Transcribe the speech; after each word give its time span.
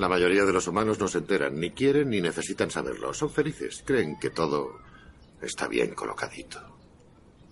La 0.00 0.08
mayoría 0.08 0.46
de 0.46 0.52
los 0.54 0.66
humanos 0.66 0.98
no 0.98 1.08
se 1.08 1.18
enteran, 1.18 1.60
ni 1.60 1.72
quieren 1.72 2.08
ni 2.08 2.22
necesitan 2.22 2.70
saberlo. 2.70 3.12
Son 3.12 3.28
felices, 3.28 3.82
creen 3.84 4.18
que 4.18 4.30
todo 4.30 4.80
está 5.42 5.68
bien 5.68 5.94
colocadito. 5.94 6.58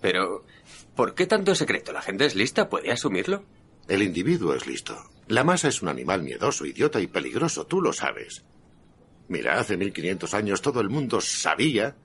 Pero, 0.01 0.45
¿por 0.95 1.13
qué 1.13 1.27
tanto 1.27 1.53
secreto? 1.53 1.93
¿La 1.93 2.01
gente 2.01 2.25
es 2.25 2.33
lista? 2.33 2.67
¿Puede 2.67 2.91
asumirlo? 2.91 3.43
El 3.87 4.01
individuo 4.01 4.55
es 4.55 4.65
listo. 4.65 4.97
La 5.27 5.43
masa 5.43 5.67
es 5.67 5.83
un 5.83 5.89
animal 5.89 6.23
miedoso, 6.23 6.65
idiota 6.65 6.99
y 6.99 7.05
peligroso, 7.05 7.67
tú 7.67 7.83
lo 7.83 7.93
sabes. 7.93 8.43
Mira, 9.27 9.59
hace 9.59 9.77
1500 9.77 10.33
años 10.33 10.63
todo 10.63 10.81
el 10.81 10.89
mundo 10.89 11.21
sabía 11.21 11.97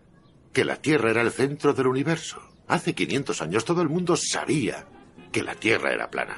que 0.53 0.67
la 0.67 0.77
Tierra 0.77 1.11
era 1.11 1.23
el 1.23 1.33
centro 1.33 1.73
del 1.73 1.87
universo. 1.87 2.43
Hace 2.69 2.95
500 2.95 3.41
años 3.41 3.65
todo 3.65 3.81
el 3.81 3.89
mundo 3.89 4.15
sabía 4.15 4.87
que 5.33 5.43
la 5.43 5.55
Tierra 5.55 5.95
era 5.95 6.11
plana. 6.11 6.37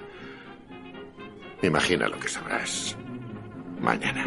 Imagina 1.61 2.07
lo 2.07 2.21
que 2.21 2.29
sabrás 2.29 2.97
mañana. 3.87 4.25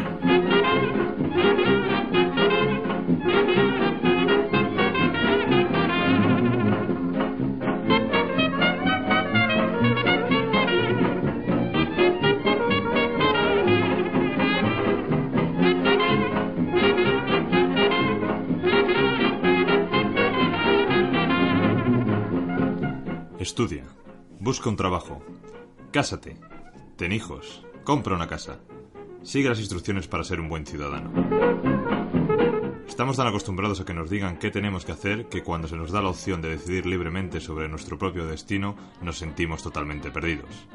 Estudia, 23.38 23.84
busca 24.38 24.70
un 24.70 24.76
trabajo, 24.76 25.22
cásate, 25.92 26.38
ten 26.96 27.12
hijos, 27.12 27.66
compra 27.84 28.14
una 28.14 28.26
casa, 28.26 28.60
sigue 29.22 29.48
las 29.48 29.58
instrucciones 29.58 30.08
para 30.08 30.24
ser 30.24 30.40
un 30.40 30.48
buen 30.48 30.66
ciudadano. 30.66 31.10
Estamos 32.86 33.16
tan 33.16 33.26
acostumbrados 33.26 33.80
a 33.80 33.84
que 33.84 33.94
nos 33.94 34.10
digan 34.10 34.38
qué 34.38 34.50
tenemos 34.50 34.84
que 34.84 34.92
hacer 34.92 35.26
que 35.26 35.42
cuando 35.42 35.68
se 35.68 35.76
nos 35.76 35.90
da 35.90 36.02
la 36.02 36.10
opción 36.10 36.42
de 36.42 36.50
decidir 36.50 36.86
libremente 36.86 37.40
sobre 37.40 37.68
nuestro 37.68 37.96
propio 37.96 38.26
destino 38.26 38.76
nos 39.00 39.18
sentimos 39.18 39.62
totalmente 39.62 40.10
perdidos. 40.10 40.66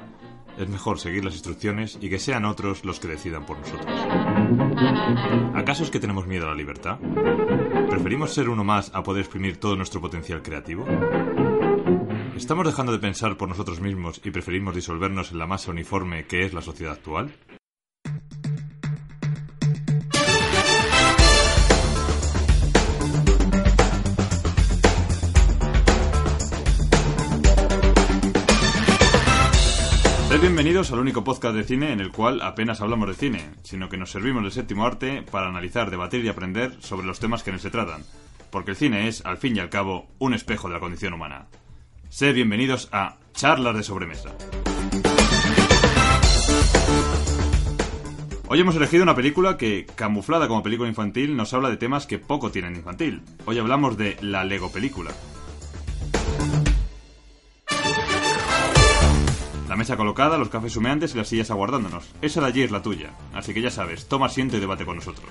Es 0.57 0.69
mejor 0.69 0.99
seguir 0.99 1.25
las 1.25 1.33
instrucciones 1.33 1.97
y 2.01 2.09
que 2.09 2.17
sean 2.17 2.45
otros 2.45 2.85
los 2.85 2.99
que 2.99 3.09
decidan 3.09 3.45
por 3.45 3.59
nosotros. 3.59 3.85
¿Acaso 5.53 5.83
es 5.83 5.91
que 5.91 5.99
tenemos 5.99 6.25
miedo 6.25 6.45
a 6.45 6.49
la 6.49 6.55
libertad? 6.55 6.97
¿Preferimos 7.89 8.33
ser 8.33 8.49
uno 8.49 8.63
más 8.63 8.89
a 8.95 9.03
poder 9.03 9.21
exprimir 9.21 9.57
todo 9.57 9.75
nuestro 9.75 9.99
potencial 9.99 10.41
creativo? 10.41 10.85
¿Estamos 12.37 12.65
dejando 12.65 12.91
de 12.91 12.99
pensar 12.99 13.37
por 13.37 13.49
nosotros 13.49 13.81
mismos 13.81 14.21
y 14.23 14.31
preferimos 14.31 14.75
disolvernos 14.75 15.31
en 15.31 15.39
la 15.39 15.47
masa 15.47 15.71
uniforme 15.71 16.25
que 16.25 16.45
es 16.45 16.53
la 16.53 16.61
sociedad 16.61 16.93
actual? 16.93 17.33
Sed 30.35 30.41
bienvenidos 30.41 30.91
al 30.91 30.99
único 30.99 31.23
podcast 31.23 31.55
de 31.55 31.63
cine 31.63 31.93
en 31.93 32.01
el 32.01 32.11
cual 32.11 32.41
apenas 32.41 32.81
hablamos 32.81 33.07
de 33.07 33.13
cine, 33.13 33.51
sino 33.63 33.87
que 33.87 33.95
nos 33.95 34.11
servimos 34.11 34.43
del 34.43 34.51
séptimo 34.51 34.85
arte 34.85 35.21
para 35.21 35.47
analizar, 35.47 35.89
debatir 35.89 36.25
y 36.25 36.27
aprender 36.27 36.75
sobre 36.81 37.07
los 37.07 37.21
temas 37.21 37.41
que 37.41 37.51
en 37.51 37.53
él 37.53 37.61
se 37.61 37.69
tratan, 37.69 38.03
porque 38.51 38.71
el 38.71 38.75
cine 38.75 39.07
es, 39.07 39.25
al 39.25 39.37
fin 39.37 39.55
y 39.55 39.59
al 39.59 39.69
cabo, 39.69 40.09
un 40.19 40.33
espejo 40.33 40.67
de 40.67 40.73
la 40.73 40.81
condición 40.81 41.13
humana. 41.13 41.47
Sed 42.09 42.35
bienvenidos 42.35 42.89
a 42.91 43.15
Charlas 43.33 43.77
de 43.77 43.83
Sobremesa. 43.83 44.35
Hoy 48.49 48.59
hemos 48.59 48.75
elegido 48.75 49.03
una 49.03 49.15
película 49.15 49.55
que, 49.55 49.85
camuflada 49.95 50.49
como 50.49 50.63
película 50.63 50.89
infantil, 50.89 51.37
nos 51.37 51.53
habla 51.53 51.69
de 51.69 51.77
temas 51.77 52.07
que 52.07 52.19
poco 52.19 52.51
tienen 52.51 52.75
infantil. 52.75 53.21
Hoy 53.45 53.57
hablamos 53.57 53.95
de 53.95 54.17
la 54.19 54.43
Lego 54.43 54.69
película. 54.69 55.11
La 59.75 59.79
mesa 59.79 59.97
colocada, 59.97 60.37
los 60.37 60.47
cafés 60.47 60.77
humeantes 60.77 61.13
y 61.13 61.17
las 61.17 61.27
sillas 61.27 61.51
aguardándonos. 61.51 62.09
Esa 62.21 62.39
de 62.39 62.47
allí 62.47 62.61
es 62.61 62.71
la 62.71 62.81
tuya. 62.81 63.09
Así 63.33 63.53
que 63.53 63.61
ya 63.61 63.69
sabes, 63.69 64.07
toma 64.07 64.27
asiento 64.27 64.55
y 64.55 64.61
debate 64.61 64.85
con 64.85 64.95
nosotros. 64.95 65.27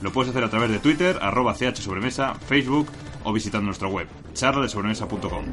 Lo 0.00 0.12
puedes 0.12 0.30
hacer 0.30 0.42
a 0.44 0.48
través 0.48 0.70
de 0.70 0.78
Twitter, 0.78 1.18
arroba 1.20 1.54
chsobremesa, 1.54 2.36
Facebook 2.36 2.86
o 3.22 3.34
visitando 3.34 3.66
nuestra 3.66 3.88
web, 3.88 4.08
charladesobremesa.com. 4.32 5.44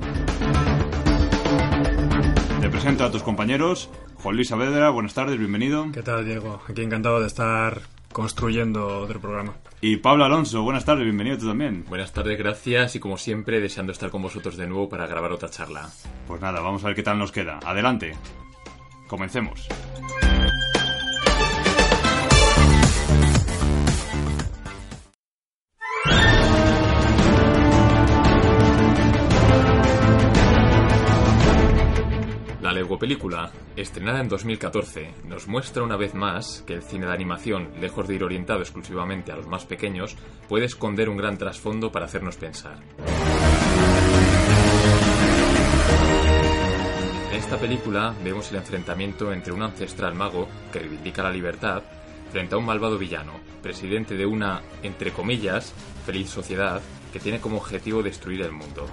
Te 2.61 2.69
presento 2.69 3.03
a 3.03 3.11
tus 3.11 3.23
compañeros. 3.23 3.89
Juan 4.15 4.37
Luis 4.37 4.47
Saavedra, 4.47 4.89
buenas 4.91 5.13
tardes, 5.13 5.37
bienvenido. 5.37 5.91
¿Qué 5.91 6.01
tal, 6.01 6.23
Diego? 6.23 6.61
Aquí 6.69 6.81
encantado 6.81 7.19
de 7.19 7.27
estar 7.27 7.81
construyendo 8.13 8.99
otro 9.01 9.19
programa. 9.19 9.55
Y 9.85 9.97
Pablo 9.97 10.23
Alonso, 10.23 10.63
buenas 10.63 10.85
tardes, 10.85 11.03
bienvenido 11.03 11.37
tú 11.37 11.45
también. 11.45 11.83
Buenas 11.89 12.13
tardes, 12.13 12.37
gracias 12.37 12.95
y 12.95 13.01
como 13.01 13.17
siempre 13.17 13.59
deseando 13.59 13.91
estar 13.91 14.09
con 14.09 14.21
vosotros 14.21 14.55
de 14.55 14.65
nuevo 14.65 14.87
para 14.87 15.07
grabar 15.07 15.33
otra 15.33 15.49
charla. 15.49 15.89
Pues 16.25 16.39
nada, 16.39 16.61
vamos 16.61 16.85
a 16.85 16.87
ver 16.87 16.95
qué 16.95 17.03
tal 17.03 17.19
nos 17.19 17.33
queda. 17.33 17.59
Adelante. 17.65 18.15
Comencemos. 19.09 19.67
La 32.83 32.87
Lego 32.87 32.99
película, 32.99 33.49
estrenada 33.77 34.19
en 34.19 34.27
2014, 34.27 35.13
nos 35.29 35.47
muestra 35.47 35.83
una 35.83 35.95
vez 35.95 36.13
más 36.13 36.65
que 36.67 36.73
el 36.73 36.83
cine 36.83 37.05
de 37.05 37.13
animación, 37.13 37.69
lejos 37.79 38.09
de 38.09 38.15
ir 38.15 38.25
orientado 38.25 38.59
exclusivamente 38.59 39.31
a 39.31 39.37
los 39.37 39.47
más 39.47 39.63
pequeños, 39.63 40.17
puede 40.49 40.65
esconder 40.65 41.07
un 41.07 41.15
gran 41.15 41.37
trasfondo 41.37 41.93
para 41.93 42.07
hacernos 42.07 42.35
pensar. 42.35 42.75
En 47.31 47.37
esta 47.37 47.57
película 47.57 48.13
vemos 48.21 48.51
el 48.51 48.57
enfrentamiento 48.57 49.31
entre 49.31 49.53
un 49.53 49.63
ancestral 49.63 50.13
mago 50.13 50.49
que 50.73 50.79
reivindica 50.79 51.23
la 51.23 51.31
libertad 51.31 51.83
frente 52.33 52.55
a 52.55 52.57
un 52.57 52.65
malvado 52.65 52.97
villano, 52.97 53.31
presidente 53.61 54.17
de 54.17 54.25
una, 54.25 54.61
entre 54.81 55.13
comillas, 55.13 55.73
feliz 56.05 56.29
sociedad 56.29 56.81
que 57.13 57.21
tiene 57.21 57.39
como 57.39 57.55
objetivo 57.55 58.03
destruir 58.03 58.41
el 58.41 58.51
mundo. 58.51 58.89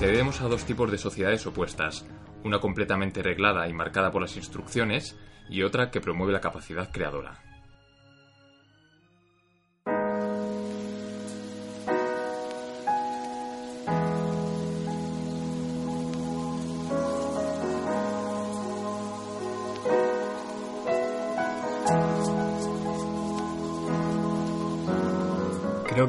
Accedemos 0.00 0.40
a 0.40 0.48
dos 0.48 0.64
tipos 0.64 0.90
de 0.90 0.96
sociedades 0.96 1.46
opuestas, 1.46 2.06
una 2.42 2.58
completamente 2.58 3.22
reglada 3.22 3.68
y 3.68 3.74
marcada 3.74 4.10
por 4.10 4.22
las 4.22 4.34
instrucciones 4.38 5.14
y 5.50 5.62
otra 5.62 5.90
que 5.90 6.00
promueve 6.00 6.32
la 6.32 6.40
capacidad 6.40 6.90
creadora. 6.90 7.49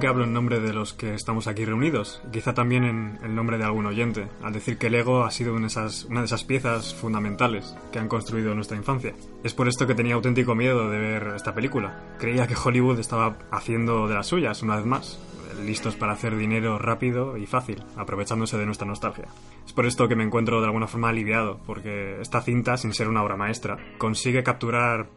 Que 0.02 0.08
hablo 0.08 0.24
en 0.24 0.34
nombre 0.34 0.60
de 0.60 0.74
los 0.74 0.94
que 0.94 1.14
estamos 1.14 1.46
aquí 1.46 1.64
reunidos, 1.64 2.24
quizá 2.32 2.56
también 2.56 2.84
en 2.84 3.20
el 3.24 3.36
nombre 3.36 3.60
de 3.60 3.66
algún 3.66 3.86
oyente, 3.86 4.28
al 4.42 4.52
decir 4.52 4.80
que 4.80 4.90
Lego 4.90 5.24
ha 5.24 5.30
sido 5.30 5.54
una 5.54 5.62
de, 5.62 5.68
esas, 5.68 6.06
una 6.06 6.22
de 6.22 6.26
esas 6.26 6.44
piezas 6.44 6.96
fundamentales 6.96 7.78
que 7.92 8.00
han 8.00 8.08
construido 8.08 8.56
nuestra 8.56 8.76
infancia. 8.76 9.14
Es 9.44 9.54
por 9.54 9.68
esto 9.68 9.86
que 9.86 9.94
tenía 9.94 10.16
auténtico 10.16 10.56
miedo 10.56 10.90
de 10.90 10.98
ver 10.98 11.34
esta 11.36 11.54
película. 11.54 12.02
Creía 12.18 12.48
que 12.48 12.56
Hollywood 12.56 13.00
estaba 13.00 13.38
haciendo 13.52 14.08
de 14.08 14.16
las 14.16 14.26
suyas, 14.26 14.64
una 14.64 14.76
vez 14.76 14.88
más, 14.88 15.20
listos 15.64 15.96
para 15.96 16.14
hacer 16.14 16.36
dinero 16.36 16.80
rápido 16.80 17.38
y 17.38 17.46
fácil, 17.46 17.84
aprovechándose 17.96 18.58
de 18.58 18.66
nuestra 18.66 18.88
nostalgia. 18.88 19.28
Es 19.68 19.74
por 19.74 19.86
esto 19.86 20.08
que 20.08 20.16
me 20.16 20.24
encuentro 20.24 20.62
de 20.62 20.66
alguna 20.66 20.88
forma 20.88 21.10
aliviado, 21.10 21.60
porque 21.68 22.20
esta 22.22 22.42
cinta, 22.42 22.76
sin 22.78 22.94
ser 22.94 23.08
una 23.08 23.22
obra 23.24 23.38
maestra, 23.38 23.78
consigue 24.00 24.42
capturar 24.42 25.10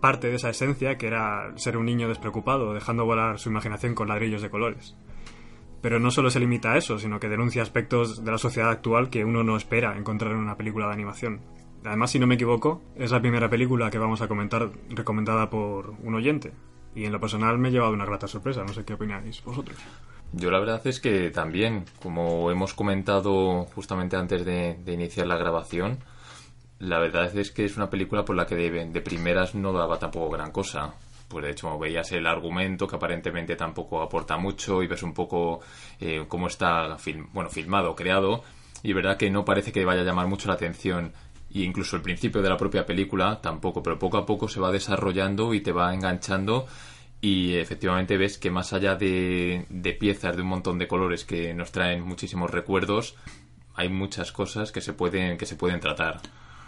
parte 0.00 0.28
de 0.28 0.36
esa 0.36 0.50
esencia 0.50 0.96
que 0.96 1.06
era 1.06 1.52
ser 1.56 1.76
un 1.76 1.86
niño 1.86 2.08
despreocupado, 2.08 2.74
dejando 2.74 3.04
volar 3.04 3.38
su 3.38 3.50
imaginación 3.50 3.94
con 3.94 4.08
ladrillos 4.08 4.42
de 4.42 4.50
colores. 4.50 4.96
Pero 5.82 5.98
no 5.98 6.10
solo 6.10 6.30
se 6.30 6.40
limita 6.40 6.72
a 6.72 6.76
eso, 6.76 6.98
sino 6.98 7.20
que 7.20 7.28
denuncia 7.28 7.62
aspectos 7.62 8.24
de 8.24 8.30
la 8.30 8.38
sociedad 8.38 8.70
actual 8.70 9.08
que 9.08 9.24
uno 9.24 9.42
no 9.42 9.56
espera 9.56 9.96
encontrar 9.96 10.32
en 10.32 10.38
una 10.38 10.56
película 10.56 10.86
de 10.86 10.94
animación. 10.94 11.40
Además, 11.84 12.10
si 12.10 12.18
no 12.18 12.26
me 12.26 12.34
equivoco, 12.34 12.82
es 12.96 13.10
la 13.10 13.20
primera 13.20 13.48
película 13.48 13.90
que 13.90 13.98
vamos 13.98 14.20
a 14.20 14.28
comentar 14.28 14.70
recomendada 14.90 15.48
por 15.48 15.94
un 16.02 16.14
oyente. 16.14 16.52
Y 16.94 17.04
en 17.04 17.12
lo 17.12 17.20
personal 17.20 17.58
me 17.58 17.68
he 17.68 17.72
llevado 17.72 17.92
una 17.92 18.04
grata 18.04 18.26
sorpresa, 18.26 18.64
no 18.64 18.72
sé 18.74 18.84
qué 18.84 18.94
opináis 18.94 19.42
vosotros. 19.44 19.78
Yo 20.32 20.50
la 20.50 20.60
verdad 20.60 20.86
es 20.86 21.00
que 21.00 21.30
también, 21.30 21.84
como 22.00 22.50
hemos 22.50 22.74
comentado 22.74 23.64
justamente 23.74 24.16
antes 24.16 24.44
de, 24.44 24.78
iniciar 24.86 25.26
la 25.26 25.36
grabación, 25.36 25.98
la 26.80 26.98
verdad 26.98 27.36
es 27.36 27.50
que 27.50 27.64
es 27.64 27.76
una 27.76 27.90
película 27.90 28.24
por 28.24 28.36
la 28.36 28.46
que 28.46 28.56
de, 28.56 28.86
de 28.86 29.00
primeras 29.00 29.54
no 29.54 29.72
daba 29.72 29.98
tampoco 29.98 30.30
gran 30.30 30.50
cosa. 30.50 30.94
Pues 31.28 31.44
de 31.44 31.52
hecho 31.52 31.78
veías 31.78 32.10
el 32.12 32.26
argumento 32.26 32.88
que 32.88 32.96
aparentemente 32.96 33.54
tampoco 33.54 34.02
aporta 34.02 34.36
mucho 34.36 34.82
y 34.82 34.88
ves 34.88 35.02
un 35.04 35.14
poco 35.14 35.60
eh, 36.00 36.24
cómo 36.26 36.48
está 36.48 36.96
bueno, 37.32 37.50
filmado, 37.50 37.94
creado 37.94 38.42
y 38.82 38.92
verdad 38.94 39.16
que 39.16 39.30
no 39.30 39.44
parece 39.44 39.72
que 39.72 39.84
vaya 39.84 40.00
a 40.00 40.04
llamar 40.04 40.26
mucho 40.26 40.48
la 40.48 40.54
atención. 40.54 41.12
y 41.50 41.64
incluso 41.64 41.96
el 41.96 42.02
principio 42.02 42.42
de 42.42 42.48
la 42.48 42.56
propia 42.56 42.86
película 42.86 43.40
tampoco, 43.40 43.82
pero 43.82 43.98
poco 43.98 44.16
a 44.18 44.26
poco 44.26 44.48
se 44.48 44.60
va 44.60 44.72
desarrollando 44.72 45.52
y 45.54 45.60
te 45.60 45.72
va 45.72 45.94
enganchando 45.94 46.66
y 47.20 47.54
efectivamente 47.56 48.16
ves 48.16 48.38
que 48.38 48.50
más 48.50 48.72
allá 48.72 48.94
de, 48.96 49.66
de 49.68 49.92
piezas 49.92 50.36
de 50.36 50.42
un 50.42 50.48
montón 50.48 50.78
de 50.78 50.88
colores 50.88 51.24
que 51.24 51.52
nos 51.54 51.72
traen 51.72 52.02
muchísimos 52.02 52.50
recuerdos, 52.50 53.16
hay 53.74 53.88
muchas 53.88 54.32
cosas 54.32 54.72
que 54.72 54.80
se 54.80 54.94
pueden, 54.94 55.36
que 55.36 55.46
se 55.46 55.56
pueden 55.56 55.80
tratar. 55.80 56.20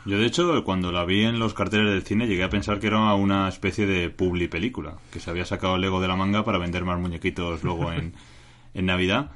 Yo, 0.05 0.19
de 0.19 0.27
hecho, 0.27 0.65
cuando 0.65 0.91
la 0.91 1.05
vi 1.05 1.25
en 1.25 1.39
los 1.39 1.55
carteles 1.55 1.93
del 1.93 2.03
cine, 2.03 2.27
llegué 2.27 2.43
a 2.43 2.51
pensar 2.51 2.81
que 2.81 2.89
era 2.89 3.15
una 3.15 3.49
especie 3.49 3.87
de 3.87 4.11
publi 4.11 4.49
película, 4.49 4.99
que 5.13 5.21
se 5.21 5.31
había 5.31 5.45
sacado 5.45 5.77
el 5.77 5.81
Lego 5.81 6.01
de 6.01 6.09
la 6.09 6.17
manga 6.17 6.45
para 6.45 6.59
vender 6.59 6.85
más 6.85 6.99
muñequitos 6.99 7.63
luego 7.63 7.93
en, 7.93 8.15
en 8.75 8.87
Navidad. 8.87 9.31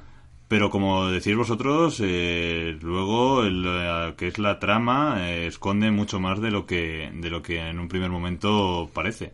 Pero 0.47 0.69
como 0.69 1.07
decís 1.07 1.35
vosotros, 1.35 2.01
eh, 2.03 2.77
luego 2.81 3.43
lo 3.43 4.15
que 4.15 4.27
es 4.27 4.39
la 4.39 4.59
trama 4.59 5.29
eh, 5.29 5.47
esconde 5.47 5.91
mucho 5.91 6.19
más 6.19 6.39
de 6.39 6.51
lo 6.51 6.65
que 6.65 7.11
de 7.13 7.29
lo 7.29 7.41
que 7.41 7.59
en 7.59 7.79
un 7.79 7.89
primer 7.89 8.09
momento 8.09 8.89
parece. 8.93 9.33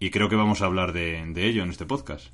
Y 0.00 0.10
creo 0.10 0.28
que 0.28 0.36
vamos 0.36 0.62
a 0.62 0.66
hablar 0.66 0.92
de, 0.92 1.22
de 1.28 1.46
ello 1.46 1.62
en 1.62 1.70
este 1.70 1.84
podcast. 1.84 2.28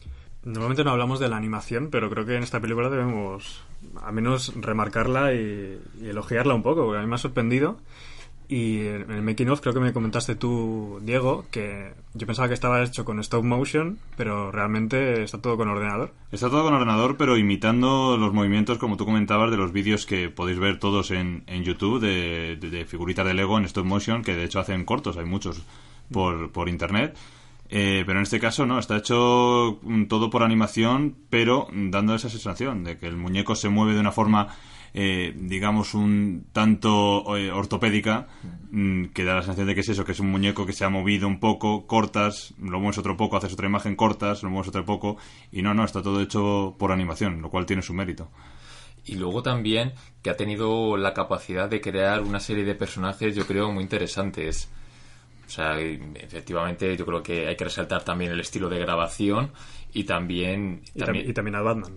Normalmente 0.44 0.84
no 0.84 0.90
hablamos 0.90 1.18
de 1.18 1.28
la 1.28 1.36
animación, 1.36 1.88
pero 1.90 2.08
creo 2.10 2.24
que 2.24 2.36
en 2.36 2.42
esta 2.42 2.60
película 2.60 2.88
debemos 2.88 3.64
al 4.00 4.12
menos 4.12 4.52
remarcarla 4.54 5.32
y, 5.34 5.80
y 6.00 6.06
elogiarla 6.06 6.54
un 6.54 6.62
poco, 6.62 6.84
porque 6.84 6.98
a 6.98 7.02
mí 7.02 7.08
me 7.08 7.16
ha 7.16 7.18
sorprendido. 7.18 7.78
Y 8.48 8.86
en 8.86 9.10
el 9.10 9.22
making 9.22 9.48
of 9.48 9.60
creo 9.60 9.72
que 9.72 9.80
me 9.80 9.92
comentaste 9.92 10.34
tú, 10.34 11.00
Diego, 11.02 11.46
que 11.50 11.92
yo 12.12 12.26
pensaba 12.26 12.48
que 12.48 12.54
estaba 12.54 12.82
hecho 12.82 13.04
con 13.04 13.18
stop 13.20 13.42
motion, 13.42 13.98
pero 14.16 14.52
realmente 14.52 15.22
está 15.22 15.40
todo 15.40 15.56
con 15.56 15.68
ordenador. 15.68 16.12
Está 16.30 16.50
todo 16.50 16.62
con 16.64 16.74
ordenador, 16.74 17.16
pero 17.16 17.38
imitando 17.38 18.16
los 18.18 18.34
movimientos, 18.34 18.78
como 18.78 18.96
tú 18.96 19.06
comentabas, 19.06 19.50
de 19.50 19.56
los 19.56 19.72
vídeos 19.72 20.04
que 20.04 20.28
podéis 20.28 20.58
ver 20.58 20.78
todos 20.78 21.10
en, 21.10 21.44
en 21.46 21.64
YouTube 21.64 22.00
de, 22.00 22.86
figuritas 22.86 23.26
de 23.26 23.34
Lego 23.34 23.56
en 23.56 23.64
stop 23.64 23.86
motion, 23.86 24.22
que 24.22 24.34
de 24.34 24.44
hecho 24.44 24.60
hacen 24.60 24.84
cortos, 24.84 25.16
hay 25.16 25.24
muchos 25.24 25.62
por, 26.10 26.52
por 26.52 26.68
internet. 26.68 27.16
Eh, 27.70 28.04
pero 28.06 28.18
en 28.18 28.24
este 28.24 28.38
caso 28.38 28.66
no, 28.66 28.78
está 28.78 28.98
hecho 28.98 29.80
mm, 29.82 30.04
todo 30.04 30.30
por 30.30 30.42
animación, 30.42 31.16
pero 31.30 31.68
dando 31.72 32.14
esa 32.14 32.28
sensación 32.28 32.84
de 32.84 32.98
que 32.98 33.06
el 33.06 33.16
muñeco 33.16 33.56
se 33.56 33.68
mueve 33.68 33.94
de 33.94 34.00
una 34.00 34.12
forma, 34.12 34.48
eh, 34.96 35.34
digamos, 35.36 35.94
un 35.94 36.46
tanto 36.52 37.36
eh, 37.36 37.50
ortopédica, 37.50 38.28
mm, 38.70 39.06
que 39.06 39.24
da 39.24 39.34
la 39.34 39.42
sensación 39.42 39.66
de 39.66 39.74
que 39.74 39.80
es 39.80 39.88
eso, 39.88 40.04
que 40.04 40.12
es 40.12 40.20
un 40.20 40.30
muñeco 40.30 40.66
que 40.66 40.72
se 40.72 40.84
ha 40.84 40.88
movido 40.88 41.26
un 41.26 41.40
poco, 41.40 41.86
cortas, 41.88 42.54
lo 42.62 42.78
mueves 42.78 42.98
otro 42.98 43.16
poco, 43.16 43.36
haces 43.36 43.52
otra 43.52 43.66
imagen, 43.66 43.96
cortas, 43.96 44.44
lo 44.44 44.50
mueves 44.50 44.68
otro 44.68 44.84
poco, 44.84 45.16
y 45.50 45.62
no, 45.62 45.74
no, 45.74 45.84
está 45.84 46.00
todo 46.00 46.20
hecho 46.20 46.76
por 46.78 46.92
animación, 46.92 47.42
lo 47.42 47.50
cual 47.50 47.66
tiene 47.66 47.82
su 47.82 47.92
mérito. 47.92 48.30
Y 49.04 49.16
luego 49.16 49.42
también 49.42 49.94
que 50.22 50.30
ha 50.30 50.36
tenido 50.36 50.96
la 50.96 51.12
capacidad 51.12 51.68
de 51.68 51.80
crear 51.80 52.22
una 52.22 52.38
serie 52.38 52.64
de 52.64 52.76
personajes, 52.76 53.34
yo 53.34 53.46
creo, 53.46 53.72
muy 53.72 53.82
interesantes. 53.82 54.70
O 55.54 55.56
sea, 55.56 55.78
efectivamente, 55.78 56.96
yo 56.96 57.06
creo 57.06 57.22
que 57.22 57.46
hay 57.46 57.54
que 57.54 57.62
resaltar 57.62 58.02
también 58.02 58.32
el 58.32 58.40
estilo 58.40 58.68
de 58.68 58.80
grabación 58.80 59.52
y 59.92 60.02
también. 60.02 60.82
Y, 60.96 60.98
tam- 61.00 61.28
y 61.28 61.32
también 61.32 61.54
a 61.54 61.60
Batman. 61.62 61.96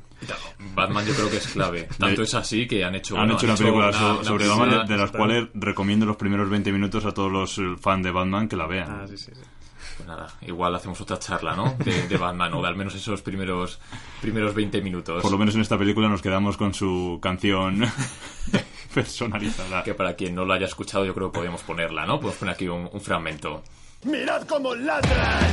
Batman, 0.76 1.04
yo 1.08 1.16
creo 1.16 1.28
que 1.32 1.38
es 1.38 1.48
clave. 1.48 1.88
Tanto 1.98 2.22
es 2.22 2.36
así 2.36 2.68
que 2.68 2.84
han 2.86 2.94
hecho. 2.94 3.16
Han 3.16 3.22
bueno, 3.22 3.34
hecho 3.38 3.48
una 3.48 3.56
película 3.56 3.88
una- 3.90 3.98
so- 3.98 4.14
una 4.20 4.24
sobre 4.26 4.48
Batman, 4.48 4.86
de, 4.88 4.94
de 4.94 5.00
las 5.00 5.12
cuales 5.12 5.48
recomiendo 5.56 6.06
los 6.06 6.18
primeros 6.18 6.48
20 6.52 6.72
minutos 6.72 7.04
a 7.06 7.16
todos 7.16 7.32
los 7.32 7.58
eh, 7.58 7.64
fans 7.82 8.04
de 8.04 8.12
Batman 8.12 8.48
que 8.48 8.56
la 8.56 8.68
vean. 8.68 8.92
Ah, 8.92 9.08
sí, 9.08 9.18
sí, 9.18 9.32
sí. 9.34 9.42
Pues 9.98 10.06
nada, 10.08 10.28
igual 10.44 10.76
hacemos 10.76 11.02
otra 11.02 11.18
charla, 11.18 11.56
¿no? 11.56 11.76
De, 11.84 12.08
de 12.08 12.18
Batman, 12.18 12.54
o 12.54 12.62
de 12.62 12.68
al 12.68 12.76
menos 12.76 12.94
esos 12.94 13.24
primeros, 13.24 13.80
primeros 14.22 14.54
20 14.54 14.80
minutos. 14.84 15.24
Por 15.24 15.32
lo 15.32 15.40
menos 15.40 15.56
en 15.56 15.62
esta 15.62 15.80
película 15.80 16.08
nos 16.08 16.22
quedamos 16.22 16.56
con 16.58 16.76
su 16.76 17.18
canción 17.20 17.82
personalizada. 19.02 19.84
Que 19.84 19.94
para 19.94 20.16
quien 20.16 20.34
no 20.36 20.44
lo 20.46 20.54
haya 20.54 20.66
escuchado, 20.66 21.06
yo 21.06 21.14
creo 21.14 21.32
que 21.32 21.38
podemos 21.38 21.62
ponerla, 21.62 22.06
¿no? 22.06 22.16
Podemos 22.20 22.38
poner 22.38 22.56
aquí 22.56 22.68
un, 22.68 22.90
un 22.92 23.02
fragmento. 23.02 23.62
¡Mirad 24.04 24.44
cómo 24.48 24.74
ladran! 24.76 25.52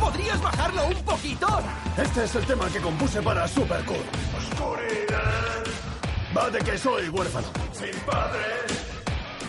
¿Podrías 0.00 0.40
bajarlo 0.42 0.86
un 0.86 1.04
poquito? 1.04 1.46
Este 1.96 2.24
es 2.24 2.34
el 2.34 2.44
tema 2.46 2.68
que 2.70 2.80
compuse 2.80 3.22
para 3.22 3.46
Supercool. 3.48 3.96
Oscuridad. 4.38 5.64
Va 6.36 6.50
de 6.50 6.58
que 6.60 6.76
soy 6.78 7.08
huérfano. 7.08 7.46
Sin 7.72 7.94
padres. 8.06 8.90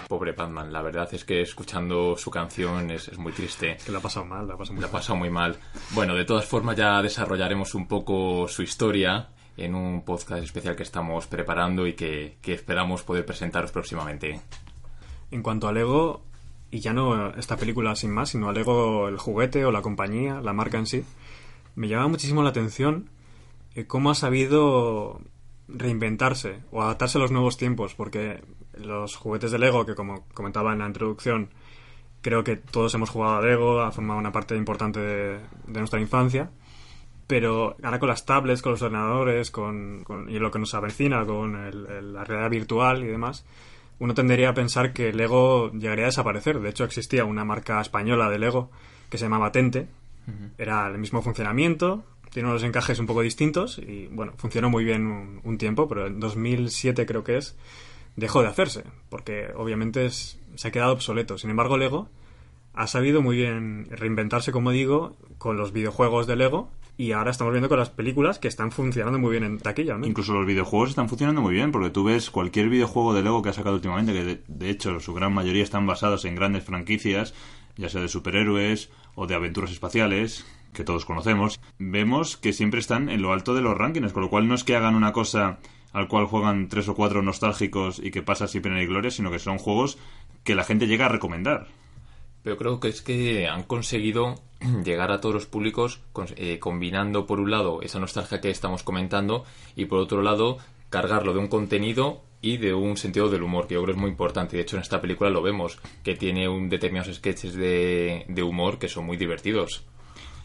Pobre 0.07 0.33
Batman, 0.33 0.71
la 0.71 0.83
verdad 0.83 1.09
es 1.13 1.25
que 1.25 1.41
escuchando 1.41 2.15
su 2.15 2.29
canción 2.29 2.91
es, 2.91 3.07
es 3.07 3.17
muy 3.17 3.33
triste. 3.33 3.77
Que 3.83 3.91
la 3.91 3.97
ha 3.97 4.01
pasado 4.01 4.25
mal, 4.25 4.47
la 4.47 4.53
ha 4.53 4.57
pasado 4.57 4.73
muy 4.75 4.81
La 4.81 4.87
ha 4.87 4.91
mal. 4.91 4.99
pasado 5.01 5.15
muy 5.17 5.29
mal. 5.31 5.57
Bueno, 5.91 6.13
de 6.15 6.25
todas 6.25 6.45
formas 6.45 6.75
ya 6.75 7.01
desarrollaremos 7.01 7.73
un 7.73 7.87
poco 7.87 8.47
su 8.47 8.61
historia 8.61 9.29
en 9.57 9.75
un 9.75 10.03
podcast 10.03 10.43
especial 10.43 10.75
que 10.75 10.83
estamos 10.83 11.27
preparando 11.27 11.87
y 11.87 11.93
que, 11.93 12.37
esperamos 12.45 13.03
poder 13.03 13.25
presentaros 13.25 13.71
próximamente. 13.71 14.41
En 15.31 15.41
cuanto 15.41 15.67
a 15.67 15.73
Lego, 15.73 16.23
y 16.71 16.79
ya 16.79 16.93
no 16.93 17.29
esta 17.35 17.57
película 17.57 17.95
sin 17.95 18.11
más, 18.11 18.29
sino 18.29 18.49
a 18.49 18.53
Lego 18.53 19.07
el 19.07 19.17
juguete 19.17 19.65
o 19.65 19.71
la 19.71 19.81
compañía, 19.81 20.41
la 20.41 20.53
marca 20.53 20.77
en 20.77 20.85
sí, 20.85 21.03
me 21.75 21.87
llama 21.87 22.07
muchísimo 22.07 22.43
la 22.43 22.49
atención 22.49 23.09
eh, 23.75 23.85
cómo 23.85 24.09
ha 24.09 24.15
sabido 24.15 25.21
reinventarse 25.67 26.61
o 26.71 26.81
adaptarse 26.83 27.17
a 27.17 27.21
los 27.21 27.31
nuevos 27.31 27.57
tiempos, 27.57 27.95
porque 27.95 28.43
los 28.73 29.15
juguetes 29.15 29.51
de 29.51 29.59
Lego, 29.59 29.85
que 29.85 29.95
como 29.95 30.25
comentaba 30.33 30.73
en 30.73 30.79
la 30.79 30.87
introducción, 30.87 31.49
creo 32.21 32.43
que 32.43 32.55
todos 32.55 32.93
hemos 32.93 33.09
jugado 33.09 33.37
a 33.37 33.41
Lego, 33.41 33.81
ha 33.81 33.91
formado 33.91 34.19
una 34.19 34.31
parte 34.31 34.55
importante 34.55 34.99
de 34.99 35.39
nuestra 35.67 35.99
infancia, 35.99 36.51
pero 37.27 37.75
ahora 37.83 37.99
con 37.99 38.09
las 38.09 38.25
tablets, 38.25 38.61
con 38.61 38.73
los 38.73 38.81
ordenadores, 38.81 39.51
con, 39.51 40.03
con- 40.03 40.29
y 40.29 40.37
lo 40.39 40.51
que 40.51 40.59
nos 40.59 40.73
avecina 40.73 41.25
con 41.25 41.55
el- 41.55 41.85
el- 41.87 42.13
la 42.13 42.23
realidad 42.23 42.49
virtual 42.51 43.03
y 43.03 43.07
demás, 43.07 43.45
uno 43.99 44.13
tendería 44.13 44.49
a 44.49 44.53
pensar 44.53 44.93
que 44.93 45.13
Lego 45.13 45.71
llegaría 45.71 46.05
a 46.05 46.07
desaparecer. 46.07 46.59
De 46.59 46.69
hecho, 46.69 46.83
existía 46.83 47.25
una 47.25 47.45
marca 47.45 47.79
española 47.81 48.29
de 48.29 48.39
Lego 48.39 48.69
que 49.09 49.17
se 49.17 49.25
llamaba 49.25 49.51
Tente. 49.51 49.87
Era 50.57 50.87
el 50.87 50.97
mismo 50.97 51.21
funcionamiento, 51.21 52.03
tiene 52.31 52.49
unos 52.49 52.63
encajes 52.63 52.99
un 52.99 53.05
poco 53.05 53.21
distintos 53.21 53.77
y, 53.77 54.07
bueno, 54.11 54.33
funcionó 54.37 54.69
muy 54.69 54.83
bien 54.83 55.05
un, 55.07 55.39
un 55.43 55.57
tiempo, 55.57 55.87
pero 55.87 56.07
en 56.07 56.19
2007 56.19 57.05
creo 57.05 57.23
que 57.23 57.37
es, 57.37 57.55
dejó 58.15 58.41
de 58.41 58.47
hacerse, 58.49 58.83
porque 59.09 59.49
obviamente 59.55 60.05
es- 60.05 60.39
se 60.55 60.67
ha 60.67 60.71
quedado 60.71 60.93
obsoleto. 60.93 61.37
Sin 61.37 61.49
embargo, 61.51 61.77
Lego 61.77 62.09
ha 62.73 62.87
sabido 62.87 63.21
muy 63.21 63.35
bien 63.37 63.87
reinventarse, 63.91 64.51
como 64.51 64.71
digo, 64.71 65.15
con 65.37 65.57
los 65.57 65.71
videojuegos 65.71 66.27
de 66.27 66.35
Lego 66.35 66.69
y 66.97 67.11
ahora 67.11 67.31
estamos 67.31 67.51
viendo 67.53 67.69
con 67.69 67.79
las 67.79 67.89
películas 67.89 68.39
que 68.39 68.47
están 68.47 68.71
funcionando 68.71 69.19
muy 69.19 69.31
bien 69.31 69.43
en 69.43 69.57
taquilla, 69.59 69.97
¿no? 69.97 70.07
Incluso 70.07 70.33
los 70.33 70.45
videojuegos 70.45 70.89
están 70.89 71.09
funcionando 71.09 71.41
muy 71.41 71.53
bien, 71.53 71.71
porque 71.71 71.89
tú 71.89 72.03
ves 72.03 72.29
cualquier 72.29 72.69
videojuego 72.69 73.13
de 73.13 73.23
Lego 73.23 73.41
que 73.41 73.49
ha 73.49 73.53
sacado 73.53 73.75
últimamente, 73.75 74.13
que 74.13 74.23
de, 74.23 74.43
de 74.47 74.69
hecho 74.69 74.99
su 74.99 75.13
gran 75.13 75.33
mayoría 75.33 75.63
están 75.63 75.85
basados 75.85 76.25
en 76.25 76.35
grandes 76.35 76.63
franquicias, 76.63 77.33
ya 77.77 77.89
sea 77.89 78.01
de 78.01 78.07
superhéroes 78.07 78.89
o 79.15 79.27
de 79.27 79.35
aventuras 79.35 79.71
espaciales, 79.71 80.45
que 80.73 80.83
todos 80.83 81.05
conocemos, 81.05 81.59
vemos 81.79 82.37
que 82.37 82.53
siempre 82.53 82.79
están 82.79 83.09
en 83.09 83.21
lo 83.21 83.33
alto 83.33 83.55
de 83.55 83.61
los 83.61 83.77
rankings, 83.77 84.13
con 84.13 84.23
lo 84.23 84.29
cual 84.29 84.47
no 84.47 84.55
es 84.55 84.63
que 84.63 84.75
hagan 84.75 84.95
una 84.95 85.13
cosa 85.13 85.59
al 85.93 86.09
cual 86.09 86.25
juegan 86.25 86.67
tres 86.67 86.89
o 86.89 86.93
cuatro 86.93 87.21
nostálgicos 87.21 87.99
y 88.03 88.11
que 88.11 88.21
pasa 88.21 88.47
sin 88.47 88.61
pena 88.61 88.75
ni 88.75 88.85
gloria, 88.85 89.09
sino 89.11 89.31
que 89.31 89.39
son 89.39 89.57
juegos 89.57 89.97
que 90.43 90.53
la 90.53 90.65
gente 90.65 90.87
llega 90.87 91.05
a 91.05 91.09
recomendar. 91.09 91.67
Pero 92.45 92.57
creo 92.57 92.79
que 92.79 92.89
es 92.89 93.01
que 93.01 93.47
han 93.47 93.63
conseguido 93.63 94.35
llegar 94.85 95.11
a 95.11 95.19
todos 95.19 95.33
los 95.33 95.45
públicos 95.47 96.01
eh, 96.35 96.59
combinando 96.59 97.25
por 97.25 97.39
un 97.39 97.49
lado 97.49 97.81
esa 97.81 97.99
nostalgia 97.99 98.39
que 98.39 98.51
estamos 98.51 98.83
comentando 98.83 99.45
y 99.75 99.85
por 99.85 99.97
otro 99.97 100.21
lado 100.21 100.59
cargarlo 100.91 101.33
de 101.33 101.39
un 101.39 101.47
contenido 101.47 102.21
y 102.43 102.57
de 102.57 102.75
un 102.75 102.97
sentido 102.97 103.29
del 103.29 103.41
humor 103.41 103.65
que 103.65 103.73
yo 103.73 103.81
creo 103.81 103.95
es 103.95 103.99
muy 103.99 104.11
importante. 104.11 104.57
De 104.57 104.61
hecho 104.61 104.75
en 104.75 104.83
esta 104.83 105.01
película 105.01 105.31
lo 105.31 105.41
vemos 105.41 105.79
que 106.03 106.15
tiene 106.15 106.47
un 106.47 106.69
determinados 106.69 107.15
sketches 107.15 107.55
de, 107.55 108.25
de 108.27 108.43
humor 108.43 108.77
que 108.77 108.89
son 108.89 109.07
muy 109.07 109.17
divertidos. 109.17 109.83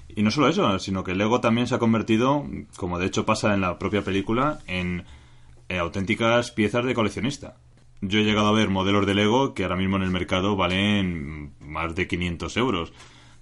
Y 0.09 0.23
no 0.23 0.31
solo 0.31 0.49
eso, 0.49 0.79
sino 0.79 1.05
que 1.05 1.15
Lego 1.15 1.43
también 1.43 1.67
se 1.67 1.75
ha 1.75 1.79
convertido, 1.79 2.47
como 2.77 2.99
de 2.99 3.07
hecho 3.07 3.27
pasa 3.27 3.53
en 3.53 3.61
la 3.61 3.79
propia 3.79 4.03
película, 4.03 4.61
en 4.67 5.05
eh, 5.69 5.79
auténticas 5.79 6.51
piezas 6.51 6.87
de 6.87 6.95
coleccionista. 6.95 7.59
Yo 8.03 8.21
he 8.21 8.25
llegado 8.25 8.49
a 8.49 8.53
ver 8.53 8.71
modelos 8.71 9.07
de 9.07 9.15
Lego 9.15 9.53
que 9.53 9.65
ahora 9.65 9.77
mismo 9.77 9.97
en 9.97 10.03
el 10.03 10.11
mercado 10.11 10.57
valen 10.57 11.55
más 11.61 11.95
de 11.95 12.09
500 12.09 12.57
euros. 12.57 12.93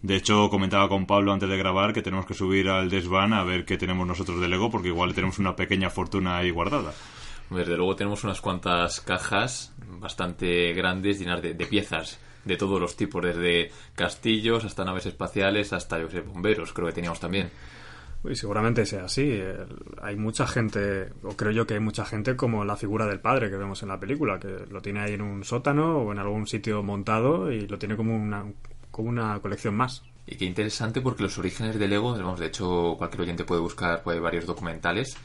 De 0.02 0.16
hecho, 0.16 0.48
comentaba 0.50 0.88
con 0.88 1.06
Pablo 1.06 1.32
antes 1.32 1.48
de 1.48 1.56
grabar 1.56 1.92
que 1.92 2.02
tenemos 2.02 2.26
que 2.26 2.34
subir 2.34 2.68
al 2.68 2.90
desván 2.90 3.32
a 3.32 3.44
ver 3.44 3.64
qué 3.64 3.76
tenemos 3.76 4.06
nosotros 4.06 4.40
de 4.40 4.48
Lego, 4.48 4.70
porque 4.70 4.88
igual 4.88 5.14
tenemos 5.14 5.38
una 5.38 5.56
pequeña 5.56 5.90
fortuna 5.90 6.38
ahí 6.38 6.50
guardada. 6.50 6.92
Desde 7.50 7.76
luego 7.76 7.96
tenemos 7.96 8.24
unas 8.24 8.40
cuantas 8.40 9.00
cajas 9.00 9.74
bastante 10.00 10.72
grandes 10.72 11.18
llenas 11.18 11.40
de, 11.40 11.54
de 11.54 11.66
piezas 11.66 12.20
de 12.44 12.56
todos 12.56 12.80
los 12.80 12.96
tipos, 12.96 13.22
desde 13.22 13.70
castillos 13.94 14.64
hasta 14.64 14.84
naves 14.84 15.06
espaciales, 15.06 15.72
hasta 15.72 15.98
yo 15.98 16.08
sé, 16.10 16.20
bomberos, 16.20 16.72
creo 16.72 16.88
que 16.88 16.94
teníamos 16.94 17.20
también. 17.20 17.50
Y 18.24 18.34
seguramente 18.34 18.84
sea 18.86 19.04
así. 19.04 19.30
El- 19.30 19.66
Hay 20.02 20.16
mucha 20.16 20.46
gente, 20.46 21.10
o 21.22 21.36
creo 21.36 21.52
yo 21.52 21.66
que 21.66 21.74
hay 21.74 21.80
mucha 21.80 22.04
gente 22.04 22.36
como 22.36 22.64
la 22.64 22.76
figura 22.76 23.06
del 23.06 23.20
padre 23.20 23.48
que 23.50 23.56
vemos 23.56 23.82
en 23.82 23.88
la 23.88 24.00
película, 24.00 24.38
que 24.40 24.64
lo 24.70 24.80
tiene 24.82 25.00
ahí 25.00 25.14
en 25.14 25.22
un 25.22 25.44
sótano 25.44 25.98
o 25.98 26.12
en 26.12 26.18
algún 26.18 26.46
sitio 26.46 26.82
montado 26.82 27.50
y 27.52 27.66
lo 27.68 27.78
tiene 27.78 27.96
como 27.96 28.16
una, 28.16 28.44
como 28.90 29.08
una 29.08 29.38
colección 29.40 29.74
más. 29.76 30.02
Y 30.26 30.36
qué 30.36 30.44
interesante 30.44 31.00
porque 31.00 31.22
los 31.22 31.38
orígenes 31.38 31.78
de 31.78 31.88
Lego, 31.88 32.12
vamos, 32.12 32.38
de 32.40 32.46
hecho 32.46 32.94
cualquier 32.98 33.22
oyente 33.22 33.44
puede 33.44 33.60
buscar 33.60 34.02
pues, 34.02 34.20
varios 34.20 34.44
documentales, 34.46 35.16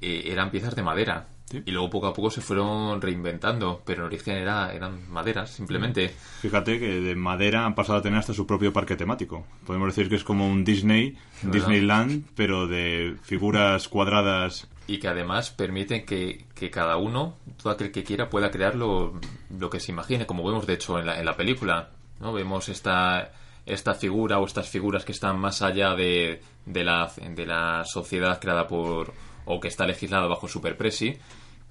eh, 0.00 0.22
eran 0.26 0.50
piezas 0.50 0.74
de 0.74 0.82
madera. 0.82 1.26
Y 1.52 1.70
luego 1.70 1.90
poco 1.90 2.06
a 2.08 2.14
poco 2.14 2.30
se 2.30 2.40
fueron 2.40 3.00
reinventando, 3.00 3.82
pero 3.84 4.02
en 4.02 4.06
origen 4.06 4.36
era, 4.36 4.72
eran 4.72 5.10
maderas, 5.10 5.50
simplemente. 5.50 6.08
Fíjate 6.40 6.78
que 6.78 7.00
de 7.00 7.14
madera 7.14 7.64
han 7.64 7.74
pasado 7.74 7.98
a 7.98 8.02
tener 8.02 8.18
hasta 8.18 8.34
su 8.34 8.46
propio 8.46 8.72
parque 8.72 8.96
temático. 8.96 9.46
Podemos 9.66 9.88
decir 9.88 10.08
que 10.08 10.16
es 10.16 10.24
como 10.24 10.48
un 10.48 10.64
Disney. 10.64 11.16
Disneyland, 11.42 12.24
pero 12.34 12.66
de 12.66 13.16
figuras 13.22 13.88
cuadradas. 13.88 14.68
Y 14.86 14.98
que 14.98 15.08
además 15.08 15.50
permiten 15.50 16.04
que, 16.04 16.46
que 16.54 16.70
cada 16.70 16.96
uno, 16.96 17.36
todo 17.62 17.72
aquel 17.72 17.92
que 17.92 18.04
quiera, 18.04 18.30
pueda 18.30 18.50
crear 18.50 18.74
lo, 18.74 19.20
lo 19.58 19.70
que 19.70 19.80
se 19.80 19.92
imagine, 19.92 20.26
como 20.26 20.44
vemos 20.44 20.66
de 20.66 20.74
hecho 20.74 20.98
en 20.98 21.06
la, 21.06 21.18
en 21.18 21.26
la 21.26 21.36
película. 21.36 21.90
¿no? 22.20 22.32
Vemos 22.32 22.68
esta, 22.68 23.32
esta 23.66 23.94
figura 23.94 24.38
o 24.38 24.46
estas 24.46 24.68
figuras 24.68 25.04
que 25.04 25.12
están 25.12 25.38
más 25.38 25.62
allá 25.62 25.94
de, 25.94 26.40
de, 26.66 26.84
la, 26.84 27.12
de 27.30 27.46
la 27.46 27.84
sociedad 27.84 28.40
creada 28.40 28.66
por 28.66 29.12
o 29.50 29.60
que 29.60 29.68
está 29.68 29.86
legislada 29.86 30.26
bajo 30.26 30.46
Super 30.46 30.76
Presi, 30.76 31.16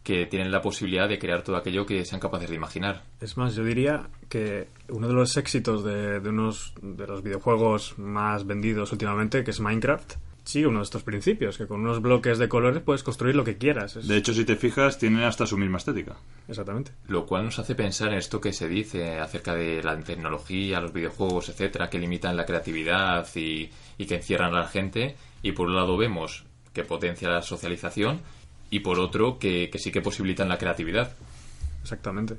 que 0.08 0.26
tienen 0.26 0.54
la 0.54 0.62
posibilidad 0.62 1.10
de 1.10 1.20
crear 1.20 1.42
todo 1.42 1.58
aquello 1.58 1.86
que 1.86 2.06
sean 2.06 2.22
capaces 2.22 2.50
de 2.50 2.56
imaginar. 2.56 3.04
Es 3.20 3.36
más, 3.36 3.56
yo 3.56 3.66
diría 3.66 4.08
que 4.30 4.70
uno 4.88 5.06
de 5.10 5.14
los 5.14 5.36
éxitos 5.36 5.84
de, 5.84 6.22
de 6.22 6.30
unos 6.30 6.74
de 6.82 7.06
los 7.06 7.22
videojuegos 7.24 8.00
más 8.00 8.48
vendidos 8.48 8.94
últimamente, 8.94 9.44
que 9.44 9.52
es 9.52 9.60
Minecraft, 9.60 10.14
sigue 10.46 10.68
uno 10.68 10.80
de 10.80 10.84
estos 10.86 11.04
principios, 11.04 11.58
que 11.58 11.68
con 11.68 11.82
unos 11.82 12.02
bloques 12.02 12.38
de 12.38 12.48
colores 12.48 12.82
puedes 12.82 13.04
construir 13.04 13.36
lo 13.36 13.44
que 13.44 13.58
quieras. 13.58 13.98
Es- 13.98 14.08
De 14.08 14.16
hecho, 14.16 14.34
si 14.34 14.46
te 14.46 14.56
fijas, 14.56 14.98
tienen 14.98 15.24
hasta 15.24 15.46
su 15.46 15.58
misma 15.58 15.78
estética. 15.78 16.16
Exactamente. 16.48 16.94
Lo 17.10 17.26
cual 17.26 17.44
nos 17.44 17.60
hace 17.60 17.76
pensar 17.76 18.08
en 18.14 18.20
esto 18.20 18.40
que 18.40 18.54
se 18.54 18.70
dice 18.70 19.20
acerca 19.20 19.56
de 19.56 19.84
la 19.84 20.00
tecnología, 20.00 20.80
los 20.80 20.94
videojuegos, 20.94 21.50
etcétera, 21.50 21.90
que 21.90 22.00
limitan 22.00 22.38
la 22.38 22.46
creatividad 22.46 23.28
y, 23.36 23.70
y 23.98 24.06
que 24.06 24.16
encierran 24.16 24.56
a 24.56 24.62
la 24.62 24.68
gente. 24.70 25.18
Y 25.42 25.52
por 25.52 25.68
un 25.68 25.76
lado 25.76 25.98
vemos 25.98 26.46
que 26.72 26.84
potencia 26.86 27.28
la 27.28 27.42
socialización 27.42 28.22
y 28.70 28.80
por 28.82 29.00
otro 29.00 29.40
que, 29.40 29.70
que 29.72 29.80
sí 29.80 29.92
que 29.92 30.02
posibilitan 30.02 30.50
la 30.50 30.58
creatividad. 30.58 31.12
Exactamente. 31.82 32.36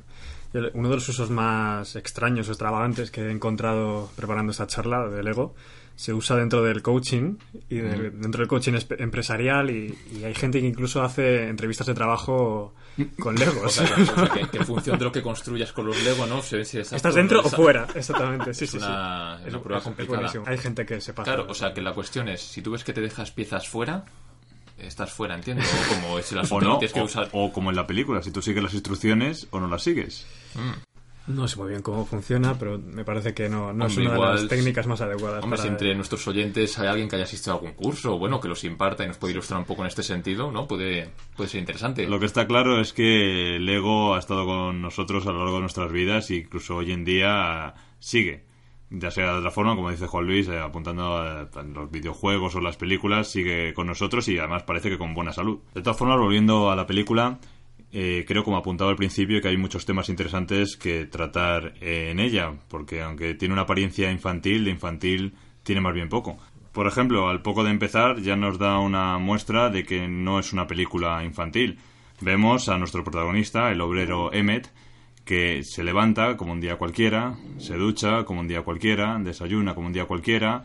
Uno 0.75 0.89
de 0.89 0.95
los 0.95 1.09
usos 1.09 1.29
más 1.31 1.95
extraños 1.97 2.49
o 2.49 2.53
extravagantes 2.53 3.11
que 3.11 3.21
he 3.23 3.31
encontrado 3.31 4.11
preparando 4.17 4.53
esta 4.53 4.67
charla 4.67 5.07
de 5.09 5.23
Lego 5.23 5.55
se 5.95 6.15
usa 6.15 6.37
dentro 6.37 6.63
del 6.63 6.81
coaching 6.81 7.37
y 7.69 7.77
del- 7.79 8.19
dentro 8.21 8.39
del 8.41 8.49
coaching 8.49 8.73
empresarial 8.99 9.69
y, 9.71 9.99
y 10.17 10.25
hay 10.25 10.35
gente 10.35 10.61
que 10.61 10.67
incluso 10.67 11.03
hace 11.03 11.49
entrevistas 11.49 11.89
de 11.89 11.95
trabajo 11.95 12.73
con 13.19 13.35
Legos. 13.39 13.65
O 13.65 13.69
sea, 13.69 13.95
que, 13.95 14.03
o 14.03 14.07
sea, 14.07 14.29
que- 14.29 14.49
que 14.49 14.57
en 14.59 14.65
función 14.67 14.99
de 14.99 15.05
lo 15.05 15.13
que 15.13 15.23
construyas 15.23 15.73
con 15.73 15.87
los 15.87 16.03
Lego, 16.05 16.25
¿no? 16.27 16.41
Se 16.41 16.59
ve 16.59 16.65
si 16.65 16.79
¿Estás 16.79 17.15
dentro 17.15 17.41
o 17.41 17.49
fuera? 17.49 17.87
Exactamente, 17.95 18.55
sí, 18.55 18.65
Es 18.65 18.71
sí, 18.71 18.79
sí. 18.79 18.87
una- 18.87 19.41
es 19.45 19.53
una 19.53 19.63
prueba 19.63 19.83
complicada. 19.83 20.19
buenísimo. 20.19 20.45
Hay 20.47 20.57
gente 20.59 20.87
que 20.87 21.01
se 21.01 21.13
pasa. 21.13 21.35
Claro, 21.35 21.47
o 21.51 21.55
sea, 21.55 21.75
que 21.75 21.83
la 21.83 21.93
cuestión 21.93 22.29
es, 22.29 22.41
si 22.41 22.63
tú 22.63 22.71
ves 22.71 22.85
que 22.85 22.93
te 22.93 23.01
dejas 23.01 23.33
piezas 23.33 23.69
fuera, 23.69 24.05
estás 24.79 25.13
fuera, 25.13 25.35
¿entiendes? 25.35 25.67
O 25.73 25.95
como 25.95 26.21
si 26.23 26.35
las 26.35 26.51
O 26.53 26.61
no, 26.61 26.79
tienes 26.79 26.93
que 26.93 27.01
o, 27.01 27.05
usar... 27.05 27.29
o 27.33 27.53
como 27.53 27.71
en 27.71 27.77
la 27.77 27.87
película, 27.87 28.23
si 28.23 28.31
tú 28.31 28.43
sigues 28.43 28.63
las 28.63 28.75
instrucciones 28.75 29.47
o 29.51 29.61
no 29.61 29.69
las 29.69 29.83
sigues. 29.83 30.27
No 31.27 31.47
sé 31.47 31.59
muy 31.59 31.69
bien 31.69 31.83
cómo 31.83 32.07
funciona, 32.07 32.59
pero 32.59 32.79
me 32.79 33.05
parece 33.05 33.35
que 33.35 33.51
no, 33.51 33.71
no 33.75 33.85
es 33.87 33.97
una 33.99 34.15
de 34.15 34.19
las 34.19 34.49
técnicas 34.49 34.87
más 34.87 35.03
adecuadas. 35.03 35.45
Hombre, 35.45 35.59
para- 35.59 35.63
si 35.63 35.69
entre 35.69 35.95
nuestros 35.95 36.27
oyentes 36.27 36.79
hay 36.79 36.87
alguien 36.89 37.07
que 37.07 37.17
haya 37.17 37.27
asistido 37.27 37.53
a 37.53 37.57
algún 37.57 37.73
curso, 37.75 38.15
o 38.15 38.19
bueno, 38.19 38.41
que 38.41 38.49
los 38.49 38.65
imparta 38.65 39.05
y 39.05 39.09
nos 39.09 39.19
puede 39.19 39.35
ilustrar 39.35 39.61
un 39.61 39.67
poco 39.67 39.83
en 39.83 39.89
este 39.89 40.03
sentido, 40.03 40.51
¿no? 40.51 40.67
Puede, 40.67 41.11
puede 41.37 41.51
ser 41.51 41.61
interesante. 41.61 42.07
Lo 42.09 42.19
que 42.19 42.25
está 42.25 42.47
claro 42.47 42.81
es 42.81 42.95
que 42.95 43.59
Lego 43.61 44.15
ha 44.15 44.19
estado 44.19 44.47
con 44.47 44.81
nosotros 44.81 45.27
a 45.27 45.33
lo 45.33 45.41
largo 45.41 45.57
de 45.57 45.61
nuestras 45.61 45.93
vidas 45.93 46.31
e 46.31 46.37
incluso 46.37 46.77
hoy 46.77 46.93
en 46.93 47.05
día 47.05 47.75
sigue. 47.99 48.48
Ya 48.91 49.11
sea 49.11 49.33
de 49.33 49.39
otra 49.39 49.51
forma, 49.51 49.77
como 49.77 49.91
dice 49.91 50.07
Juan 50.07 50.27
Luis, 50.27 50.49
eh, 50.49 50.59
apuntando 50.59 51.17
a, 51.19 51.49
los 51.75 51.91
videojuegos 51.91 52.55
o 52.55 52.61
las 52.61 52.77
películas, 52.77 53.31
sigue 53.31 53.75
con 53.75 53.87
nosotros 53.87 54.27
y 54.29 54.39
además 54.39 54.63
parece 54.63 54.89
que 54.89 54.97
con 54.97 55.15
buena 55.15 55.33
salud. 55.33 55.59
De 55.75 55.83
todas 55.83 55.99
formas, 55.99 56.19
volviendo 56.19 56.71
a 56.71 56.77
la 56.77 56.87
película, 56.87 57.39
eh, 57.93 58.25
creo, 58.27 58.45
como 58.45 58.57
apuntaba 58.57 58.91
al 58.91 58.97
principio, 58.97 59.43
que 59.43 59.49
hay 59.49 59.59
muchos 59.59 59.85
temas 59.85 60.09
interesantes 60.09 60.77
que 60.77 61.05
tratar 61.05 61.75
en 61.81 62.19
ella, 62.19 62.55
porque 62.69 63.03
aunque 63.03 63.35
tiene 63.35 63.53
una 63.53 63.63
apariencia 63.63 64.11
infantil, 64.11 64.65
de 64.65 64.71
infantil 64.71 65.35
tiene 65.63 65.83
más 65.83 65.93
bien 65.93 66.09
poco. 66.09 66.39
Por 66.73 66.87
ejemplo, 66.87 67.29
al 67.29 67.43
poco 67.43 67.65
de 67.65 67.71
empezar 67.71 68.21
ya 68.21 68.37
nos 68.37 68.59
da 68.59 68.79
una 68.79 69.19
muestra 69.19 69.69
de 69.69 69.85
que 69.85 70.09
no 70.09 70.39
es 70.39 70.53
una 70.53 70.67
película 70.67 71.25
infantil. 71.25 71.79
Vemos 72.21 72.69
a 72.69 72.79
nuestro 72.79 73.05
protagonista, 73.05 73.71
el 73.71 73.81
obrero 73.81 74.33
Emmet, 74.33 74.71
que 75.29 75.63
se 75.63 75.85
levanta 75.85 76.39
como 76.39 76.55
un 76.55 76.61
día 76.63 76.77
cualquiera, 76.77 77.37
se 77.59 77.75
ducha 77.75 78.25
como 78.25 78.41
un 78.41 78.49
día 78.49 78.63
cualquiera, 78.63 79.19
desayuna 79.19 79.75
como 79.75 79.89
un 79.89 79.93
día 79.93 80.07
cualquiera, 80.07 80.65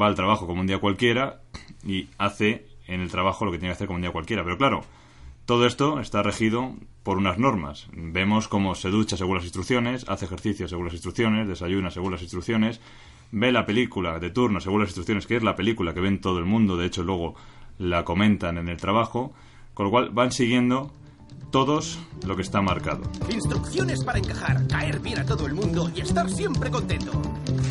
va 0.00 0.06
al 0.06 0.14
trabajo 0.14 0.46
como 0.46 0.62
un 0.62 0.66
día 0.66 0.78
cualquiera 0.78 1.42
y 1.84 2.08
hace 2.16 2.64
en 2.86 3.02
el 3.02 3.10
trabajo 3.10 3.44
lo 3.44 3.52
que 3.52 3.58
tiene 3.58 3.68
que 3.68 3.74
hacer 3.74 3.88
como 3.88 3.96
un 3.96 4.00
día 4.00 4.10
cualquiera. 4.10 4.44
Pero 4.44 4.56
claro, 4.56 4.80
todo 5.44 5.66
esto 5.66 6.00
está 6.00 6.22
regido 6.22 6.74
por 7.02 7.18
unas 7.18 7.36
normas. 7.36 7.86
Vemos 7.92 8.48
cómo 8.48 8.74
se 8.74 8.88
ducha 8.88 9.18
según 9.18 9.34
las 9.34 9.44
instrucciones, 9.44 10.08
hace 10.08 10.24
ejercicio 10.24 10.68
según 10.68 10.86
las 10.86 10.94
instrucciones, 10.94 11.46
desayuna 11.46 11.90
según 11.90 12.12
las 12.12 12.22
instrucciones, 12.22 12.80
ve 13.30 13.52
la 13.52 13.66
película 13.66 14.18
de 14.18 14.30
turno 14.30 14.60
según 14.60 14.80
las 14.80 14.88
instrucciones, 14.88 15.26
que 15.26 15.36
es 15.36 15.42
la 15.42 15.54
película 15.54 15.92
que 15.92 16.00
ven 16.00 16.22
todo 16.22 16.38
el 16.38 16.46
mundo, 16.46 16.78
de 16.78 16.86
hecho 16.86 17.02
luego 17.02 17.34
la 17.76 18.06
comentan 18.06 18.56
en 18.56 18.70
el 18.70 18.78
trabajo, 18.78 19.34
con 19.74 19.84
lo 19.84 19.90
cual 19.90 20.08
van 20.14 20.32
siguiendo 20.32 20.94
todos 21.50 21.98
lo 22.26 22.36
que 22.36 22.42
está 22.42 22.60
marcado. 22.62 23.02
Instrucciones 23.30 24.04
para 24.04 24.18
encajar, 24.18 24.66
caer 24.68 25.00
bien 25.00 25.18
a 25.18 25.26
todo 25.26 25.46
el 25.46 25.54
mundo 25.54 25.90
y 25.94 26.00
estar 26.00 26.28
siempre 26.28 26.70
contento. 26.70 27.12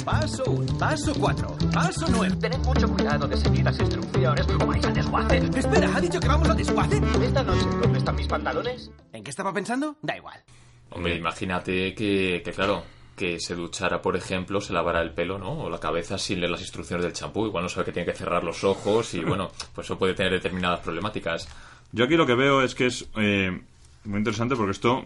Paso 0.05 0.43
1, 0.47 0.77
paso 0.77 1.13
4, 1.17 1.57
paso 1.73 2.05
9. 2.09 2.37
Tened 2.39 2.59
mucho 2.59 2.87
cuidado 2.89 3.27
de 3.27 3.37
seguir 3.37 3.63
las 3.63 3.79
instrucciones 3.79 4.47
o 4.47 4.65
vais 4.65 4.85
al 4.85 4.93
desguace. 4.93 5.37
Espera, 5.55 5.95
¿ha 5.95 6.01
dicho 6.01 6.19
que 6.19 6.27
vamos 6.27 6.49
al 6.49 6.57
desguace? 6.57 7.01
Esta 7.23 7.43
noche, 7.43 7.65
¿dónde 7.81 7.99
están 7.99 8.15
mis 8.15 8.27
pantalones? 8.27 8.91
¿En 9.13 9.23
qué 9.23 9.29
estaba 9.29 9.53
pensando? 9.53 9.95
Da 10.01 10.17
igual. 10.17 10.43
Hombre, 10.91 11.15
imagínate 11.15 11.95
que, 11.95 12.41
que, 12.43 12.51
claro, 12.51 12.83
que 13.15 13.39
se 13.39 13.55
duchara, 13.55 14.01
por 14.01 14.15
ejemplo, 14.15 14.59
se 14.59 14.73
lavara 14.73 15.01
el 15.01 15.13
pelo, 15.13 15.37
¿no? 15.37 15.51
O 15.51 15.69
la 15.69 15.79
cabeza 15.79 16.17
sin 16.17 16.39
leer 16.39 16.51
las 16.51 16.61
instrucciones 16.61 17.03
del 17.03 17.13
champú. 17.13 17.45
Igual 17.45 17.63
no 17.63 17.69
sabe 17.69 17.85
que 17.85 17.91
tiene 17.91 18.11
que 18.11 18.17
cerrar 18.17 18.43
los 18.43 18.63
ojos 18.63 19.13
y, 19.13 19.19
bueno, 19.23 19.51
pues 19.73 19.85
eso 19.85 19.97
puede 19.97 20.13
tener 20.13 20.33
determinadas 20.33 20.79
problemáticas. 20.79 21.47
Yo 21.91 22.05
aquí 22.05 22.15
lo 22.15 22.25
que 22.25 22.35
veo 22.35 22.61
es 22.61 22.75
que 22.75 22.85
es 22.85 23.09
eh, 23.17 23.61
muy 24.05 24.17
interesante 24.17 24.55
porque 24.55 24.71
esto 24.71 25.05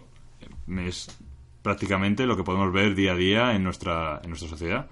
es 0.67 1.07
prácticamente 1.61 2.25
lo 2.25 2.37
que 2.37 2.43
podemos 2.43 2.71
ver 2.71 2.95
día 2.95 3.13
a 3.13 3.15
día 3.15 3.55
en 3.55 3.63
nuestra, 3.63 4.21
en 4.23 4.29
nuestra 4.29 4.49
sociedad. 4.49 4.87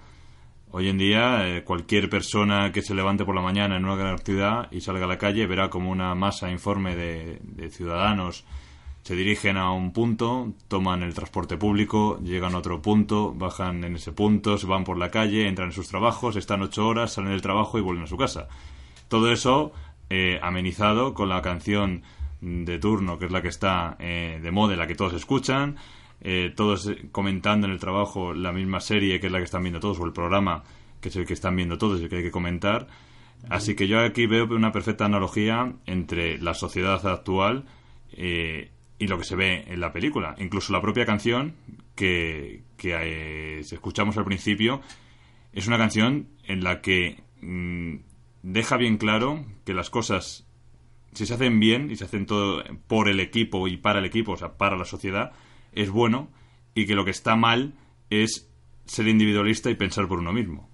Hoy 0.72 0.88
en 0.88 0.98
día, 0.98 1.46
eh, 1.48 1.62
cualquier 1.62 2.10
persona 2.10 2.72
que 2.72 2.82
se 2.82 2.94
levante 2.94 3.24
por 3.24 3.34
la 3.34 3.42
mañana 3.42 3.76
en 3.76 3.84
una 3.84 3.94
gran 3.94 4.18
ciudad 4.18 4.68
y 4.72 4.80
salga 4.80 5.04
a 5.04 5.08
la 5.08 5.18
calle 5.18 5.46
verá 5.46 5.70
como 5.70 5.90
una 5.90 6.14
masa 6.16 6.50
informe 6.50 6.96
de, 6.96 7.38
de 7.42 7.70
ciudadanos 7.70 8.44
se 9.04 9.14
dirigen 9.14 9.58
a 9.58 9.70
un 9.70 9.92
punto, 9.92 10.54
toman 10.66 11.02
el 11.02 11.12
transporte 11.12 11.58
público, 11.58 12.18
llegan 12.22 12.54
a 12.54 12.58
otro 12.58 12.80
punto, 12.80 13.34
bajan 13.34 13.84
en 13.84 13.96
ese 13.96 14.12
punto, 14.12 14.56
se 14.56 14.66
van 14.66 14.82
por 14.82 14.96
la 14.96 15.10
calle, 15.10 15.46
entran 15.46 15.68
en 15.68 15.74
sus 15.74 15.88
trabajos, 15.88 16.36
están 16.36 16.62
ocho 16.62 16.88
horas, 16.88 17.12
salen 17.12 17.32
del 17.32 17.42
trabajo 17.42 17.78
y 17.78 17.82
vuelven 17.82 18.04
a 18.04 18.06
su 18.06 18.16
casa. 18.16 18.48
Todo 19.08 19.30
eso 19.30 19.72
eh, 20.10 20.38
amenizado 20.42 21.14
con 21.14 21.28
la 21.28 21.42
canción 21.42 22.02
de 22.40 22.78
turno, 22.78 23.18
que 23.18 23.26
es 23.26 23.32
la 23.32 23.40
que 23.42 23.48
está 23.48 23.96
eh, 23.98 24.38
de 24.42 24.50
moda, 24.50 24.76
la 24.76 24.86
que 24.86 24.94
todos 24.94 25.14
escuchan, 25.14 25.76
eh, 26.20 26.52
todos 26.54 26.90
comentando 27.12 27.66
en 27.66 27.72
el 27.72 27.78
trabajo 27.78 28.34
la 28.34 28.52
misma 28.52 28.80
serie, 28.80 29.20
que 29.20 29.26
es 29.26 29.32
la 29.32 29.38
que 29.38 29.44
están 29.44 29.62
viendo 29.62 29.80
todos, 29.80 29.98
o 30.00 30.04
el 30.04 30.12
programa, 30.12 30.62
que 31.00 31.08
es 31.08 31.16
el 31.16 31.26
que 31.26 31.34
están 31.34 31.56
viendo 31.56 31.78
todos 31.78 32.00
y 32.00 32.08
que 32.08 32.16
hay 32.16 32.22
que 32.22 32.30
comentar. 32.30 32.86
Así 33.48 33.74
que 33.74 33.86
yo 33.86 34.00
aquí 34.00 34.26
veo 34.26 34.46
una 34.46 34.72
perfecta 34.72 35.04
analogía 35.04 35.74
entre 35.86 36.38
la 36.38 36.54
sociedad 36.54 37.06
actual 37.06 37.64
eh, 38.12 38.70
y 38.98 39.06
lo 39.06 39.18
que 39.18 39.24
se 39.24 39.36
ve 39.36 39.64
en 39.66 39.80
la 39.80 39.92
película. 39.92 40.34
Incluso 40.38 40.72
la 40.72 40.80
propia 40.80 41.04
canción 41.04 41.54
que, 41.94 42.62
que 42.76 42.94
eh, 42.94 43.58
escuchamos 43.60 44.16
al 44.16 44.24
principio 44.24 44.80
es 45.52 45.66
una 45.66 45.76
canción 45.76 46.28
en 46.44 46.64
la 46.64 46.80
que 46.80 47.22
mm, 47.42 47.96
deja 48.44 48.76
bien 48.76 48.98
claro 48.98 49.42
que 49.64 49.72
las 49.72 49.88
cosas, 49.88 50.46
si 51.14 51.24
se 51.24 51.34
hacen 51.34 51.58
bien 51.60 51.90
y 51.90 51.96
se 51.96 52.04
hacen 52.04 52.26
todo 52.26 52.62
por 52.86 53.08
el 53.08 53.18
equipo 53.20 53.66
y 53.68 53.78
para 53.78 54.00
el 54.00 54.04
equipo, 54.04 54.32
o 54.32 54.36
sea, 54.36 54.52
para 54.58 54.76
la 54.76 54.84
sociedad, 54.84 55.32
es 55.72 55.90
bueno 55.90 56.28
y 56.74 56.86
que 56.86 56.94
lo 56.94 57.04
que 57.04 57.10
está 57.10 57.36
mal 57.36 57.72
es 58.10 58.48
ser 58.84 59.08
individualista 59.08 59.70
y 59.70 59.76
pensar 59.76 60.06
por 60.06 60.18
uno 60.18 60.32
mismo. 60.32 60.68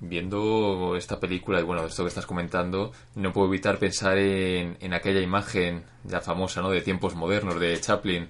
Viendo 0.00 0.96
esta 0.96 1.20
película 1.20 1.60
y 1.60 1.62
bueno, 1.62 1.84
esto 1.84 2.02
que 2.02 2.08
estás 2.08 2.26
comentando, 2.26 2.90
no 3.14 3.32
puedo 3.32 3.46
evitar 3.48 3.78
pensar 3.78 4.18
en, 4.18 4.76
en 4.80 4.92
aquella 4.92 5.20
imagen 5.20 5.84
ya 6.04 6.20
famosa, 6.20 6.62
¿no? 6.62 6.70
De 6.70 6.80
tiempos 6.80 7.14
modernos 7.14 7.60
de 7.60 7.78
Chaplin, 7.78 8.28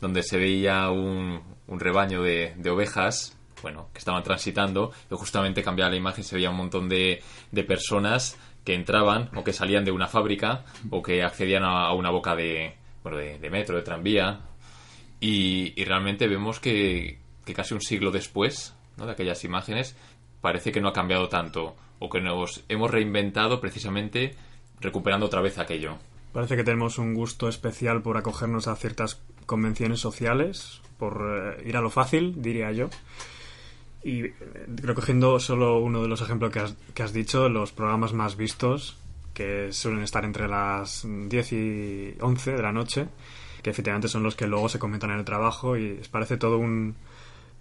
donde 0.00 0.22
se 0.22 0.38
veía 0.38 0.90
un, 0.90 1.40
un 1.68 1.78
rebaño 1.78 2.22
de, 2.22 2.54
de 2.56 2.70
ovejas, 2.70 3.38
bueno, 3.62 3.88
que 3.92 3.98
estaban 3.98 4.22
transitando, 4.22 4.92
y 5.10 5.14
justamente 5.14 5.62
cambiaba 5.62 5.90
la 5.90 5.96
imagen, 5.96 6.24
se 6.24 6.36
veía 6.36 6.50
un 6.50 6.56
montón 6.56 6.88
de, 6.88 7.22
de 7.50 7.64
personas 7.64 8.38
que 8.64 8.74
entraban 8.74 9.30
o 9.34 9.44
que 9.44 9.52
salían 9.52 9.84
de 9.84 9.90
una 9.90 10.06
fábrica 10.06 10.64
o 10.90 11.02
que 11.02 11.22
accedían 11.22 11.64
a, 11.64 11.92
una 11.92 12.10
boca 12.10 12.36
de, 12.36 12.76
bueno, 13.02 13.18
de, 13.18 13.38
de 13.38 13.50
metro, 13.50 13.76
de 13.76 13.82
tranvía, 13.82 14.40
y, 15.20 15.72
y 15.80 15.84
realmente 15.84 16.28
vemos 16.28 16.60
que, 16.60 17.18
que 17.44 17.54
casi 17.54 17.74
un 17.74 17.80
siglo 17.80 18.10
después 18.10 18.74
¿no? 18.96 19.06
de 19.06 19.12
aquellas 19.12 19.44
imágenes 19.44 19.96
parece 20.40 20.72
que 20.72 20.80
no 20.80 20.88
ha 20.88 20.92
cambiado 20.92 21.28
tanto 21.28 21.76
o 21.98 22.08
que 22.08 22.20
nos 22.20 22.64
hemos 22.68 22.90
reinventado 22.90 23.60
precisamente 23.60 24.34
recuperando 24.80 25.26
otra 25.26 25.42
vez 25.42 25.58
aquello. 25.58 25.98
Parece 26.32 26.56
que 26.56 26.64
tenemos 26.64 26.98
un 26.98 27.14
gusto 27.14 27.48
especial 27.48 28.02
por 28.02 28.16
acogernos 28.16 28.68
a 28.68 28.76
ciertas 28.76 29.20
convenciones 29.46 30.00
sociales, 30.00 30.80
por 30.96 31.56
eh, 31.58 31.68
ir 31.68 31.76
a 31.76 31.80
lo 31.80 31.90
fácil, 31.90 32.40
diría 32.40 32.72
yo. 32.72 32.88
Y 34.02 34.24
eh, 34.24 34.34
recogiendo 34.68 35.38
solo 35.40 35.78
uno 35.78 36.02
de 36.02 36.08
los 36.08 36.22
ejemplos 36.22 36.50
que 36.52 36.60
has, 36.60 36.74
que 36.94 37.02
has 37.02 37.12
dicho, 37.12 37.48
los 37.48 37.72
programas 37.72 38.12
más 38.12 38.36
vistos, 38.36 38.98
que 39.34 39.72
suelen 39.72 40.02
estar 40.02 40.24
entre 40.24 40.48
las 40.48 41.06
10 41.06 41.52
y 41.52 42.14
11 42.20 42.52
de 42.52 42.62
la 42.62 42.72
noche, 42.72 43.06
que 43.62 43.70
efectivamente 43.70 44.08
son 44.08 44.22
los 44.22 44.34
que 44.34 44.46
luego 44.46 44.68
se 44.68 44.78
comentan 44.78 45.10
en 45.10 45.18
el 45.18 45.24
trabajo 45.24 45.76
y 45.76 46.00
parece 46.10 46.36
todo 46.36 46.58
un, 46.58 46.96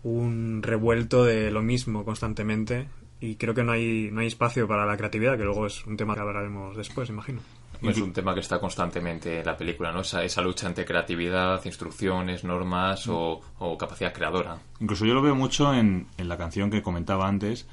un 0.03 0.61
revuelto 0.63 1.25
de 1.25 1.51
lo 1.51 1.61
mismo 1.61 2.05
constantemente 2.05 2.87
y 3.21 3.35
creo 3.35 3.53
que 3.53 3.63
no 3.63 3.73
hay, 3.73 4.09
no 4.11 4.21
hay 4.21 4.27
espacio 4.27 4.67
para 4.67 4.85
la 4.85 4.97
creatividad, 4.97 5.37
que 5.37 5.43
luego 5.43 5.67
es 5.67 5.85
un 5.85 5.97
tema 5.97 6.15
que 6.15 6.21
hablaremos 6.21 6.75
después, 6.77 7.09
imagino. 7.09 7.41
Es 7.81 7.97
un 7.99 8.11
tema 8.11 8.33
que 8.33 8.41
está 8.41 8.59
constantemente 8.59 9.39
en 9.39 9.45
la 9.45 9.55
película, 9.55 9.91
¿no? 9.91 10.01
Esa, 10.01 10.23
esa 10.23 10.41
lucha 10.41 10.67
entre 10.67 10.85
creatividad, 10.85 11.63
instrucciones, 11.63 12.43
normas 12.43 13.07
o, 13.07 13.39
o 13.59 13.77
capacidad 13.77 14.13
creadora. 14.13 14.57
Incluso 14.79 15.05
yo 15.05 15.13
lo 15.13 15.21
veo 15.21 15.35
mucho 15.35 15.73
en, 15.73 16.07
en 16.17 16.27
la 16.27 16.37
canción 16.37 16.69
que 16.69 16.81
comentaba 16.81 17.27
antes, 17.27 17.67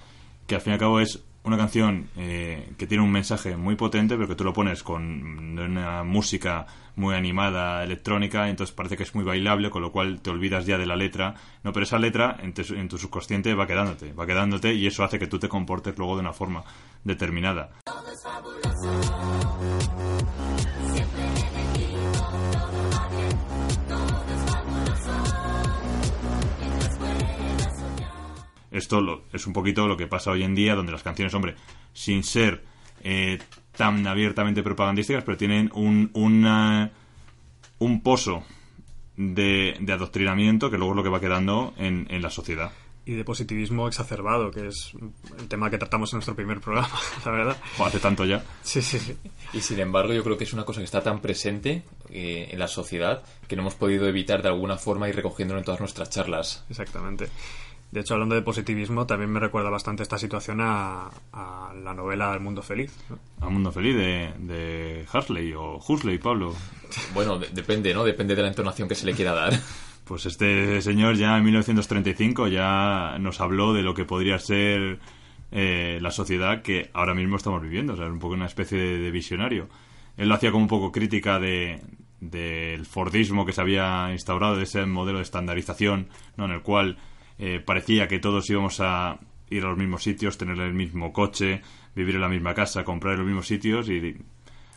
que 0.47 0.55
al 0.55 0.61
fin 0.61 0.73
y 0.73 0.75
al 0.75 0.81
cabo 0.81 1.01
es 1.01 1.25
una 1.47 1.57
canción 1.57 2.09
eh, 2.17 2.73
que 2.79 2.87
tiene 2.87 3.03
un 3.05 3.11
mensaje 3.13 3.57
muy 3.57 3.77
potente, 3.77 4.17
pero 4.17 4.29
que 4.29 4.35
tú 4.35 4.45
lo 4.45 4.53
pones 4.53 4.83
con 4.83 5.59
una 5.59 6.03
música 6.03 6.67
muy 6.97 7.15
animada, 7.15 7.85
electrónica, 7.85 8.49
entonces 8.49 8.75
parece 8.75 8.97
que 8.97 9.03
es 9.03 9.15
muy 9.15 9.23
bailable, 9.25 9.71
con 9.71 9.83
lo 9.83 9.93
cual 9.93 10.21
te 10.21 10.31
olvidas 10.31 10.65
ya 10.67 10.79
de 10.79 10.87
la 10.87 10.97
letra. 10.97 11.35
No, 11.63 11.73
pero 11.73 11.85
esa 11.85 11.99
letra 11.99 12.37
en, 12.43 12.53
te- 12.55 12.63
en 12.75 12.89
tu 12.89 12.97
subconsciente 12.99 13.55
va 13.55 13.67
quedándote, 13.67 14.13
va 14.13 14.27
quedándote 14.27 14.73
y 14.75 14.87
eso 14.87 15.05
hace 15.05 15.19
que 15.19 15.27
tú 15.27 15.39
te 15.39 15.49
comportes 15.49 15.97
luego 15.99 16.15
de 16.17 16.21
una 16.21 16.33
forma 16.33 16.65
determinada. 17.05 17.71
Esto 28.77 29.01
lo- 29.01 29.23
es 29.33 29.47
un 29.47 29.53
poquito 29.53 29.87
lo 29.89 29.97
que 29.97 30.07
pasa 30.07 30.31
hoy 30.31 30.43
en 30.43 30.55
día, 30.55 30.75
donde 30.75 30.93
las 30.93 31.03
canciones, 31.03 31.33
hombre, 31.35 31.55
sin 31.93 32.23
ser 32.23 32.63
eh, 33.03 33.39
tan 33.77 34.07
abiertamente 34.07 34.63
propagandísticas, 34.63 35.23
pero 35.25 35.37
tienen 35.37 35.71
un, 35.75 36.11
una- 36.15 36.91
un 37.79 38.03
pozo 38.03 38.45
de, 39.17 39.77
de 39.81 39.93
adoctrinamiento 39.93 40.71
que 40.71 40.77
luego 40.79 40.93
es 40.93 40.97
lo 40.97 41.03
que 41.03 41.09
va 41.09 41.21
quedando 41.21 41.75
en, 41.79 42.07
en 42.11 42.23
la 42.23 42.31
sociedad. 42.31 42.71
Y 43.09 43.13
de 43.13 43.23
positivismo 43.25 43.87
exacerbado, 43.87 44.51
que 44.51 44.67
es 44.67 44.93
el 45.39 45.47
tema 45.47 45.71
que 45.71 45.79
tratamos 45.79 46.13
en 46.13 46.17
nuestro 46.17 46.35
primer 46.35 46.61
programa, 46.61 46.91
la 47.25 47.31
verdad. 47.31 47.57
O 47.79 47.85
hace 47.87 48.01
tanto 48.01 48.25
ya. 48.25 48.43
Sí, 48.63 48.83
sí, 48.83 48.99
sí. 48.99 49.17
Y 49.53 49.61
sin 49.61 49.79
embargo, 49.79 50.13
yo 50.13 50.25
creo 50.25 50.37
que 50.37 50.43
es 50.43 50.53
una 50.53 50.65
cosa 50.65 50.81
que 50.81 50.85
está 50.87 51.03
tan 51.03 51.21
presente 51.21 51.85
eh, 52.11 52.49
en 52.51 52.59
la 52.59 52.67
sociedad 52.67 53.23
que 53.47 53.55
no 53.55 53.63
hemos 53.63 53.77
podido 53.77 54.09
evitar 54.09 54.43
de 54.43 54.49
alguna 54.49 54.77
forma 54.77 55.09
ir 55.09 55.15
recogiéndolo 55.15 55.61
en 55.61 55.65
todas 55.65 55.79
nuestras 55.81 56.11
charlas. 56.11 56.65
Exactamente. 56.69 57.29
De 57.91 58.01
hecho, 58.01 58.15
hablando 58.15 58.35
de 58.35 58.43
positivismo, 58.43 59.07
también 59.07 59.31
me 59.31 59.41
recuerda 59.41 59.71
bastante 59.71 60.03
esta 60.03 60.19
situación 60.19 60.61
a, 60.61 61.09
a 61.33 61.73
la 61.83 61.95
novela 61.95 62.35
El 62.35 62.41
Mundo 62.41 62.63
Feliz. 62.63 62.93
¿no? 63.09 63.19
A 63.47 63.49
Mundo 63.49 63.73
Feliz 63.73 63.97
de, 63.97 64.33
de 64.39 65.07
Huxley 65.13 65.53
o 65.55 65.77
Huxley, 65.87 66.19
Pablo. 66.19 66.55
Bueno, 67.15 67.39
de- 67.39 67.49
depende, 67.51 67.95
¿no? 67.95 68.05
Depende 68.05 68.35
de 68.35 68.43
la 68.43 68.49
entonación 68.49 68.89
que 68.89 68.95
se 68.95 69.07
le 69.07 69.13
quiera 69.15 69.33
dar. 69.33 69.53
Pues 70.07 70.25
este 70.25 70.81
señor 70.83 71.17
ya 71.17 71.37
en 71.37 71.43
1935 71.43 72.47
ya 72.47 73.17
nos 73.19 73.41
habló 73.41 73.73
de 73.75 73.83
lo 73.83 73.93
que 73.93 74.05
podría 74.05 74.39
ser 74.39 75.01
eh, 75.51 75.99
la 76.01 76.13
sociedad 76.13 76.63
que 76.63 76.91
ahora 76.95 77.13
mismo 77.13 77.35
estamos 77.37 77.61
viviendo. 77.61 77.95
O 77.95 77.97
sea, 77.97 78.07
es 78.07 78.13
un 78.13 78.21
poco 78.21 78.35
una 78.35 78.47
especie 78.47 78.79
de, 78.79 78.99
de 78.99 79.11
visionario. 79.11 79.69
Él 80.17 80.29
lo 80.29 80.37
hacía 80.37 80.53
como 80.53 80.63
un 80.63 80.69
poco 80.69 80.93
crítica 80.93 81.41
de 81.41 81.81
del 82.21 82.87
Fordismo 82.87 83.45
que 83.45 83.53
se 83.53 83.61
había 83.61 84.11
instaurado, 84.13 84.55
de 84.57 84.63
ese 84.63 84.87
modelo 84.87 85.19
de 85.19 85.25
estandarización, 85.25 86.07
¿no? 86.37 86.45
en 86.45 86.53
el 86.53 86.63
cual 86.63 86.99
eh, 87.39 87.61
parecía 87.61 88.09
que 88.09 88.19
todos 88.19 88.49
íbamos 88.51 88.81
a 88.81 89.19
ir 89.51 89.65
a 89.65 89.69
los 89.69 89.79
mismos 89.79 90.03
sitios, 90.03 90.39
tener 90.39 90.59
el 90.59 90.75
mismo 90.75 91.13
coche, 91.13 91.63
vivir 91.95 92.17
en 92.17 92.21
la 92.21 92.29
misma 92.29 92.55
casa, 92.55 92.85
comprar 92.85 93.15
en 93.15 93.21
los 93.21 93.27
mismos 93.27 93.47
sitios 93.47 93.89
y 93.89 94.17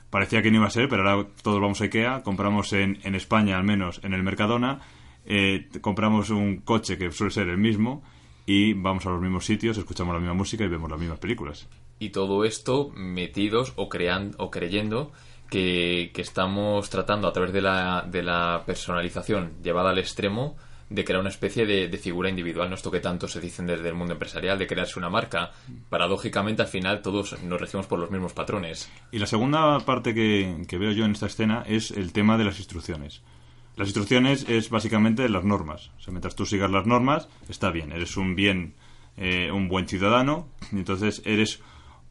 parecía 0.09 0.41
que 0.41 0.51
no 0.51 0.57
iba 0.57 0.67
a 0.67 0.71
ser, 0.71 0.89
pero 0.89 1.07
ahora 1.07 1.29
todos 1.41 1.59
vamos 1.59 1.81
a 1.81 1.85
Ikea, 1.85 2.23
compramos 2.23 2.73
en, 2.73 2.99
en 3.03 3.15
España 3.15 3.57
al 3.57 3.63
menos 3.63 4.01
en 4.03 4.13
el 4.13 4.23
Mercadona, 4.23 4.79
eh, 5.25 5.67
compramos 5.81 6.29
un 6.29 6.57
coche 6.57 6.97
que 6.97 7.11
suele 7.11 7.31
ser 7.31 7.49
el 7.49 7.57
mismo 7.57 8.03
y 8.45 8.73
vamos 8.73 9.05
a 9.05 9.11
los 9.11 9.21
mismos 9.21 9.45
sitios, 9.45 9.77
escuchamos 9.77 10.13
la 10.13 10.19
misma 10.19 10.33
música 10.33 10.63
y 10.63 10.67
vemos 10.67 10.89
las 10.89 10.99
mismas 10.99 11.19
películas. 11.19 11.67
Y 11.99 12.09
todo 12.09 12.45
esto 12.45 12.89
metidos 12.95 13.73
o, 13.75 13.89
crean, 13.89 14.31
o 14.37 14.49
creyendo 14.49 15.11
que, 15.49 16.11
que 16.13 16.21
estamos 16.21 16.89
tratando 16.89 17.27
a 17.27 17.33
través 17.33 17.53
de 17.53 17.61
la, 17.61 18.07
de 18.09 18.23
la 18.23 18.63
personalización 18.65 19.61
llevada 19.61 19.91
al 19.91 19.99
extremo 19.99 20.55
de 20.89 21.05
crear 21.05 21.19
una 21.19 21.29
especie 21.29 21.65
de, 21.65 21.87
de 21.87 21.97
figura 21.97 22.29
individual, 22.29 22.69
no 22.69 22.75
esto 22.75 22.89
que 22.89 22.99
tanto 22.99 23.27
se 23.27 23.39
dicen 23.39 23.67
desde 23.67 23.89
el 23.89 23.95
mundo 23.95 24.13
empresarial, 24.13 24.57
de 24.57 24.67
crearse 24.67 24.97
una 24.97 25.09
marca. 25.09 25.51
Paradójicamente, 25.89 26.63
al 26.63 26.67
final, 26.67 27.01
todos 27.01 27.41
nos 27.43 27.61
regimos 27.61 27.85
por 27.85 27.99
los 27.99 28.09
mismos 28.09 28.33
patrones. 28.33 28.91
Y 29.11 29.19
la 29.19 29.27
segunda 29.27 29.79
parte 29.81 30.13
que, 30.13 30.65
que 30.67 30.77
veo 30.77 30.91
yo 30.91 31.05
en 31.05 31.11
esta 31.11 31.27
escena 31.27 31.63
es 31.67 31.91
el 31.91 32.11
tema 32.11 32.37
de 32.37 32.45
las 32.45 32.57
instrucciones. 32.57 33.21
Las 33.75 33.87
instrucciones 33.87 34.45
es 34.49 34.69
básicamente 34.69 35.29
las 35.29 35.43
normas. 35.43 35.91
O 35.97 36.01
sea, 36.01 36.11
mientras 36.11 36.35
tú 36.35 36.45
sigas 36.45 36.71
las 36.71 36.85
normas, 36.85 37.29
está 37.47 37.71
bien. 37.71 37.91
Eres 37.91 38.17
un 38.17 38.35
bien, 38.35 38.73
eh, 39.15 39.51
un 39.51 39.69
buen 39.69 39.87
ciudadano, 39.87 40.47
y 40.71 40.77
entonces 40.77 41.21
eres 41.23 41.61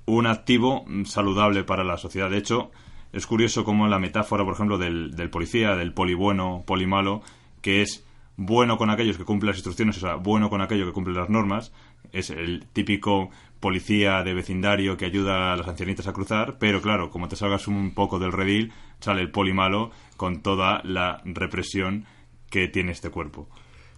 un 0.06 0.26
activo 0.26 0.86
saludable 1.04 1.64
para 1.64 1.84
la 1.84 1.98
sociedad. 1.98 2.30
De 2.30 2.38
hecho, 2.38 2.70
es 3.12 3.26
curioso 3.26 3.64
como 3.64 3.88
la 3.88 3.98
metáfora, 3.98 4.44
por 4.44 4.54
ejemplo, 4.54 4.78
del, 4.78 5.14
del 5.14 5.28
policía, 5.28 5.74
del 5.74 5.92
poli 5.92 6.14
bueno, 6.14 6.62
poli 6.64 6.86
malo, 6.86 7.20
que 7.60 7.82
es 7.82 8.04
bueno 8.38 8.78
con 8.78 8.88
aquellos 8.88 9.18
que 9.18 9.24
cumplen 9.24 9.48
las 9.48 9.56
instrucciones, 9.56 9.96
o 9.96 10.00
sea, 10.00 10.14
bueno 10.14 10.48
con 10.48 10.62
aquello 10.62 10.86
que 10.86 10.92
cumple 10.92 11.12
las 11.12 11.28
normas, 11.28 11.72
es 12.12 12.30
el 12.30 12.66
típico 12.72 13.30
policía 13.58 14.22
de 14.22 14.32
vecindario 14.32 14.96
que 14.96 15.06
ayuda 15.06 15.52
a 15.52 15.56
las 15.56 15.66
ancianitas 15.66 16.06
a 16.06 16.12
cruzar, 16.12 16.56
pero 16.60 16.80
claro, 16.80 17.10
como 17.10 17.28
te 17.28 17.34
salgas 17.34 17.66
un 17.66 17.92
poco 17.94 18.20
del 18.20 18.30
redil, 18.30 18.72
sale 19.00 19.22
el 19.22 19.32
poli 19.32 19.52
malo 19.52 19.90
con 20.16 20.40
toda 20.40 20.80
la 20.84 21.20
represión 21.24 22.04
que 22.48 22.68
tiene 22.68 22.92
este 22.92 23.10
cuerpo. 23.10 23.48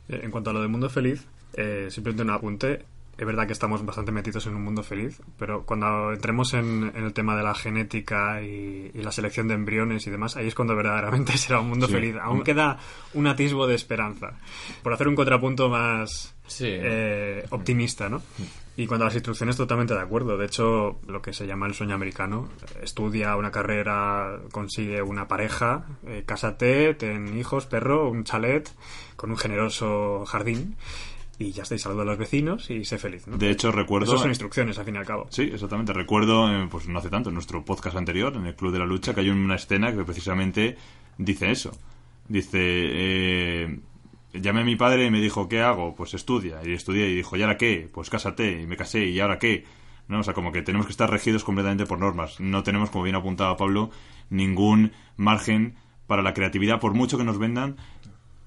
Eh, 0.08 0.20
En 0.22 0.30
cuanto 0.30 0.48
a 0.50 0.52
lo 0.54 0.60
del 0.62 0.70
mundo 0.70 0.88
feliz, 0.88 1.28
eh, 1.52 1.88
simplemente 1.90 2.22
un 2.22 2.30
apunte. 2.30 2.84
Es 3.20 3.26
verdad 3.26 3.46
que 3.46 3.52
estamos 3.52 3.84
bastante 3.84 4.12
metidos 4.12 4.46
en 4.46 4.54
un 4.54 4.64
mundo 4.64 4.82
feliz, 4.82 5.20
pero 5.38 5.66
cuando 5.66 6.10
entremos 6.10 6.54
en, 6.54 6.90
en 6.94 7.04
el 7.04 7.12
tema 7.12 7.36
de 7.36 7.42
la 7.42 7.54
genética 7.54 8.40
y, 8.40 8.90
y 8.94 9.02
la 9.02 9.12
selección 9.12 9.46
de 9.46 9.52
embriones 9.52 10.06
y 10.06 10.10
demás, 10.10 10.38
ahí 10.38 10.46
es 10.48 10.54
cuando 10.54 10.74
verdaderamente 10.74 11.32
será 11.36 11.60
un 11.60 11.68
mundo 11.68 11.86
Sí. 11.86 11.92
feliz. 11.92 12.16
Aún 12.18 12.42
queda 12.42 12.78
un 13.12 13.26
atisbo 13.26 13.66
de 13.66 13.74
esperanza. 13.74 14.38
Por 14.82 14.94
hacer 14.94 15.06
un 15.06 15.16
contrapunto 15.16 15.68
más 15.68 16.34
Sí. 16.46 16.64
eh, 16.66 17.44
optimista, 17.50 18.08
¿no? 18.08 18.22
Y 18.78 18.86
cuando 18.86 19.04
las 19.04 19.14
instrucciones, 19.14 19.54
totalmente 19.58 19.92
de 19.92 20.00
acuerdo. 20.00 20.38
De 20.38 20.46
hecho, 20.46 20.98
lo 21.06 21.20
que 21.20 21.34
se 21.34 21.46
llama 21.46 21.66
el 21.66 21.74
sueño 21.74 21.94
americano, 21.96 22.48
estudia 22.82 23.36
una 23.36 23.50
carrera, 23.50 24.38
consigue 24.50 25.02
una 25.02 25.28
pareja, 25.28 25.84
eh, 26.06 26.22
cásate, 26.24 26.94
ten 26.94 27.36
hijos, 27.38 27.66
perro, 27.66 28.08
un 28.08 28.24
chalet, 28.24 28.66
con 29.16 29.30
un 29.30 29.36
generoso 29.36 30.24
jardín, 30.24 30.76
y 31.40 31.52
ya 31.52 31.62
estáis 31.62 31.80
saluda 31.80 32.02
a 32.02 32.04
los 32.04 32.18
vecinos 32.18 32.68
y 32.68 32.84
sé 32.84 32.98
feliz, 32.98 33.26
¿no? 33.26 33.38
De 33.38 33.50
hecho, 33.50 33.72
recuerdo... 33.72 34.12
Eso 34.12 34.18
son 34.18 34.28
instrucciones, 34.28 34.78
al 34.78 34.84
fin 34.84 34.96
y 34.96 34.98
al 34.98 35.06
cabo. 35.06 35.26
Sí, 35.30 35.48
exactamente. 35.50 35.94
Recuerdo, 35.94 36.52
eh, 36.52 36.68
pues 36.70 36.86
no 36.86 36.98
hace 36.98 37.08
tanto, 37.08 37.30
en 37.30 37.34
nuestro 37.34 37.64
podcast 37.64 37.96
anterior, 37.96 38.36
en 38.36 38.44
el 38.44 38.54
Club 38.54 38.74
de 38.74 38.78
la 38.78 38.84
Lucha, 38.84 39.14
que 39.14 39.20
hay 39.22 39.30
una 39.30 39.54
escena 39.54 39.90
que 39.90 40.04
precisamente 40.04 40.76
dice 41.16 41.50
eso. 41.50 41.72
Dice, 42.28 42.58
eh, 42.60 43.80
llamé 44.34 44.60
a 44.60 44.64
mi 44.64 44.76
padre 44.76 45.06
y 45.06 45.10
me 45.10 45.18
dijo, 45.18 45.48
¿qué 45.48 45.62
hago? 45.62 45.94
Pues 45.94 46.12
estudia. 46.12 46.60
Y 46.62 46.74
estudié 46.74 47.08
y 47.08 47.16
dijo, 47.16 47.38
¿y 47.38 47.42
ahora 47.42 47.56
qué? 47.56 47.88
Pues 47.90 48.10
cásate. 48.10 48.60
Y 48.60 48.66
me 48.66 48.76
casé. 48.76 49.06
¿Y 49.06 49.18
ahora 49.18 49.38
qué? 49.38 49.64
¿No? 50.08 50.20
O 50.20 50.22
sea, 50.22 50.34
como 50.34 50.52
que 50.52 50.60
tenemos 50.60 50.86
que 50.86 50.92
estar 50.92 51.08
regidos 51.08 51.42
completamente 51.42 51.86
por 51.86 51.98
normas. 51.98 52.38
No 52.38 52.62
tenemos, 52.62 52.90
como 52.90 53.04
bien 53.04 53.16
apuntaba 53.16 53.56
Pablo, 53.56 53.90
ningún 54.28 54.92
margen 55.16 55.76
para 56.06 56.20
la 56.22 56.34
creatividad, 56.34 56.80
por 56.80 56.92
mucho 56.92 57.16
que 57.16 57.24
nos 57.24 57.38
vendan 57.38 57.76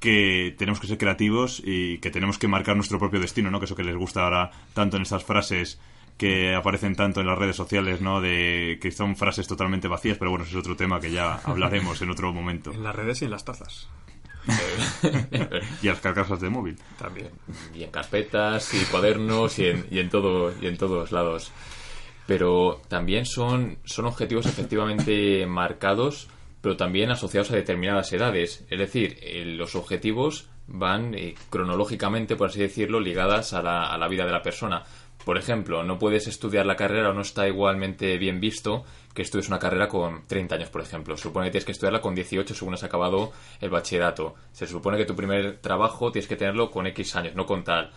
que 0.03 0.53
tenemos 0.57 0.81
que 0.81 0.87
ser 0.87 0.97
creativos 0.97 1.61
y 1.63 1.97
que 1.99 2.11
tenemos 2.11 2.37
que 2.37 2.49
marcar 2.49 2.75
nuestro 2.75 2.99
propio 2.99 3.21
destino, 3.21 3.49
¿no? 3.49 3.59
Que 3.59 3.65
eso 3.65 3.75
que 3.75 3.85
les 3.85 3.95
gusta 3.95 4.25
ahora 4.25 4.51
tanto 4.73 4.97
en 4.97 5.03
estas 5.03 5.23
frases 5.23 5.79
que 6.17 6.53
aparecen 6.53 6.93
tanto 6.93 7.21
en 7.21 7.27
las 7.27 7.37
redes 7.37 7.55
sociales, 7.55 8.01
¿no? 8.01 8.19
De 8.19 8.79
que 8.81 8.91
son 8.91 9.15
frases 9.15 9.47
totalmente 9.47 9.87
vacías, 9.87 10.17
pero 10.17 10.29
bueno, 10.29 10.43
ese 10.43 10.55
es 10.55 10.59
otro 10.59 10.75
tema 10.75 10.99
que 10.99 11.09
ya 11.09 11.35
hablaremos 11.45 12.01
en 12.01 12.09
otro 12.09 12.33
momento. 12.33 12.73
En 12.73 12.83
las 12.83 12.93
redes 12.93 13.21
y 13.21 13.25
en 13.25 13.31
las 13.31 13.45
tazas. 13.45 13.87
y 15.81 15.87
las 15.87 16.01
carcasas 16.01 16.41
de 16.41 16.49
móvil. 16.49 16.77
También. 16.99 17.29
y 17.73 17.83
en 17.83 17.89
carpetas 17.91 18.73
y 18.73 18.83
cuadernos 18.87 19.57
y 19.57 19.67
en, 19.67 19.85
y 19.89 19.99
en 19.99 20.09
todo 20.09 20.53
y 20.61 20.67
en 20.67 20.77
todos 20.77 21.13
lados 21.13 21.49
pero 22.25 22.81
también 22.89 23.25
son 23.25 23.77
son 23.85 24.05
objetivos 24.05 24.47
efectivamente 24.47 25.45
marcados 25.45 26.27
pero 26.63 26.77
también 26.77 27.11
asociados 27.11 27.51
a 27.51 27.55
determinadas 27.55 28.11
edades 28.13 28.65
es 28.71 28.79
decir 28.79 29.19
eh, 29.21 29.45
los 29.45 29.75
objetivos 29.75 30.49
van 30.65 31.13
eh, 31.13 31.35
cronológicamente 31.51 32.35
por 32.35 32.49
así 32.49 32.59
decirlo 32.59 32.99
ligadas 32.99 33.53
a 33.53 33.61
la, 33.61 33.93
a 33.93 33.97
la 33.99 34.07
vida 34.07 34.25
de 34.25 34.31
la 34.31 34.41
persona 34.41 34.83
Por 35.25 35.37
ejemplo, 35.37 35.83
no 35.83 35.97
puedes 35.97 36.27
estudiar 36.27 36.65
la 36.65 36.75
carrera 36.75 37.09
o 37.09 37.13
no 37.13 37.21
está 37.21 37.47
igualmente 37.47 38.17
bien 38.17 38.41
visto 38.41 38.83
que 39.13 39.21
estudies 39.21 39.47
una 39.47 39.59
carrera 39.59 39.87
con 39.87 40.23
30 40.27 40.55
años, 40.55 40.69
por 40.69 40.81
ejemplo. 40.81 41.15
Se 41.15 41.23
supone 41.23 41.45
que 41.45 41.51
tienes 41.51 41.65
que 41.65 41.71
estudiarla 41.71 42.01
con 42.01 42.13
18 42.13 42.53
según 42.53 42.73
has 42.73 42.83
acabado 42.83 43.31
el 43.61 43.69
bachillerato. 43.69 44.35
Se 44.51 44.67
supone 44.67 44.97
que 44.97 45.05
tu 45.05 45.15
primer 45.15 45.59
trabajo 45.59 46.11
tienes 46.11 46.27
que 46.27 46.35
tenerlo 46.35 46.69
con 46.69 46.87
X 46.87 47.15
años, 47.15 47.35
no 47.35 47.45
con 47.45 47.63
tal. 47.63 47.91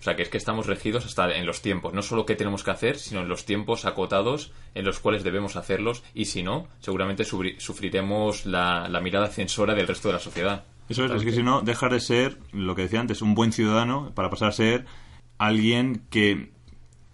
O 0.00 0.02
sea, 0.02 0.16
que 0.16 0.22
es 0.22 0.30
que 0.30 0.38
estamos 0.38 0.66
regidos 0.66 1.04
hasta 1.04 1.30
en 1.36 1.44
los 1.44 1.60
tiempos, 1.60 1.92
no 1.92 2.00
solo 2.00 2.24
qué 2.24 2.34
tenemos 2.34 2.64
que 2.64 2.70
hacer, 2.70 2.96
sino 2.96 3.20
en 3.20 3.28
los 3.28 3.44
tiempos 3.44 3.84
acotados 3.84 4.50
en 4.74 4.86
los 4.86 4.98
cuales 4.98 5.24
debemos 5.24 5.56
hacerlos, 5.56 6.02
y 6.14 6.24
si 6.24 6.42
no, 6.42 6.68
seguramente 6.78 7.24
sufriremos 7.24 8.46
la, 8.46 8.88
la 8.88 9.00
mirada 9.02 9.28
censora 9.28 9.74
del 9.74 9.86
resto 9.86 10.08
de 10.08 10.14
la 10.14 10.20
sociedad. 10.20 10.64
Eso 10.88 11.04
es, 11.04 11.12
es 11.12 11.22
que 11.22 11.32
si 11.32 11.42
no, 11.42 11.60
dejar 11.60 11.92
de 11.92 12.00
ser, 12.00 12.38
lo 12.52 12.74
que 12.74 12.82
decía 12.82 12.98
antes, 12.98 13.20
un 13.20 13.34
buen 13.34 13.52
ciudadano 13.52 14.12
para 14.14 14.30
pasar 14.30 14.48
a 14.48 14.52
ser 14.52 14.86
alguien 15.36 16.06
que, 16.10 16.50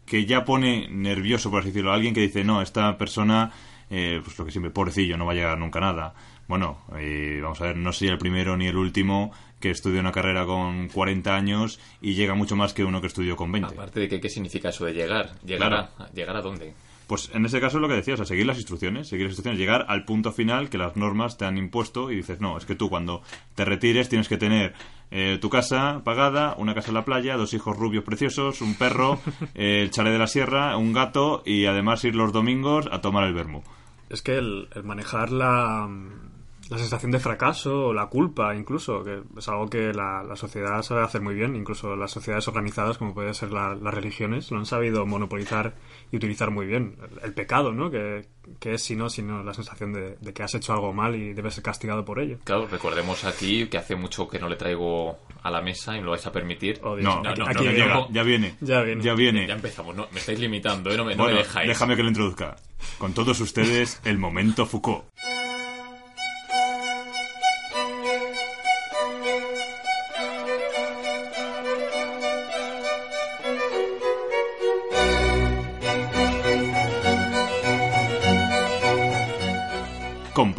que 0.06 0.24
ya 0.24 0.44
pone 0.44 0.88
nervioso, 0.88 1.50
por 1.50 1.60
así 1.60 1.70
decirlo, 1.70 1.92
alguien 1.92 2.14
que 2.14 2.20
dice, 2.20 2.44
no, 2.44 2.62
esta 2.62 2.96
persona, 2.96 3.50
eh, 3.90 4.20
pues 4.24 4.38
lo 4.38 4.44
que 4.44 4.52
siempre, 4.52 4.70
pobrecillo, 4.70 5.16
no 5.16 5.26
va 5.26 5.32
a 5.32 5.34
llegar 5.34 5.58
nunca 5.58 5.80
a 5.80 5.82
nada. 5.82 6.14
Bueno, 6.48 6.84
eh, 6.96 7.40
vamos 7.42 7.60
a 7.60 7.64
ver, 7.64 7.76
no 7.76 7.92
soy 7.92 8.08
el 8.08 8.18
primero 8.18 8.56
ni 8.56 8.68
el 8.68 8.76
último 8.76 9.32
que 9.66 9.72
estudia 9.72 10.00
una 10.00 10.12
carrera 10.12 10.46
con 10.46 10.88
40 10.88 11.34
años 11.34 11.80
y 12.00 12.14
llega 12.14 12.34
mucho 12.34 12.56
más 12.56 12.72
que 12.72 12.84
uno 12.84 13.00
que 13.00 13.08
estudió 13.08 13.36
con 13.36 13.50
20. 13.50 13.74
Aparte 13.74 14.00
de 14.00 14.08
que, 14.08 14.20
¿qué 14.20 14.28
significa 14.28 14.68
eso 14.68 14.84
de 14.84 14.92
llegar? 14.92 15.32
¿Llegar, 15.44 15.74
a, 15.74 16.10
¿Llegar 16.12 16.36
a 16.36 16.42
dónde? 16.42 16.72
Pues 17.06 17.30
en 17.34 17.44
ese 17.44 17.60
caso 17.60 17.78
es 17.78 17.82
lo 17.82 17.88
que 17.88 17.94
decías, 17.94 18.20
a 18.20 18.24
seguir 18.24 18.46
las 18.46 18.56
instrucciones, 18.56 19.08
seguir 19.08 19.26
las 19.26 19.32
instrucciones, 19.32 19.60
llegar 19.60 19.86
al 19.88 20.04
punto 20.04 20.32
final 20.32 20.68
que 20.68 20.78
las 20.78 20.96
normas 20.96 21.36
te 21.36 21.44
han 21.44 21.56
impuesto 21.56 22.10
y 22.10 22.16
dices, 22.16 22.40
no, 22.40 22.58
es 22.58 22.64
que 22.64 22.74
tú 22.74 22.88
cuando 22.88 23.22
te 23.54 23.64
retires 23.64 24.08
tienes 24.08 24.28
que 24.28 24.36
tener 24.36 24.74
eh, 25.10 25.38
tu 25.40 25.48
casa 25.48 26.02
pagada, 26.04 26.54
una 26.58 26.74
casa 26.74 26.88
en 26.88 26.94
la 26.94 27.04
playa, 27.04 27.36
dos 27.36 27.54
hijos 27.54 27.76
rubios 27.76 28.04
preciosos, 28.04 28.60
un 28.60 28.74
perro, 28.74 29.20
eh, 29.54 29.82
el 29.82 29.90
chalet 29.90 30.12
de 30.12 30.18
la 30.18 30.26
sierra, 30.26 30.76
un 30.76 30.92
gato 30.92 31.42
y 31.46 31.66
además 31.66 32.04
ir 32.04 32.14
los 32.14 32.32
domingos 32.32 32.88
a 32.90 33.00
tomar 33.00 33.24
el 33.24 33.34
vermo. 33.34 33.62
Es 34.08 34.22
que 34.22 34.36
el 34.36 34.68
manejar 34.84 35.32
la, 35.32 35.88
la 36.68 36.78
sensación 36.78 37.12
de 37.12 37.20
fracaso 37.20 37.86
o 37.86 37.94
la 37.94 38.06
culpa 38.06 38.54
incluso, 38.54 39.02
que 39.02 39.22
es 39.36 39.48
algo 39.48 39.68
que 39.68 39.92
la, 39.92 40.24
sociedad 40.34 40.82
sabe 40.82 41.02
hacer 41.02 41.20
muy 41.20 41.34
bien, 41.34 41.54
incluso 41.54 41.96
las 41.96 42.10
sociedades 42.10 42.46
organizadas 42.48 42.98
como 42.98 43.14
pueden 43.14 43.34
ser 43.34 43.52
las 43.52 43.94
religiones 43.94 44.50
lo 44.50 44.58
han 44.58 44.66
sabido 44.66 45.06
monopolizar 45.06 45.74
y 46.10 46.16
utilizar 46.16 46.50
muy 46.50 46.66
bien. 46.66 46.96
El, 47.22 47.34
pecado, 47.34 47.72
¿no? 47.72 47.90
Que, 47.90 48.26
es 48.60 48.82
si 48.82 48.96
no, 48.96 49.08
sino 49.08 49.42
la 49.42 49.54
sensación 49.54 49.92
de, 49.92 50.32
que 50.32 50.42
has 50.42 50.54
hecho 50.54 50.72
algo 50.72 50.92
mal 50.92 51.14
y 51.14 51.32
debes 51.34 51.54
ser 51.54 51.64
castigado 51.64 52.04
por 52.04 52.20
ello. 52.20 52.38
Claro, 52.44 52.66
recordemos 52.66 53.24
aquí 53.24 53.66
que 53.66 53.78
hace 53.78 53.96
mucho 53.96 54.28
que 54.28 54.38
no 54.38 54.48
le 54.48 54.56
traigo 54.56 55.18
a 55.42 55.50
la 55.50 55.60
mesa 55.60 55.94
y 55.96 56.00
me 56.00 56.04
lo 56.04 56.10
vais 56.12 56.26
a 56.26 56.32
permitir. 56.32 56.80
Oh, 56.82 56.96
no, 56.96 57.22
no, 57.22 57.46
aquí, 57.46 57.64
ya, 57.64 58.22
viene. 58.22 58.56
Ya 58.60 58.82
viene. 58.82 59.02
Ya 59.02 59.14
viene. 59.14 59.46
Ya 59.46 59.54
empezamos, 59.54 59.94
no, 59.94 60.08
me 60.12 60.18
estáis 60.18 60.38
limitando, 60.38 60.90
¿eh? 60.90 60.96
no, 60.96 61.04
me, 61.04 61.14
no 61.14 61.26
me 61.26 61.34
dejáis. 61.34 61.68
Déjame 61.68 61.96
que 61.96 62.02
lo 62.02 62.08
introduzca. 62.08 62.56
Con 62.98 63.12
todos 63.12 63.40
ustedes, 63.40 64.00
el 64.04 64.18
momento 64.18 64.66
Foucault. 64.66 65.04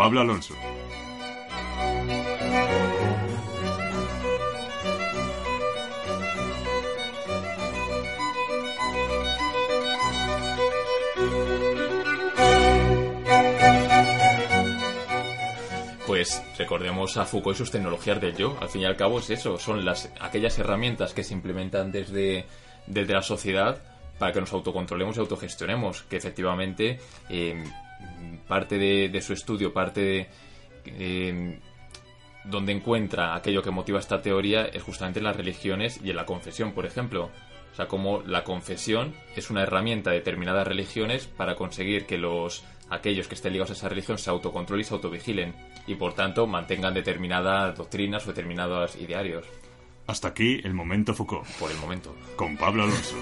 Pablo 0.08 0.22
Alonso. 0.22 0.56
Pues 16.06 16.42
recordemos 16.58 17.18
a 17.18 17.26
Foucault 17.26 17.54
y 17.54 17.58
sus 17.58 17.70
tecnologías 17.72 18.22
del 18.22 18.34
yo. 18.34 18.58
Al 18.62 18.70
fin 18.70 18.84
y 18.84 18.86
al 18.86 18.96
cabo 18.96 19.20
es 19.20 19.30
eso, 19.30 19.60
son 19.60 19.84
las 19.84 20.10
aquellas 20.22 20.58
herramientas 20.58 21.14
que 21.14 21.26
se 21.26 21.34
implementan 21.34 21.92
desde, 21.92 22.46
desde 22.86 23.14
la 23.14 23.22
sociedad 23.22 23.82
para 24.18 24.32
que 24.32 24.40
nos 24.40 24.54
autocontrolemos 24.54 25.18
y 25.18 25.20
autogestionemos, 25.20 26.04
que 26.04 26.16
efectivamente 26.16 27.02
eh, 27.30 27.62
parte 28.48 28.78
de, 28.78 29.22
su 29.22 29.34
estudio, 29.34 29.74
parte 29.74 30.02
de 30.02 30.30
eh, 30.86 31.60
donde 32.46 32.72
encuentra 32.72 33.36
aquello 33.36 33.62
que 33.62 33.72
motiva 33.72 34.00
esta 34.00 34.22
teoría 34.22 34.66
es 34.66 34.82
justamente 34.84 35.20
en 35.20 35.26
las 35.26 35.36
religiones 35.36 36.00
y 36.04 36.10
en 36.10 36.16
la 36.16 36.26
confesión, 36.26 36.72
por 36.74 36.86
ejemplo. 36.86 37.30
O 37.72 37.76
sea, 37.76 37.88
como 37.88 38.22
la 38.22 38.44
confesión 38.44 39.14
es 39.36 39.50
una 39.50 39.64
herramienta 39.64 40.10
de 40.10 40.18
determinadas 40.18 40.68
religiones 40.68 41.28
para 41.28 41.56
conseguir 41.56 42.06
que 42.06 42.18
los 42.18 42.64
aquellos 42.90 43.28
que 43.28 43.36
estén 43.36 43.52
ligados 43.52 43.72
a 43.72 43.74
esa 43.74 43.90
religión 43.90 44.18
se 44.18 44.30
autocontrolen 44.30 44.82
y 44.82 44.86
se 44.86 44.94
autovigilen 44.94 45.54
y 45.88 45.96
por 45.96 46.14
tanto 46.14 46.48
mantengan 46.48 46.94
determinadas 46.94 47.78
doctrinas 47.78 48.26
o 48.26 48.30
determinados 48.30 48.96
idearios. 48.96 49.46
Hasta 50.08 50.30
aquí 50.30 50.62
el 50.64 50.74
momento 50.74 51.14
Foucault. 51.14 51.46
Por 51.60 51.70
el 51.70 51.78
momento. 51.78 52.16
Con 52.38 52.56
Pablo 52.56 52.84
Alonso. 52.84 53.16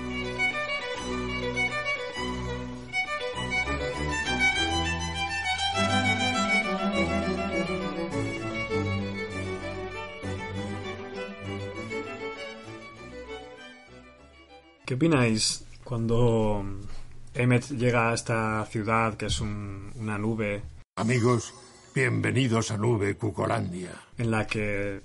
¿Qué 14.85 14.93
opináis 14.93 15.65
cuando 15.83 16.63
Emmet 17.33 17.69
llega 17.69 18.11
a 18.11 18.13
esta 18.13 18.63
ciudad 18.67 19.17
que 19.17 19.25
es 19.25 19.41
una 19.41 20.19
nube? 20.19 20.61
Amigos, 20.95 21.55
bienvenidos 21.95 22.69
a 22.69 22.77
Nube 22.77 23.15
Cucolandia. 23.15 23.89
En 24.19 24.29
la 24.29 24.45
que 24.45 25.01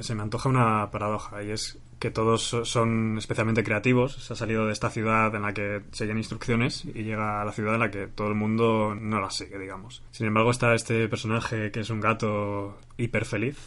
se 0.00 0.16
me 0.16 0.22
antoja 0.22 0.48
una 0.48 0.90
paradoja 0.90 1.44
y 1.44 1.52
es 1.52 1.78
que 2.00 2.10
todos 2.10 2.56
son 2.64 3.18
especialmente 3.18 3.62
creativos. 3.62 4.14
Se 4.14 4.32
ha 4.32 4.36
salido 4.36 4.66
de 4.66 4.72
esta 4.72 4.90
ciudad 4.90 5.32
en 5.32 5.42
la 5.42 5.54
que 5.54 5.82
siguen 5.92 6.16
instrucciones 6.16 6.84
y 6.86 7.04
llega 7.04 7.40
a 7.40 7.44
la 7.44 7.52
ciudad 7.52 7.74
en 7.74 7.80
la 7.80 7.90
que 7.92 8.08
todo 8.08 8.28
el 8.28 8.34
mundo 8.34 8.96
no 8.96 9.20
las 9.20 9.36
sigue, 9.36 9.60
digamos. 9.60 10.02
Sin 10.10 10.26
embargo, 10.26 10.50
está 10.50 10.74
este 10.74 11.06
personaje 11.08 11.70
que 11.70 11.80
es 11.80 11.90
un 11.90 12.00
gato 12.00 12.78
hiper 12.96 13.26
feliz. 13.26 13.58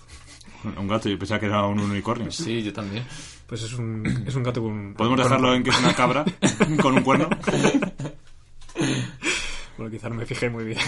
Un 0.78 0.88
gato, 0.88 1.10
yo 1.10 1.18
pensaba 1.18 1.40
que 1.40 1.48
era 1.48 1.66
un 1.66 1.80
unicornio. 1.80 2.32
Sí, 2.32 2.64
yo 2.64 2.72
también. 2.74 3.04
Pues 3.48 3.64
es 3.64 3.74
un, 3.74 4.24
es 4.26 4.36
un 4.36 4.44
gato 4.44 4.62
con... 4.62 4.94
¿Podemos 4.94 5.20
dejarlo 5.20 5.54
en 5.54 5.64
que 5.64 5.70
es 5.70 5.80
una 5.80 5.94
cabra 5.94 6.26
con 6.82 6.96
un 6.96 7.04
cuerno? 7.04 7.30
bueno, 9.78 9.92
quizás 9.92 10.10
no 10.10 10.18
me 10.18 10.26
fijé 10.26 10.50
muy 10.50 10.64
bien. 10.64 10.80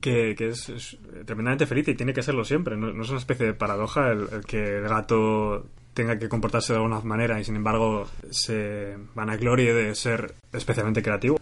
que, 0.00 0.36
es, 0.38 0.98
tremendamente 1.24 1.66
feliz 1.66 1.88
y 1.88 1.94
tiene 1.94 2.12
que 2.12 2.22
serlo 2.22 2.44
siempre. 2.44 2.76
No, 2.76 3.02
es 3.02 3.08
una 3.08 3.18
especie 3.18 3.46
de 3.46 3.54
paradoja 3.54 4.10
el, 4.10 4.44
que 4.46 4.76
el 4.78 4.88
gato 4.88 5.66
tenga 5.94 6.18
que 6.18 6.28
comportarse 6.28 6.72
de 6.72 6.76
alguna 6.76 7.00
manera 7.00 7.40
y 7.40 7.44
sin 7.44 7.56
embargo 7.56 8.06
se 8.30 8.96
van 9.14 9.30
a 9.30 9.36
gloria 9.36 9.74
de 9.74 9.94
ser 9.94 10.34
especialmente 10.52 11.02
creativo. 11.02 11.38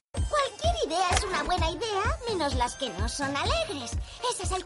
Las 2.54 2.76
que 2.76 2.90
no 2.90 3.08
son 3.08 3.36
alegres. 3.36 3.96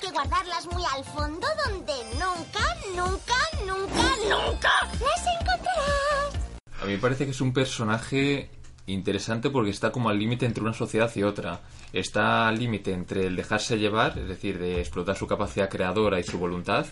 Que 0.00 0.10
guardarlas 0.12 0.66
muy 0.72 0.82
al 0.94 1.04
fondo 1.04 1.46
donde 1.66 1.92
nunca, 2.14 2.76
nunca, 2.94 3.34
nunca, 3.66 4.02
nunca 4.28 4.70
las 4.92 5.26
encontrarás. 5.40 6.50
A 6.80 6.84
mí 6.86 6.92
me 6.92 6.98
parece 6.98 7.24
que 7.24 7.32
es 7.32 7.40
un 7.40 7.52
personaje 7.52 8.50
interesante 8.86 9.50
porque 9.50 9.70
está 9.70 9.90
como 9.92 10.08
al 10.08 10.18
límite 10.18 10.46
entre 10.46 10.62
una 10.62 10.72
sociedad 10.72 11.10
y 11.16 11.22
otra. 11.24 11.60
Está 11.92 12.48
al 12.48 12.58
límite 12.58 12.92
entre 12.92 13.26
el 13.26 13.36
dejarse 13.36 13.78
llevar, 13.78 14.16
es 14.18 14.28
decir, 14.28 14.58
de 14.58 14.80
explotar 14.80 15.16
su 15.16 15.26
capacidad 15.26 15.68
creadora 15.68 16.20
y 16.20 16.22
su 16.22 16.38
voluntad, 16.38 16.86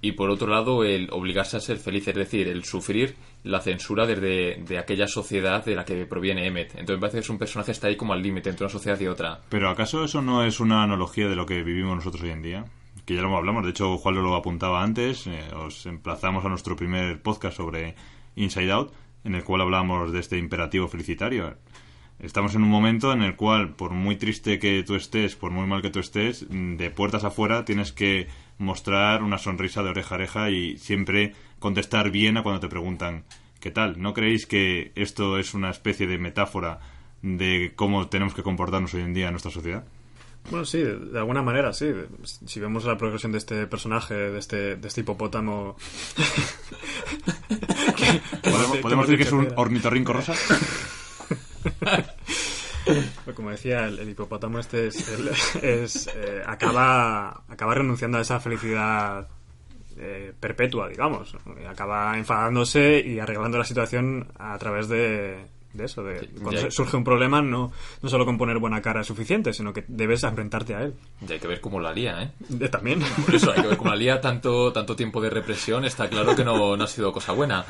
y 0.00 0.12
por 0.12 0.30
otro 0.30 0.48
lado 0.48 0.84
el 0.84 1.08
obligarse 1.10 1.56
a 1.56 1.60
ser 1.60 1.78
feliz, 1.78 2.06
es 2.08 2.14
decir, 2.14 2.48
el 2.48 2.64
sufrir 2.64 3.16
la 3.44 3.60
censura 3.60 4.06
desde 4.06 4.62
de 4.62 4.78
aquella 4.78 5.06
sociedad 5.06 5.64
de 5.64 5.74
la 5.74 5.84
que 5.84 6.06
proviene 6.06 6.46
Emmet. 6.46 6.70
Entonces 6.70 6.96
me 6.96 7.00
parece 7.00 7.18
que 7.18 7.22
es 7.22 7.30
un 7.30 7.38
personaje 7.38 7.66
que 7.66 7.72
está 7.72 7.88
ahí 7.88 7.96
como 7.96 8.12
al 8.12 8.22
límite 8.22 8.50
entre 8.50 8.64
una 8.64 8.72
sociedad 8.72 9.00
y 9.00 9.06
otra. 9.06 9.40
Pero 9.48 9.70
¿acaso 9.70 10.04
eso 10.04 10.22
no 10.22 10.44
es 10.44 10.60
una 10.60 10.82
analogía 10.82 11.28
de 11.28 11.36
lo 11.36 11.46
que 11.46 11.62
vivimos 11.62 11.96
nosotros 11.96 12.22
hoy 12.22 12.30
en 12.30 12.42
día? 12.42 12.64
Que 13.04 13.14
ya 13.14 13.22
lo 13.22 13.36
hablamos, 13.36 13.64
de 13.64 13.70
hecho 13.70 13.96
Juan 13.98 14.16
lo 14.16 14.34
apuntaba 14.34 14.82
antes, 14.82 15.26
eh, 15.26 15.44
os 15.54 15.86
emplazamos 15.86 16.44
a 16.44 16.48
nuestro 16.48 16.74
primer 16.74 17.22
podcast 17.22 17.56
sobre 17.56 17.94
Inside 18.34 18.72
Out, 18.72 18.92
en 19.24 19.34
el 19.34 19.44
cual 19.44 19.60
hablábamos 19.60 20.12
de 20.12 20.20
este 20.20 20.38
imperativo 20.38 20.88
felicitario. 20.88 21.56
Estamos 22.18 22.54
en 22.54 22.62
un 22.62 22.70
momento 22.70 23.12
en 23.12 23.22
el 23.22 23.36
cual, 23.36 23.74
por 23.74 23.92
muy 23.92 24.16
triste 24.16 24.58
que 24.58 24.82
tú 24.82 24.94
estés, 24.94 25.36
por 25.36 25.50
muy 25.50 25.66
mal 25.66 25.82
que 25.82 25.90
tú 25.90 26.00
estés, 26.00 26.46
de 26.48 26.90
puertas 26.90 27.24
afuera 27.24 27.64
tienes 27.66 27.92
que 27.92 28.28
mostrar 28.58 29.22
una 29.22 29.38
sonrisa 29.38 29.82
de 29.82 29.90
oreja 29.90 30.14
a 30.14 30.18
oreja 30.18 30.50
y 30.50 30.78
siempre 30.78 31.34
contestar 31.58 32.10
bien 32.10 32.36
a 32.36 32.42
cuando 32.42 32.60
te 32.60 32.68
preguntan 32.68 33.24
qué 33.60 33.70
tal. 33.70 34.00
¿No 34.00 34.14
creéis 34.14 34.46
que 34.46 34.92
esto 34.94 35.38
es 35.38 35.54
una 35.54 35.70
especie 35.70 36.06
de 36.06 36.18
metáfora 36.18 36.80
de 37.22 37.72
cómo 37.74 38.08
tenemos 38.08 38.34
que 38.34 38.42
comportarnos 38.42 38.94
hoy 38.94 39.02
en 39.02 39.14
día 39.14 39.26
en 39.26 39.32
nuestra 39.32 39.50
sociedad? 39.50 39.84
Bueno, 40.50 40.64
sí, 40.64 40.78
de, 40.78 41.18
alguna 41.18 41.42
manera, 41.42 41.72
sí. 41.72 41.92
Si 42.22 42.60
vemos 42.60 42.84
la 42.84 42.96
progresión 42.96 43.32
de 43.32 43.38
este 43.38 43.66
personaje, 43.66 44.14
de 44.14 44.38
este, 44.38 44.76
de 44.76 44.88
este 44.88 45.00
hipopótamo... 45.00 45.76
¿Podemos, 48.42 48.78
¿Podemos 48.82 49.08
decir 49.08 49.18
que 49.18 49.24
es 49.24 49.32
un 49.32 49.48
ornitorrinco 49.56 50.12
rosa? 50.12 50.34
Como 53.34 53.50
decía, 53.50 53.86
el, 53.86 53.98
el 53.98 54.08
hipopótamo 54.10 54.58
este 54.58 54.88
es, 54.88 55.08
el- 55.08 55.28
es, 55.62 56.06
eh, 56.14 56.42
acaba, 56.46 57.42
acaba 57.48 57.74
renunciando 57.74 58.18
a 58.18 58.20
esa 58.20 58.40
felicidad 58.40 59.26
eh, 59.98 60.32
perpetua, 60.38 60.88
digamos. 60.88 61.34
Acaba 61.68 62.16
enfadándose 62.18 63.00
y 63.04 63.18
arreglando 63.18 63.58
la 63.58 63.64
situación 63.64 64.28
a 64.38 64.56
través 64.58 64.88
de, 64.88 65.38
de 65.72 65.84
eso. 65.84 66.02
De, 66.04 66.28
cuando 66.42 66.70
surge 66.70 66.96
un 66.96 67.04
problema, 67.04 67.40
no, 67.42 67.72
no 68.02 68.08
solo 68.08 68.24
con 68.26 68.36
poner 68.38 68.58
buena 68.58 68.82
cara 68.82 69.00
es 69.00 69.06
suficiente, 69.06 69.52
sino 69.52 69.72
que 69.72 69.84
debes 69.88 70.22
enfrentarte 70.24 70.74
a 70.74 70.82
él. 70.82 70.94
Y 71.26 71.32
hay 71.32 71.38
que 71.38 71.48
ver 71.48 71.60
cómo 71.60 71.80
la 71.80 71.92
lía, 71.92 72.22
¿eh? 72.22 72.30
Eh, 72.60 72.68
También. 72.68 73.00
Por 73.24 73.34
eso 73.34 73.52
hay 73.52 73.62
que 73.62 73.68
ver 73.68 73.76
cómo 73.78 73.90
la 73.90 73.96
lía 73.96 74.20
tanto, 74.20 74.72
tanto 74.72 74.94
tiempo 74.94 75.20
de 75.20 75.30
represión. 75.30 75.84
Está 75.86 76.08
claro 76.08 76.36
que 76.36 76.44
no, 76.44 76.76
no 76.76 76.84
ha 76.84 76.88
sido 76.88 77.10
cosa 77.12 77.32
buena. 77.32 77.64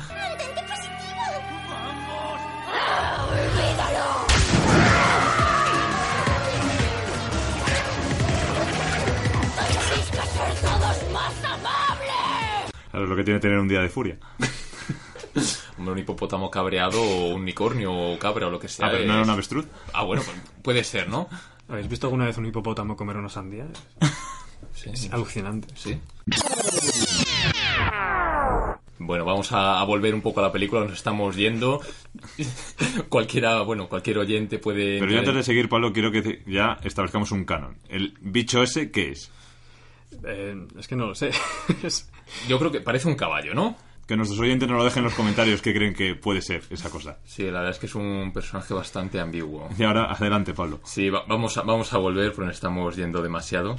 Claro, 12.96 13.04
es 13.04 13.10
lo 13.10 13.16
que 13.16 13.24
tiene 13.24 13.40
tener 13.40 13.58
un 13.58 13.68
día 13.68 13.82
de 13.82 13.90
furia. 13.90 14.16
Hombre, 15.76 15.92
un 15.92 15.98
hipopótamo 15.98 16.50
cabreado 16.50 16.98
o 17.02 17.34
un 17.34 17.42
unicornio 17.42 17.92
o 17.92 18.18
cabra 18.18 18.46
o 18.46 18.50
lo 18.50 18.58
que 18.58 18.68
sea. 18.68 18.86
Ah, 18.86 18.90
pero 18.90 19.04
no 19.04 19.12
era 19.12 19.22
un 19.22 19.28
avestruz. 19.28 19.66
Ah, 19.92 20.02
bueno, 20.04 20.22
pues 20.24 20.34
puede 20.62 20.82
ser, 20.82 21.06
¿no? 21.10 21.28
¿Habéis 21.68 21.88
visto 21.88 22.06
alguna 22.06 22.24
vez 22.24 22.38
un 22.38 22.46
hipopótamo 22.46 22.96
comer 22.96 23.18
una 23.18 23.28
sandía? 23.28 23.66
Sí, 24.72 24.90
Es 24.92 25.12
alucinante. 25.12 25.68
sí. 25.74 25.98
Bueno, 28.98 29.24
vamos 29.26 29.52
a, 29.52 29.78
a 29.80 29.84
volver 29.84 30.14
un 30.14 30.22
poco 30.22 30.40
a 30.40 30.44
la 30.44 30.52
película, 30.52 30.82
nos 30.82 30.92
estamos 30.94 31.36
yendo. 31.36 31.80
Cualquiera, 33.10 33.60
bueno, 33.62 33.88
cualquier 33.88 34.16
oyente 34.18 34.58
puede... 34.58 34.98
Pero 35.00 35.12
yo 35.12 35.18
antes 35.18 35.34
de 35.34 35.42
seguir, 35.42 35.68
Pablo, 35.68 35.92
quiero 35.92 36.10
que 36.10 36.42
ya 36.46 36.78
establezcamos 36.82 37.30
un 37.32 37.44
canon. 37.44 37.76
¿El 37.90 38.14
bicho 38.22 38.62
ese 38.62 38.90
qué 38.90 39.10
es? 39.10 39.30
Eh, 40.24 40.66
es 40.78 40.88
que 40.88 40.96
no 40.96 41.06
lo 41.06 41.14
sé. 41.14 41.30
Yo 42.48 42.58
creo 42.58 42.70
que 42.70 42.80
parece 42.80 43.08
un 43.08 43.14
caballo, 43.14 43.54
¿no? 43.54 43.76
Que 44.06 44.16
nuestros 44.16 44.38
oyentes 44.40 44.68
nos 44.68 44.78
lo 44.78 44.84
dejen 44.84 45.00
en 45.00 45.04
los 45.06 45.14
comentarios 45.14 45.60
qué 45.62 45.74
creen 45.74 45.92
que 45.92 46.14
puede 46.14 46.40
ser 46.40 46.62
esa 46.70 46.90
cosa. 46.90 47.18
Sí, 47.24 47.42
la 47.44 47.58
verdad 47.58 47.70
es 47.70 47.78
que 47.78 47.86
es 47.86 47.94
un 47.96 48.30
personaje 48.32 48.72
bastante 48.72 49.18
ambiguo. 49.18 49.68
Y 49.76 49.82
ahora, 49.82 50.12
adelante, 50.12 50.54
Pablo. 50.54 50.80
Sí, 50.84 51.10
va- 51.10 51.24
vamos, 51.26 51.56
a, 51.58 51.62
vamos 51.62 51.92
a 51.92 51.98
volver 51.98 52.32
porque 52.32 52.46
nos 52.46 52.54
estamos 52.54 52.94
yendo 52.94 53.20
demasiado. 53.20 53.74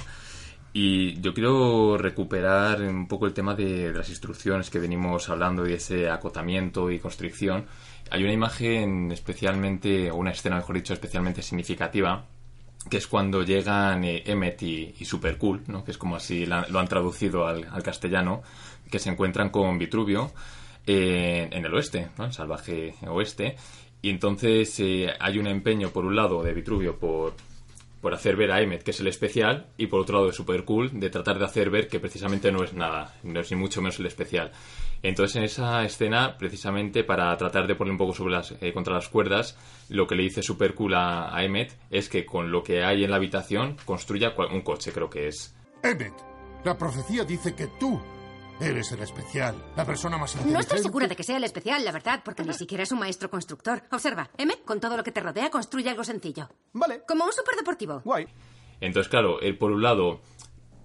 Y 0.74 1.18
yo 1.22 1.32
quiero 1.32 1.96
recuperar 1.96 2.82
un 2.82 3.08
poco 3.08 3.26
el 3.26 3.32
tema 3.32 3.54
de, 3.54 3.90
de 3.90 3.98
las 3.98 4.10
instrucciones 4.10 4.68
que 4.68 4.78
venimos 4.78 5.30
hablando 5.30 5.66
y 5.66 5.72
ese 5.72 6.10
acotamiento 6.10 6.90
y 6.90 6.98
constricción. 6.98 7.64
Hay 8.10 8.22
una 8.22 8.32
imagen 8.34 9.10
especialmente, 9.10 10.10
o 10.10 10.16
una 10.16 10.32
escena, 10.32 10.56
mejor 10.56 10.76
dicho, 10.76 10.92
especialmente 10.92 11.40
significativa, 11.40 12.26
que 12.88 12.98
es 12.98 13.06
cuando 13.06 13.42
llegan 13.42 14.04
eh, 14.04 14.22
Emmet 14.26 14.62
y, 14.62 14.94
y 14.98 15.04
Supercool, 15.04 15.62
¿no? 15.66 15.84
que 15.84 15.90
es 15.90 15.98
como 15.98 16.16
así 16.16 16.46
lo 16.46 16.78
han 16.78 16.88
traducido 16.88 17.46
al, 17.46 17.68
al 17.70 17.82
castellano, 17.82 18.42
que 18.90 18.98
se 18.98 19.10
encuentran 19.10 19.50
con 19.50 19.78
Vitruvio 19.78 20.32
eh, 20.86 21.48
en 21.50 21.64
el 21.64 21.74
oeste, 21.74 22.08
¿no? 22.16 22.26
el 22.26 22.32
salvaje 22.32 22.94
oeste, 23.06 23.56
y 24.00 24.10
entonces 24.10 24.78
eh, 24.80 25.08
hay 25.18 25.38
un 25.38 25.46
empeño, 25.46 25.90
por 25.90 26.04
un 26.04 26.16
lado, 26.16 26.42
de 26.42 26.54
Vitruvio 26.54 26.98
por, 26.98 27.34
por 28.00 28.14
hacer 28.14 28.36
ver 28.36 28.52
a 28.52 28.60
Emmet 28.62 28.82
que 28.82 28.92
es 28.92 29.00
el 29.00 29.08
especial, 29.08 29.66
y 29.76 29.88
por 29.88 30.00
otro 30.00 30.16
lado 30.16 30.26
de 30.28 30.32
Supercool 30.32 30.98
de 30.98 31.10
tratar 31.10 31.38
de 31.38 31.44
hacer 31.44 31.70
ver 31.70 31.88
que 31.88 32.00
precisamente 32.00 32.50
no 32.52 32.64
es 32.64 32.72
nada, 32.72 33.14
no 33.22 33.40
es 33.40 33.50
ni 33.50 33.56
mucho 33.56 33.82
menos 33.82 33.98
el 33.98 34.06
especial. 34.06 34.52
Entonces 35.02 35.36
en 35.36 35.44
esa 35.44 35.84
escena, 35.84 36.36
precisamente 36.38 37.04
para 37.04 37.36
tratar 37.36 37.66
de 37.66 37.74
poner 37.74 37.92
un 37.92 37.98
poco 37.98 38.14
sobre 38.14 38.34
las, 38.34 38.52
eh, 38.60 38.72
contra 38.72 38.94
las 38.94 39.08
cuerdas, 39.08 39.56
lo 39.88 40.06
que 40.06 40.16
le 40.16 40.24
dice 40.24 40.42
Supercool 40.42 40.94
a, 40.94 41.34
a 41.36 41.44
Emmet 41.44 41.76
es 41.90 42.08
que 42.08 42.26
con 42.26 42.50
lo 42.50 42.62
que 42.62 42.84
hay 42.84 43.04
en 43.04 43.10
la 43.10 43.16
habitación 43.16 43.76
construya 43.84 44.34
cual- 44.34 44.52
un 44.52 44.62
coche, 44.62 44.92
creo 44.92 45.08
que 45.08 45.28
es. 45.28 45.54
Emmet, 45.82 46.12
la 46.64 46.76
profecía 46.76 47.24
dice 47.24 47.54
que 47.54 47.68
tú 47.78 48.00
eres 48.60 48.90
el 48.90 49.00
especial, 49.02 49.54
la 49.76 49.84
persona 49.84 50.18
más 50.18 50.32
inteligente. 50.32 50.52
No 50.54 50.60
estoy 50.60 50.78
segura 50.80 51.06
de 51.06 51.14
que 51.14 51.22
sea 51.22 51.36
el 51.36 51.44
especial, 51.44 51.84
la 51.84 51.92
verdad, 51.92 52.22
porque 52.24 52.42
ni 52.42 52.52
siquiera 52.54 52.82
es 52.82 52.90
un 52.90 52.98
maestro 52.98 53.30
constructor. 53.30 53.84
Observa, 53.92 54.28
Emmet, 54.36 54.64
con 54.64 54.80
todo 54.80 54.96
lo 54.96 55.04
que 55.04 55.12
te 55.12 55.20
rodea, 55.20 55.48
construye 55.48 55.88
algo 55.90 56.02
sencillo. 56.02 56.48
Vale, 56.72 57.02
Como 57.06 57.24
un 57.24 57.32
superdeportivo. 57.32 58.00
guay. 58.04 58.26
Entonces, 58.80 59.08
claro, 59.08 59.40
él 59.40 59.56
por 59.58 59.70
un 59.70 59.82
lado 59.82 60.20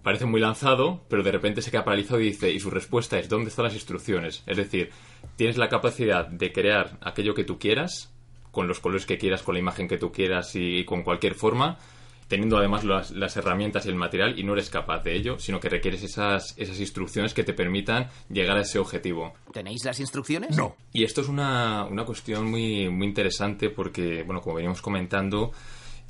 parece 0.04 0.26
muy 0.26 0.42
lanzado, 0.42 1.02
pero 1.10 1.24
de 1.24 1.32
repente 1.32 1.62
se 1.62 1.72
queda 1.72 1.86
paralizado 1.86 2.20
y 2.20 2.26
dice, 2.26 2.52
y 2.52 2.60
su 2.60 2.70
respuesta 2.70 3.18
es, 3.18 3.30
¿dónde 3.30 3.50
están 3.50 3.66
las 3.66 3.74
instrucciones? 3.74 4.44
Es 4.46 4.58
decir, 4.58 4.92
tienes 5.38 5.58
la 5.58 5.70
capacidad 5.70 6.28
de 6.28 6.52
crear 6.52 6.98
aquello 7.02 7.34
que 7.34 7.46
tú 7.46 7.58
quieras, 7.58 8.14
con 8.52 8.68
los 8.68 8.80
colores 8.80 9.06
que 9.06 9.18
quieras, 9.18 9.42
con 9.42 9.56
la 9.56 9.60
imagen 9.60 9.88
que 9.88 9.98
tú 9.98 10.12
quieras 10.12 10.52
y 10.56 10.86
con 10.86 11.04
cualquier 11.04 11.34
forma, 11.34 11.80
teniendo 12.28 12.58
además 12.58 12.84
las, 12.84 13.12
las 13.12 13.36
herramientas 13.38 13.86
y 13.86 13.90
el 13.90 13.96
material, 13.96 14.38
y 14.38 14.44
no 14.44 14.54
eres 14.54 14.70
capaz 14.70 15.04
de 15.04 15.16
ello, 15.16 15.40
sino 15.40 15.60
que 15.60 15.70
requieres 15.70 16.04
esas, 16.04 16.54
esas 16.58 16.80
instrucciones 16.80 17.34
que 17.34 17.44
te 17.44 17.54
permitan 17.54 18.10
llegar 18.30 18.58
a 18.58 18.62
ese 18.62 18.80
objetivo. 18.80 19.34
¿Tenéis 19.52 19.86
las 19.86 20.00
instrucciones? 20.00 20.56
No. 20.56 20.76
Y 20.92 21.04
esto 21.04 21.22
es 21.22 21.30
una, 21.30 21.86
una 21.86 22.06
cuestión 22.06 22.50
muy, 22.50 22.90
muy 22.90 23.08
interesante 23.08 23.70
porque, 23.70 24.24
bueno, 24.24 24.42
como 24.42 24.56
veníamos 24.56 24.82
comentando, 24.82 25.52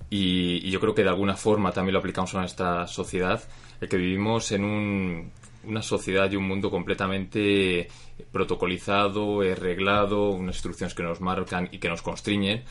y, 0.09 0.67
y 0.67 0.71
yo 0.71 0.79
creo 0.79 0.93
que 0.93 1.03
de 1.03 1.09
alguna 1.09 1.35
forma 1.35 1.71
también 1.71 1.93
lo 1.93 1.99
aplicamos 1.99 2.33
a 2.35 2.39
nuestra 2.39 2.87
sociedad, 2.87 3.41
el 3.81 3.89
que 3.89 3.97
vivimos 3.97 4.51
en 4.51 4.63
un- 4.63 5.31
una 5.65 5.81
sociedad 5.81 6.29
y 6.31 6.35
un 6.35 6.47
mundo 6.47 6.69
completamente 6.69 7.87
protocolizado, 8.31 9.41
reglado, 9.55 10.29
unas 10.31 10.55
instrucciones 10.55 10.93
que 10.93 11.03
nos 11.03 11.21
marcan 11.21 11.69
y 11.71 11.77
que 11.79 11.89
nos 11.89 12.01
constriñen, 12.01 12.63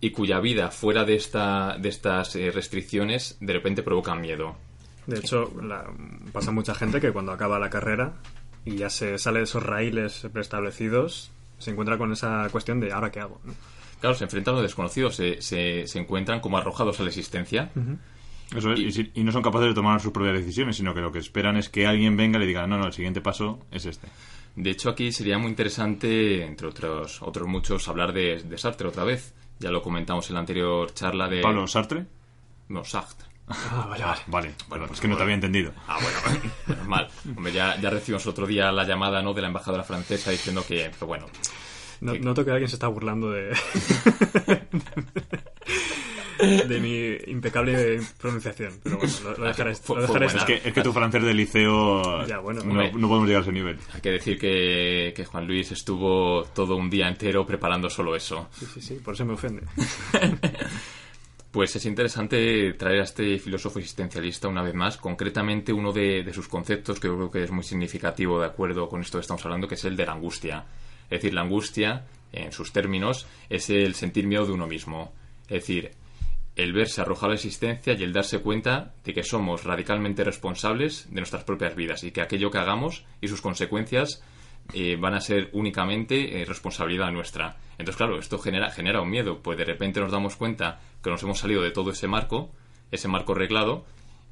y 0.00 0.10
cuya 0.10 0.38
vida 0.38 0.70
fuera 0.70 1.04
de, 1.04 1.16
esta, 1.16 1.76
de 1.78 1.88
estas 1.88 2.36
eh, 2.36 2.50
restricciones 2.50 3.36
de 3.40 3.52
repente 3.52 3.82
provocan 3.82 4.20
miedo. 4.20 4.56
De 5.06 5.18
hecho, 5.18 5.50
la- 5.62 5.90
pasa 6.32 6.50
mucha 6.50 6.74
gente 6.74 7.00
que 7.00 7.12
cuando 7.12 7.32
acaba 7.32 7.58
la 7.58 7.70
carrera 7.70 8.12
y 8.64 8.76
ya 8.76 8.90
se 8.90 9.18
sale 9.18 9.38
de 9.38 9.44
esos 9.44 9.62
raíles 9.62 10.26
preestablecidos, 10.32 11.30
se 11.58 11.70
encuentra 11.70 11.96
con 11.98 12.12
esa 12.12 12.46
cuestión 12.52 12.78
de 12.78 12.92
¿ahora 12.92 13.10
qué 13.10 13.20
hago? 13.20 13.40
Claro, 14.00 14.14
se 14.14 14.24
enfrentan 14.24 14.52
a 14.54 14.58
los 14.58 14.62
desconocidos, 14.64 15.16
se, 15.16 15.40
se, 15.42 15.86
se 15.88 15.98
encuentran 15.98 16.40
como 16.40 16.58
arrojados 16.58 17.00
a 17.00 17.02
la 17.02 17.08
existencia. 17.08 17.70
Eso 18.54 18.72
es, 18.72 18.80
y, 18.80 18.92
si- 18.92 19.10
y 19.14 19.24
no 19.24 19.32
son 19.32 19.42
capaces 19.42 19.68
de 19.68 19.74
tomar 19.74 20.00
sus 20.00 20.12
propias 20.12 20.34
decisiones, 20.38 20.76
sino 20.76 20.94
que 20.94 21.00
lo 21.00 21.12
que 21.12 21.18
esperan 21.18 21.56
es 21.56 21.68
que 21.68 21.86
alguien 21.86 22.16
venga 22.16 22.38
y 22.38 22.40
le 22.40 22.46
diga, 22.46 22.66
no, 22.66 22.78
no, 22.78 22.86
el 22.86 22.92
siguiente 22.92 23.20
paso 23.20 23.60
es 23.70 23.86
este. 23.86 24.08
De 24.56 24.70
hecho, 24.70 24.90
aquí 24.90 25.12
sería 25.12 25.38
muy 25.38 25.50
interesante, 25.50 26.44
entre 26.44 26.66
otros, 26.66 27.22
otros 27.22 27.46
muchos, 27.46 27.86
hablar 27.88 28.12
de, 28.12 28.42
de 28.42 28.58
Sartre 28.58 28.88
otra 28.88 29.04
vez. 29.04 29.34
Ya 29.60 29.70
lo 29.70 29.82
comentamos 29.82 30.28
en 30.30 30.34
la 30.34 30.40
anterior 30.40 30.92
charla 30.94 31.28
de... 31.28 31.42
Pablo 31.42 31.66
Sartre. 31.66 32.06
No, 32.68 32.84
Sartre. 32.84 33.26
Ah, 33.48 33.86
vale, 33.88 34.04
vale. 34.04 34.20
Vale, 34.26 34.54
bueno, 34.68 34.86
es 34.92 35.00
que 35.00 35.08
no 35.08 35.16
te 35.16 35.22
había 35.22 35.34
entendido. 35.34 35.72
Ah, 35.86 35.98
bueno, 36.02 36.40
menos 36.66 36.88
mal. 36.88 37.08
Hombre, 37.36 37.52
ya, 37.52 37.78
ya 37.80 37.90
recibimos 37.90 38.26
otro 38.26 38.46
día 38.46 38.72
la 38.72 38.84
llamada 38.84 39.22
¿no? 39.22 39.32
de 39.34 39.42
la 39.42 39.48
embajadora 39.48 39.84
francesa 39.84 40.30
diciendo 40.30 40.64
que, 40.66 40.90
pero 40.92 41.06
bueno, 41.06 41.26
No- 42.00 42.14
Sí. 42.14 42.20
Noto 42.20 42.44
que 42.44 42.50
alguien 42.50 42.68
se 42.68 42.76
está 42.76 42.88
burlando 42.88 43.30
de... 43.30 43.50
de 46.38 46.80
mi 46.80 47.30
impecable 47.32 48.00
pronunciación. 48.18 48.74
Pero 48.82 48.98
bueno, 48.98 49.12
lo, 49.24 49.36
lo 49.36 49.46
dejaré, 49.46 49.72
lo. 49.88 50.24
Es 50.26 50.44
que, 50.44 50.60
es 50.64 50.72
que 50.72 50.82
tu 50.82 50.92
francés 50.92 51.22
de 51.22 51.34
liceo 51.34 52.26
Ya, 52.26 52.38
bueno, 52.38 52.62
no, 52.62 52.70
hombre. 52.70 52.92
no 52.92 53.08
podemos 53.08 53.26
llegar 53.28 53.42
a 53.42 53.44
ese 53.44 53.52
nivel. 53.52 53.78
hay 53.92 54.00
que 54.00 54.10
decir 54.10 54.38
que, 54.38 55.12
que 55.14 55.24
Juan 55.24 55.46
Luis 55.46 55.72
estuvo 55.72 56.44
todo 56.54 56.76
un 56.76 56.88
día 56.88 57.08
entero 57.08 57.44
preparando 57.46 57.90
solo 57.90 58.14
eso. 58.16 58.48
Sí, 58.52 58.66
sí, 58.74 58.80
sí, 58.80 58.94
por 58.94 59.14
eso 59.14 59.24
me 59.24 59.34
ofende. 59.34 59.62
Pues 61.50 61.74
es 61.74 61.86
interesante 61.86 62.74
traer 62.74 63.00
a 63.00 63.04
este 63.04 63.38
filósofo 63.38 63.78
existencialista 63.78 64.48
una 64.48 64.62
vez 64.62 64.74
más, 64.74 64.98
concretamente 64.98 65.72
uno 65.72 65.92
de, 65.92 66.22
de 66.22 66.32
sus 66.34 66.46
conceptos 66.46 67.00
que 67.00 67.08
yo 67.08 67.16
creo 67.16 67.30
que 67.30 67.42
es 67.44 67.50
muy 67.50 67.64
significativo 67.64 68.38
de 68.38 68.46
acuerdo 68.46 68.86
con 68.88 69.00
esto 69.00 69.16
que 69.16 69.22
estamos 69.22 69.44
hablando, 69.46 69.66
que 69.66 69.74
es 69.74 69.84
el 69.86 69.96
de 69.96 70.04
la 70.04 70.12
angustia. 70.12 70.66
Es 71.04 71.22
decir, 71.22 71.32
la 71.32 71.40
angustia, 71.40 72.04
en 72.32 72.52
sus 72.52 72.70
términos, 72.70 73.26
es 73.48 73.70
el 73.70 73.94
sentir 73.94 74.26
miedo 74.26 74.44
de 74.44 74.52
uno 74.52 74.66
mismo. 74.66 75.14
Es 75.48 75.62
decir, 75.62 75.92
el 76.58 76.72
verse 76.72 77.00
arrojado 77.00 77.26
a 77.26 77.28
la 77.30 77.34
existencia 77.36 77.94
y 77.94 78.02
el 78.02 78.12
darse 78.12 78.40
cuenta 78.40 78.92
de 79.04 79.14
que 79.14 79.22
somos 79.22 79.62
radicalmente 79.62 80.24
responsables 80.24 81.06
de 81.08 81.20
nuestras 81.20 81.44
propias 81.44 81.76
vidas 81.76 82.02
y 82.02 82.10
que 82.10 82.20
aquello 82.20 82.50
que 82.50 82.58
hagamos 82.58 83.04
y 83.20 83.28
sus 83.28 83.40
consecuencias 83.40 84.24
eh, 84.74 84.96
van 84.98 85.14
a 85.14 85.20
ser 85.20 85.50
únicamente 85.52 86.42
eh, 86.42 86.44
responsabilidad 86.44 87.12
nuestra. 87.12 87.56
Entonces, 87.78 87.96
claro, 87.96 88.18
esto 88.18 88.38
genera, 88.40 88.70
genera 88.70 89.00
un 89.00 89.08
miedo, 89.08 89.40
pues 89.40 89.56
de 89.56 89.64
repente 89.64 90.00
nos 90.00 90.10
damos 90.10 90.34
cuenta 90.34 90.80
que 91.00 91.10
nos 91.10 91.22
hemos 91.22 91.38
salido 91.38 91.62
de 91.62 91.70
todo 91.70 91.92
ese 91.92 92.08
marco, 92.08 92.50
ese 92.90 93.06
marco 93.06 93.34
reglado, 93.34 93.86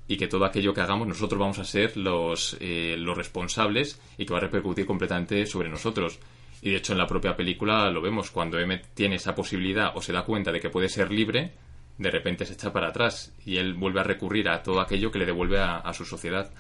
y 0.08 0.16
que 0.16 0.26
todo 0.26 0.44
aquello 0.44 0.74
que 0.74 0.80
hagamos 0.80 1.06
nosotros 1.06 1.38
vamos 1.38 1.60
a 1.60 1.64
ser 1.64 1.96
los, 1.96 2.56
eh, 2.58 2.96
los 2.98 3.16
responsables 3.16 4.00
y 4.18 4.26
que 4.26 4.32
va 4.32 4.38
a 4.38 4.42
repercutir 4.42 4.84
completamente 4.84 5.46
sobre 5.46 5.68
nosotros. 5.68 6.18
Y 6.60 6.70
de 6.70 6.76
hecho 6.76 6.92
en 6.92 6.98
la 6.98 7.06
propia 7.06 7.36
película 7.36 7.88
lo 7.90 8.00
vemos, 8.00 8.32
cuando 8.32 8.58
Emmet 8.58 8.84
tiene 8.94 9.16
esa 9.16 9.36
posibilidad 9.36 9.96
o 9.96 10.02
se 10.02 10.12
da 10.12 10.24
cuenta 10.24 10.50
de 10.50 10.58
que 10.58 10.70
puede 10.70 10.88
ser 10.88 11.12
libre, 11.12 11.52
de 11.98 12.10
repente 12.10 12.44
se 12.44 12.54
echa 12.54 12.72
para 12.72 12.88
atrás 12.88 13.32
y 13.44 13.56
él 13.56 13.74
vuelve 13.74 14.00
a 14.00 14.04
recurrir 14.04 14.48
a 14.48 14.62
todo 14.62 14.80
aquello 14.80 15.10
que 15.10 15.18
le 15.18 15.26
devuelve 15.26 15.58
a, 15.58 15.78
a 15.78 15.92
su 15.94 16.04
sociedad. 16.04 16.50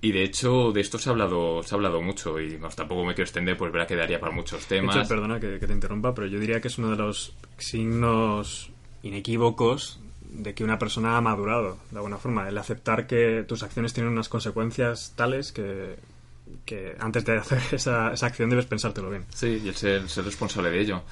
Y 0.00 0.10
de 0.10 0.24
hecho, 0.24 0.72
de 0.72 0.80
esto 0.80 0.98
se 0.98 1.08
ha 1.08 1.12
hablado, 1.12 1.62
se 1.62 1.74
ha 1.74 1.76
hablado 1.76 2.02
mucho 2.02 2.40
y 2.40 2.56
vamos, 2.56 2.74
tampoco 2.74 3.04
me 3.04 3.14
quiero 3.14 3.24
extender, 3.24 3.56
pues 3.56 3.72
verá 3.72 3.86
que 3.86 3.94
daría 3.94 4.18
para 4.18 4.32
muchos 4.32 4.66
temas. 4.66 4.96
hecho, 4.96 5.08
perdona 5.08 5.38
que, 5.38 5.60
que 5.60 5.66
te 5.66 5.72
interrumpa, 5.72 6.12
pero 6.12 6.26
yo 6.26 6.40
diría 6.40 6.60
que 6.60 6.68
es 6.68 6.78
uno 6.78 6.90
de 6.90 6.96
los 6.96 7.34
signos 7.56 8.70
inequívocos 9.02 10.00
de 10.32 10.54
que 10.54 10.64
una 10.64 10.78
persona 10.78 11.16
ha 11.16 11.20
madurado, 11.20 11.78
de 11.90 11.98
alguna 11.98 12.18
forma. 12.18 12.48
El 12.48 12.58
aceptar 12.58 13.06
que 13.06 13.44
tus 13.46 13.62
acciones 13.62 13.92
tienen 13.92 14.12
unas 14.12 14.28
consecuencias 14.28 15.12
tales 15.14 15.52
que, 15.52 15.96
que 16.64 16.96
antes 16.98 17.24
de 17.24 17.38
hacer 17.38 17.60
esa, 17.72 18.12
esa 18.12 18.26
acción 18.26 18.50
debes 18.50 18.66
pensártelo 18.66 19.10
bien. 19.10 19.24
Sí, 19.32 19.60
y 19.64 19.68
el 19.68 19.74
ser, 19.74 20.08
ser 20.08 20.24
responsable 20.24 20.70
de 20.70 20.80
ello. 20.80 21.02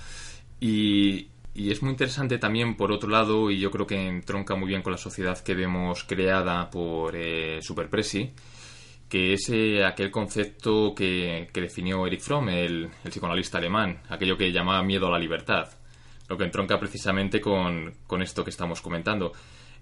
Y, 0.60 1.28
y 1.54 1.70
es 1.70 1.82
muy 1.82 1.90
interesante 1.90 2.38
también, 2.38 2.76
por 2.76 2.92
otro 2.92 3.08
lado, 3.08 3.50
y 3.50 3.58
yo 3.58 3.70
creo 3.70 3.86
que 3.86 4.08
entronca 4.08 4.54
muy 4.54 4.68
bien 4.68 4.82
con 4.82 4.92
la 4.92 4.98
sociedad 4.98 5.38
que 5.42 5.54
vemos 5.54 6.04
creada 6.04 6.70
por 6.70 7.14
eh, 7.16 7.60
Super 7.60 7.88
Presi, 7.88 8.30
que 9.08 9.32
es 9.32 9.48
eh, 9.48 9.84
aquel 9.84 10.10
concepto 10.10 10.94
que, 10.94 11.48
que 11.52 11.60
definió 11.60 12.06
Eric 12.06 12.20
Fromm, 12.20 12.48
el, 12.48 12.88
el 13.04 13.10
psicoanalista 13.10 13.58
alemán, 13.58 14.00
aquello 14.08 14.36
que 14.36 14.52
llamaba 14.52 14.82
miedo 14.84 15.08
a 15.08 15.10
la 15.10 15.18
libertad, 15.18 15.68
lo 16.28 16.38
que 16.38 16.44
entronca 16.44 16.78
precisamente 16.78 17.40
con, 17.40 17.92
con 18.06 18.22
esto 18.22 18.44
que 18.44 18.50
estamos 18.50 18.80
comentando. 18.80 19.32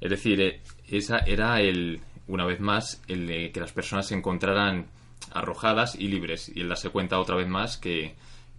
Es 0.00 0.10
decir, 0.10 0.40
eh, 0.40 0.62
esa 0.88 1.18
era 1.18 1.60
el, 1.60 2.00
una 2.26 2.46
vez 2.46 2.60
más, 2.60 3.02
el 3.08 3.26
de 3.26 3.52
que 3.52 3.60
las 3.60 3.72
personas 3.72 4.06
se 4.06 4.14
encontraran 4.14 4.86
arrojadas 5.32 5.94
y 5.94 6.08
libres, 6.08 6.50
y 6.54 6.62
él 6.62 6.68
darse 6.70 6.88
cuenta 6.88 7.18
otra 7.18 7.36
vez 7.36 7.48
más 7.48 7.76
que, 7.76 8.14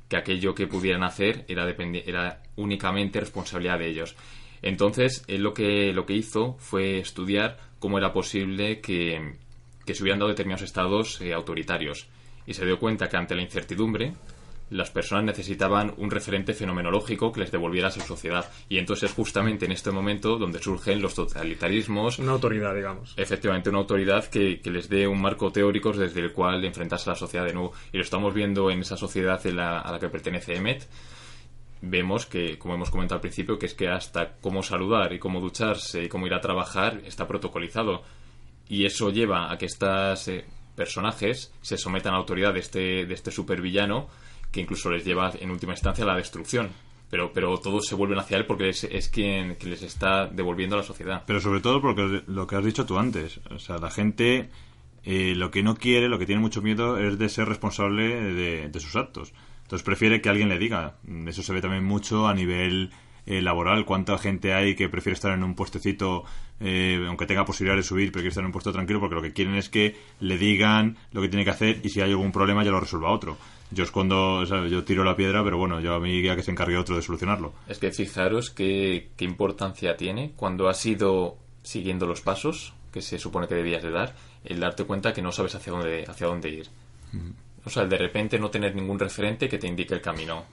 que 0.09 0.17
aquello 0.17 0.55
que 0.55 0.67
pudieran 0.67 1.03
hacer 1.03 1.45
era, 1.47 1.69
era 1.69 2.43
únicamente 2.55 3.19
responsabilidad 3.19 3.79
de 3.79 3.87
ellos. 3.87 4.15
Entonces, 4.61 5.23
él 5.27 5.41
lo 5.41 5.53
que, 5.53 5.93
lo 5.93 6.05
que 6.05 6.15
hizo 6.15 6.55
fue 6.59 6.99
estudiar 6.99 7.57
cómo 7.77 7.97
era 7.97 8.11
posible 8.11 8.81
que, 8.81 9.35
que 9.85 9.93
se 9.93 10.03
hubieran 10.03 10.19
dado 10.19 10.29
determinados 10.29 10.63
estados 10.63 11.21
eh, 11.21 11.33
autoritarios. 11.33 12.07
Y 12.45 12.55
se 12.55 12.65
dio 12.65 12.79
cuenta 12.79 13.07
que 13.07 13.17
ante 13.17 13.35
la 13.35 13.43
incertidumbre, 13.43 14.13
las 14.69 14.91
personas 14.91 15.25
necesitaban 15.25 15.93
un 15.97 16.11
referente 16.11 16.53
fenomenológico 16.53 17.31
que 17.31 17.39
les 17.41 17.51
devolviera 17.51 17.87
a 17.87 17.91
su 17.91 18.01
sociedad. 18.01 18.49
Y 18.69 18.77
entonces 18.77 19.09
es 19.09 19.15
justamente 19.15 19.65
en 19.65 19.71
este 19.71 19.91
momento 19.91 20.37
donde 20.37 20.59
surgen 20.61 21.01
los 21.01 21.15
totalitarismos. 21.15 22.19
Una 22.19 22.33
autoridad, 22.33 22.75
digamos. 22.75 23.13
Efectivamente, 23.17 23.69
una 23.69 23.79
autoridad 23.79 24.25
que, 24.25 24.61
que 24.61 24.69
les 24.71 24.87
dé 24.89 25.07
un 25.07 25.21
marco 25.21 25.51
teórico 25.51 25.91
desde 25.91 26.19
el 26.21 26.31
cual 26.33 26.63
enfrentarse 26.65 27.09
a 27.09 27.13
la 27.13 27.19
sociedad 27.19 27.45
de 27.45 27.53
nuevo. 27.53 27.73
Y 27.91 27.97
lo 27.97 28.03
estamos 28.03 28.33
viendo 28.33 28.69
en 28.69 28.81
esa 28.81 28.95
sociedad 28.97 29.45
en 29.47 29.55
la- 29.57 29.79
a 29.79 29.91
la 29.91 29.99
que 29.99 30.09
pertenece 30.09 30.55
Emmet. 30.55 30.87
Vemos 31.81 32.25
que, 32.25 32.57
como 32.59 32.73
hemos 32.75 32.91
comentado 32.91 33.15
al 33.17 33.21
principio, 33.21 33.57
que 33.57 33.65
es 33.67 33.73
que 33.73 33.87
hasta 33.87 34.33
cómo 34.41 34.61
saludar 34.63 35.13
y 35.13 35.19
cómo 35.19 35.39
ducharse 35.39 36.03
y 36.03 36.09
cómo 36.09 36.27
ir 36.27 36.33
a 36.33 36.41
trabajar 36.41 37.01
está 37.05 37.25
protocolizado. 37.25 38.03
Y 38.67 38.85
eso 38.85 39.09
lleva 39.11 39.49
a 39.51 39.57
que 39.57 39.65
estos 39.65 40.29
personajes 40.75 41.53
se 41.61 41.77
sometan 41.77 42.11
a 42.13 42.15
la 42.17 42.19
autoridad 42.19 42.53
de 42.53 42.59
este, 42.59 43.05
de 43.05 43.13
este 43.13 43.31
supervillano 43.31 44.09
que 44.51 44.61
incluso 44.61 44.89
les 44.89 45.05
lleva 45.05 45.31
en 45.39 45.51
última 45.51 45.73
instancia 45.73 46.03
a 46.03 46.07
la 46.07 46.15
destrucción. 46.15 46.69
Pero, 47.09 47.33
pero 47.33 47.57
todos 47.57 47.87
se 47.87 47.95
vuelven 47.95 48.19
hacia 48.19 48.37
él 48.37 48.45
porque 48.45 48.69
es, 48.69 48.83
es 48.83 49.09
quien 49.09 49.57
les 49.63 49.81
está 49.81 50.27
devolviendo 50.27 50.75
a 50.75 50.79
la 50.79 50.85
sociedad. 50.85 51.23
Pero 51.25 51.39
sobre 51.39 51.59
todo 51.59 51.81
porque 51.81 52.23
lo 52.27 52.45
que 52.45 52.55
has 52.55 52.63
dicho 52.63 52.85
tú 52.85 52.99
antes. 52.99 53.39
O 53.49 53.57
sea, 53.57 53.77
la 53.79 53.89
gente 53.89 54.49
eh, 55.03 55.33
lo 55.35 55.49
que 55.49 55.63
no 55.63 55.75
quiere, 55.75 56.07
lo 56.07 56.19
que 56.19 56.27
tiene 56.27 56.41
mucho 56.41 56.61
miedo 56.61 56.97
es 56.99 57.17
de 57.17 57.29
ser 57.29 57.47
responsable 57.47 58.33
de, 58.33 58.69
de 58.69 58.79
sus 58.79 58.95
actos. 58.95 59.33
Entonces 59.63 59.83
prefiere 59.83 60.21
que 60.21 60.29
alguien 60.29 60.49
le 60.49 60.59
diga. 60.59 60.97
Eso 61.27 61.41
se 61.41 61.53
ve 61.53 61.61
también 61.61 61.83
mucho 61.83 62.27
a 62.27 62.33
nivel 62.33 62.91
eh, 63.25 63.43
laboral. 63.43 63.85
¿Cuánta 63.85 64.17
gente 64.17 64.53
hay 64.53 64.75
que 64.75 64.89
prefiere 64.89 65.13
estar 65.13 65.31
en 65.31 65.43
un 65.43 65.53
puestecito, 65.53 66.23
eh, 66.59 67.05
aunque 67.07 67.27
tenga 67.27 67.45
posibilidad 67.45 67.77
de 67.77 67.83
subir, 67.83 68.11
pero 68.11 68.21
quiere 68.21 68.29
estar 68.29 68.41
en 68.41 68.47
un 68.47 68.51
puesto 68.51 68.71
tranquilo 68.71 68.99
porque 68.99 69.13
lo 69.13 69.21
que 69.21 69.33
quieren 69.33 69.53
es 69.53 69.69
que 69.69 69.95
le 70.19 70.37
digan 70.39 70.97
lo 71.11 71.21
que 71.21 71.29
tiene 71.29 71.43
que 71.43 71.51
hacer 71.51 71.79
y 71.83 71.89
si 71.89 72.01
hay 72.01 72.09
algún 72.09 72.31
problema 72.31 72.63
ya 72.63 72.71
lo 72.71 72.79
resuelva 72.79 73.11
otro. 73.11 73.37
Yo 73.71 73.83
es 73.83 73.91
cuando, 73.91 74.35
o 74.35 74.45
sea, 74.45 74.65
yo 74.67 74.83
tiro 74.83 75.03
la 75.03 75.15
piedra, 75.15 75.43
pero 75.43 75.57
bueno, 75.57 75.79
yo 75.79 75.93
a 75.93 75.99
mí 75.99 76.21
ya 76.23 76.35
que 76.35 76.41
se 76.41 76.51
encargue 76.51 76.77
otro 76.77 76.95
de 76.95 77.01
solucionarlo. 77.01 77.53
Es 77.67 77.77
que 77.77 77.91
fijaros 77.91 78.49
qué, 78.49 79.09
qué 79.15 79.25
importancia 79.25 79.95
tiene 79.95 80.31
cuando 80.35 80.69
has 80.69 80.83
ido 80.85 81.37
siguiendo 81.61 82.07
los 82.07 82.21
pasos 82.21 82.73
que 82.91 83.01
se 83.01 83.19
supone 83.19 83.47
que 83.47 83.55
debías 83.55 83.83
de 83.83 83.91
dar, 83.91 84.15
el 84.43 84.59
darte 84.59 84.83
cuenta 84.85 85.13
que 85.13 85.21
no 85.21 85.31
sabes 85.31 85.55
hacia 85.55 85.71
dónde, 85.71 86.05
hacia 86.07 86.27
dónde 86.27 86.49
ir. 86.49 86.67
O 87.65 87.69
sea, 87.69 87.83
el 87.83 87.89
de 87.89 87.97
repente 87.97 88.39
no 88.39 88.49
tener 88.49 88.75
ningún 88.75 88.97
referente 88.97 89.47
que 89.47 89.57
te 89.57 89.67
indique 89.67 89.93
el 89.93 90.01
camino. 90.01 90.45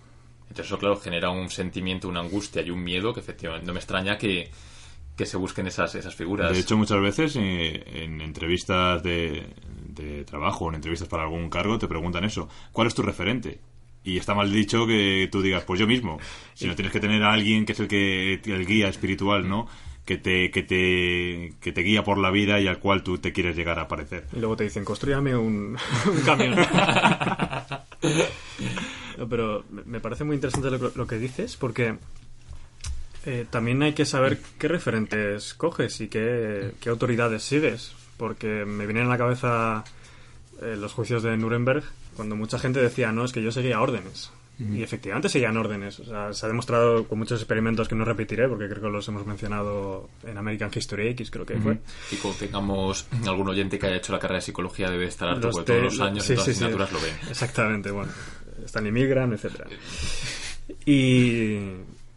Entonces 0.42 0.66
eso, 0.66 0.78
claro, 0.78 0.96
genera 0.96 1.30
un 1.30 1.50
sentimiento, 1.50 2.08
una 2.08 2.20
angustia 2.20 2.62
y 2.62 2.70
un 2.70 2.82
miedo 2.82 3.12
que 3.12 3.20
efectivamente 3.20 3.66
no 3.66 3.72
me 3.72 3.78
extraña 3.78 4.18
que, 4.18 4.50
que 5.16 5.26
se 5.26 5.36
busquen 5.36 5.66
esas, 5.66 5.94
esas 5.94 6.14
figuras. 6.14 6.52
De 6.52 6.60
hecho, 6.60 6.76
muchas 6.76 7.00
veces 7.00 7.36
eh, 7.36 8.04
en 8.04 8.20
entrevistas 8.20 9.02
de, 9.02 9.46
de 9.96 10.24
trabajo 10.24 10.66
o 10.66 10.68
en 10.68 10.76
entrevistas 10.76 11.08
para 11.08 11.24
algún 11.24 11.50
cargo 11.50 11.78
te 11.78 11.88
preguntan 11.88 12.22
eso. 12.24 12.48
¿Cuál 12.72 12.86
es 12.86 12.94
tu 12.94 13.02
referente? 13.02 13.58
Y 14.04 14.18
está 14.18 14.34
mal 14.34 14.52
dicho 14.52 14.86
que 14.86 15.28
tú 15.32 15.42
digas, 15.42 15.64
pues 15.64 15.80
yo 15.80 15.86
mismo. 15.88 16.18
Si 16.54 16.68
no 16.68 16.76
tienes 16.76 16.92
que 16.92 17.00
tener 17.00 17.22
a 17.24 17.32
alguien 17.32 17.66
que 17.66 17.72
es 17.72 17.80
el 17.80 17.88
que 17.88 18.34
el 18.44 18.64
guía 18.66 18.88
espiritual, 18.88 19.48
¿no? 19.48 19.66
Que 20.04 20.16
te, 20.18 20.52
que 20.52 20.62
te, 20.62 21.54
que 21.60 21.72
te 21.72 21.80
guía 21.80 22.04
por 22.04 22.18
la 22.18 22.30
vida 22.30 22.60
y 22.60 22.68
al 22.68 22.78
cual 22.78 23.02
tú 23.02 23.18
te 23.18 23.32
quieres 23.32 23.56
llegar 23.56 23.80
a 23.80 23.88
parecer. 23.88 24.24
Y 24.32 24.38
luego 24.38 24.56
te 24.56 24.62
dicen, 24.62 24.84
construyame 24.84 25.34
un, 25.34 25.76
un 26.06 26.20
camión. 26.24 26.54
Pero 29.28 29.64
me- 29.86 30.00
parece 30.00 30.24
muy 30.24 30.36
interesante 30.36 30.70
lo, 30.70 30.78
que- 30.92 30.96
lo 30.98 31.06
que 31.06 31.18
dices 31.18 31.56
porque 31.56 31.96
eh, 33.24 33.46
también 33.50 33.82
hay 33.82 33.92
que 33.94 34.04
saber 34.04 34.38
qué 34.58 34.68
referentes 34.68 35.54
coges 35.54 36.00
y 36.00 36.08
qué, 36.08 36.72
qué 36.80 36.88
autoridades 36.90 37.42
sigues. 37.42 37.92
Porque 38.16 38.64
me 38.64 38.86
vienen 38.86 39.06
a 39.06 39.08
la 39.08 39.18
cabeza 39.18 39.84
eh, 40.62 40.76
los 40.76 40.92
juicios 40.92 41.22
de 41.22 41.36
Nuremberg 41.36 41.84
cuando 42.16 42.34
mucha 42.34 42.58
gente 42.58 42.80
decía, 42.80 43.12
no, 43.12 43.24
es 43.24 43.32
que 43.32 43.42
yo 43.42 43.52
seguía 43.52 43.80
órdenes. 43.80 44.30
Y 44.58 44.82
efectivamente 44.82 45.28
seguían 45.28 45.54
órdenes. 45.58 46.00
O 46.00 46.04
sea, 46.04 46.32
se 46.32 46.46
ha 46.46 46.48
demostrado 46.48 47.06
con 47.06 47.18
muchos 47.18 47.38
experimentos 47.40 47.88
que 47.88 47.94
no 47.94 48.06
repetiré 48.06 48.48
porque 48.48 48.66
creo 48.68 48.84
que 48.84 48.88
los 48.88 49.06
hemos 49.08 49.26
mencionado 49.26 50.08
en 50.26 50.38
American 50.38 50.70
History 50.74 51.08
X, 51.08 51.30
creo 51.30 51.44
que 51.44 51.58
fue. 51.58 51.78
Y 52.10 52.16
cuando 52.16 52.38
tengamos 52.38 53.06
algún 53.26 53.50
oyente 53.50 53.78
que 53.78 53.86
haya 53.86 53.96
hecho 53.96 54.14
la 54.14 54.18
carrera 54.18 54.38
de 54.38 54.46
psicología 54.46 54.88
debe 54.88 55.04
estar 55.04 55.28
harto, 55.28 55.50
porque 55.50 55.72
todos 55.72 55.82
los 55.82 56.00
años 56.00 56.24
sí, 56.24 56.32
en 56.32 56.36
todas 56.36 56.44
sí, 56.46 56.50
las 56.50 56.58
sí. 56.58 56.64
asignaturas 56.64 56.92
lo 56.92 57.00
ven. 57.00 57.14
Exactamente, 57.28 57.90
bueno. 57.90 58.12
Están 58.64 58.86
inmigran, 58.86 59.32
etcétera. 59.32 59.68
Y, 60.84 61.58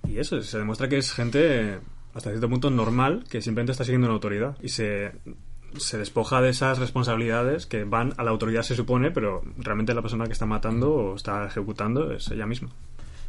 y 0.08 0.18
eso, 0.18 0.42
se 0.42 0.58
demuestra 0.58 0.90
que 0.90 0.98
es 0.98 1.14
gente 1.14 1.78
hasta 2.16 2.32
cierto 2.32 2.50
punto 2.50 2.72
normal 2.72 3.24
que 3.30 3.42
simplemente 3.42 3.74
está 3.74 3.84
siguiendo 3.84 4.08
una 4.08 4.16
autoridad 4.16 4.58
y 4.62 4.70
se, 4.70 5.12
se 5.78 5.98
despoja 5.98 6.42
de 6.42 6.50
esas 6.50 6.80
responsabilidades 6.80 7.66
que 7.66 7.84
van 7.84 8.14
a 8.18 8.24
la 8.24 8.32
autoridad 8.32 8.64
se 8.64 8.76
supone, 8.76 9.12
pero 9.12 9.42
realmente 9.58 9.94
la 9.94 10.02
persona 10.02 10.26
que 10.26 10.34
está 10.34 10.46
matando 10.46 10.92
o 10.94 11.16
está 11.16 11.46
ejecutando 11.46 12.12
es 12.12 12.30
ella 12.32 12.46
misma. 12.46 12.70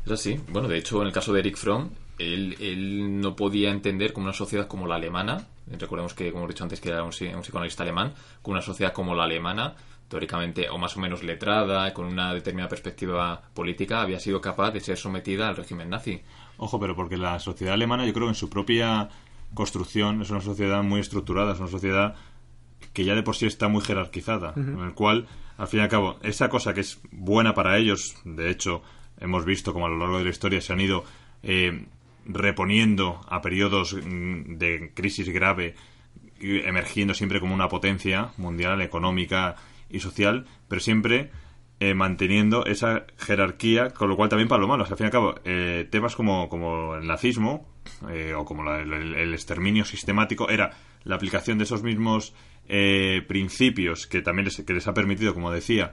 Es 0.04 0.12
así. 0.12 0.40
Bueno, 0.48 0.68
de 0.68 0.78
hecho, 0.78 1.00
en 1.00 1.08
el 1.08 1.12
caso 1.12 1.32
de 1.32 1.40
Eric 1.40 1.56
Fromm, 1.56 1.90
él, 2.18 2.56
él 2.60 3.20
no 3.20 3.36
podía 3.36 3.70
entender 3.70 4.12
como 4.12 4.24
una 4.24 4.32
sociedad 4.32 4.66
como 4.66 4.86
la 4.86 4.96
alemana, 4.96 5.46
recordemos 5.78 6.14
que, 6.14 6.32
como 6.32 6.44
he 6.44 6.48
dicho 6.48 6.64
antes, 6.64 6.80
que 6.80 6.88
era 6.88 7.02
un, 7.02 7.10
un 7.10 7.42
psicoanalista 7.42 7.82
alemán, 7.82 8.14
como 8.42 8.52
una 8.52 8.62
sociedad 8.62 8.92
como 8.92 9.14
la 9.14 9.24
alemana, 9.24 9.74
teóricamente 10.08 10.68
o 10.68 10.78
más 10.78 10.96
o 10.96 11.00
menos 11.00 11.22
letrada, 11.22 11.92
con 11.94 12.06
una 12.06 12.34
determinada 12.34 12.68
perspectiva 12.68 13.40
política, 13.54 14.02
había 14.02 14.18
sido 14.18 14.40
capaz 14.40 14.72
de 14.72 14.80
ser 14.80 14.98
sometida 14.98 15.48
al 15.48 15.56
régimen 15.56 15.88
nazi. 15.88 16.20
Ojo, 16.56 16.80
pero 16.80 16.96
porque 16.96 17.16
la 17.16 17.38
sociedad 17.38 17.74
alemana, 17.74 18.04
yo 18.04 18.12
creo 18.12 18.26
que 18.26 18.32
en 18.32 18.34
su 18.34 18.50
propia 18.50 19.08
construcción 19.54 20.22
es 20.22 20.30
una 20.30 20.40
sociedad 20.40 20.82
muy 20.82 21.00
estructurada, 21.00 21.52
es 21.52 21.60
una 21.60 21.68
sociedad 21.70 22.16
que 22.92 23.04
ya 23.04 23.14
de 23.14 23.22
por 23.22 23.36
sí 23.36 23.46
está 23.46 23.68
muy 23.68 23.82
jerarquizada, 23.82 24.52
en 24.56 24.80
el 24.80 24.94
cual, 24.94 25.26
al 25.58 25.68
fin 25.68 25.80
y 25.80 25.82
al 25.82 25.88
cabo, 25.88 26.18
esa 26.22 26.48
cosa 26.48 26.74
que 26.74 26.80
es 26.80 27.00
buena 27.10 27.54
para 27.54 27.76
ellos, 27.78 28.16
de 28.24 28.50
hecho, 28.50 28.82
hemos 29.18 29.44
visto 29.44 29.72
como 29.72 29.86
a 29.86 29.88
lo 29.88 29.98
largo 29.98 30.18
de 30.18 30.24
la 30.24 30.30
historia 30.30 30.60
se 30.60 30.72
han 30.72 30.80
ido 30.80 31.04
eh, 31.42 31.84
reponiendo 32.26 33.20
a 33.28 33.40
periodos 33.42 33.94
mm, 33.94 34.56
de 34.56 34.92
crisis 34.94 35.28
grave, 35.28 35.74
emergiendo 36.40 37.14
siempre 37.14 37.40
como 37.40 37.54
una 37.54 37.68
potencia 37.68 38.30
mundial, 38.38 38.80
económica 38.80 39.56
y 39.90 40.00
social, 40.00 40.46
pero 40.68 40.80
siempre 40.80 41.30
eh, 41.80 41.94
manteniendo 41.94 42.64
esa 42.66 43.04
jerarquía, 43.18 43.90
con 43.90 44.08
lo 44.08 44.16
cual 44.16 44.28
también 44.28 44.48
para 44.48 44.60
lo 44.60 44.68
malo. 44.68 44.84
O 44.84 44.86
sea, 44.86 44.94
al 44.94 44.98
fin 44.98 45.04
y 45.04 45.08
al 45.08 45.12
cabo, 45.12 45.34
eh, 45.44 45.86
temas 45.90 46.16
como, 46.16 46.48
como 46.48 46.96
el 46.96 47.06
nazismo 47.06 47.68
eh, 48.10 48.34
o 48.36 48.44
como 48.44 48.62
la- 48.62 48.80
el, 48.80 48.92
el 49.14 49.34
exterminio 49.34 49.84
sistemático 49.84 50.48
era 50.50 50.70
la 51.04 51.16
aplicación 51.16 51.58
de 51.58 51.64
esos 51.64 51.82
mismos 51.82 52.34
eh, 52.70 53.22
principios 53.26 54.06
que 54.06 54.22
también 54.22 54.44
les, 54.44 54.62
que 54.62 54.72
les 54.72 54.86
ha 54.86 54.94
permitido, 54.94 55.34
como 55.34 55.50
decía, 55.50 55.92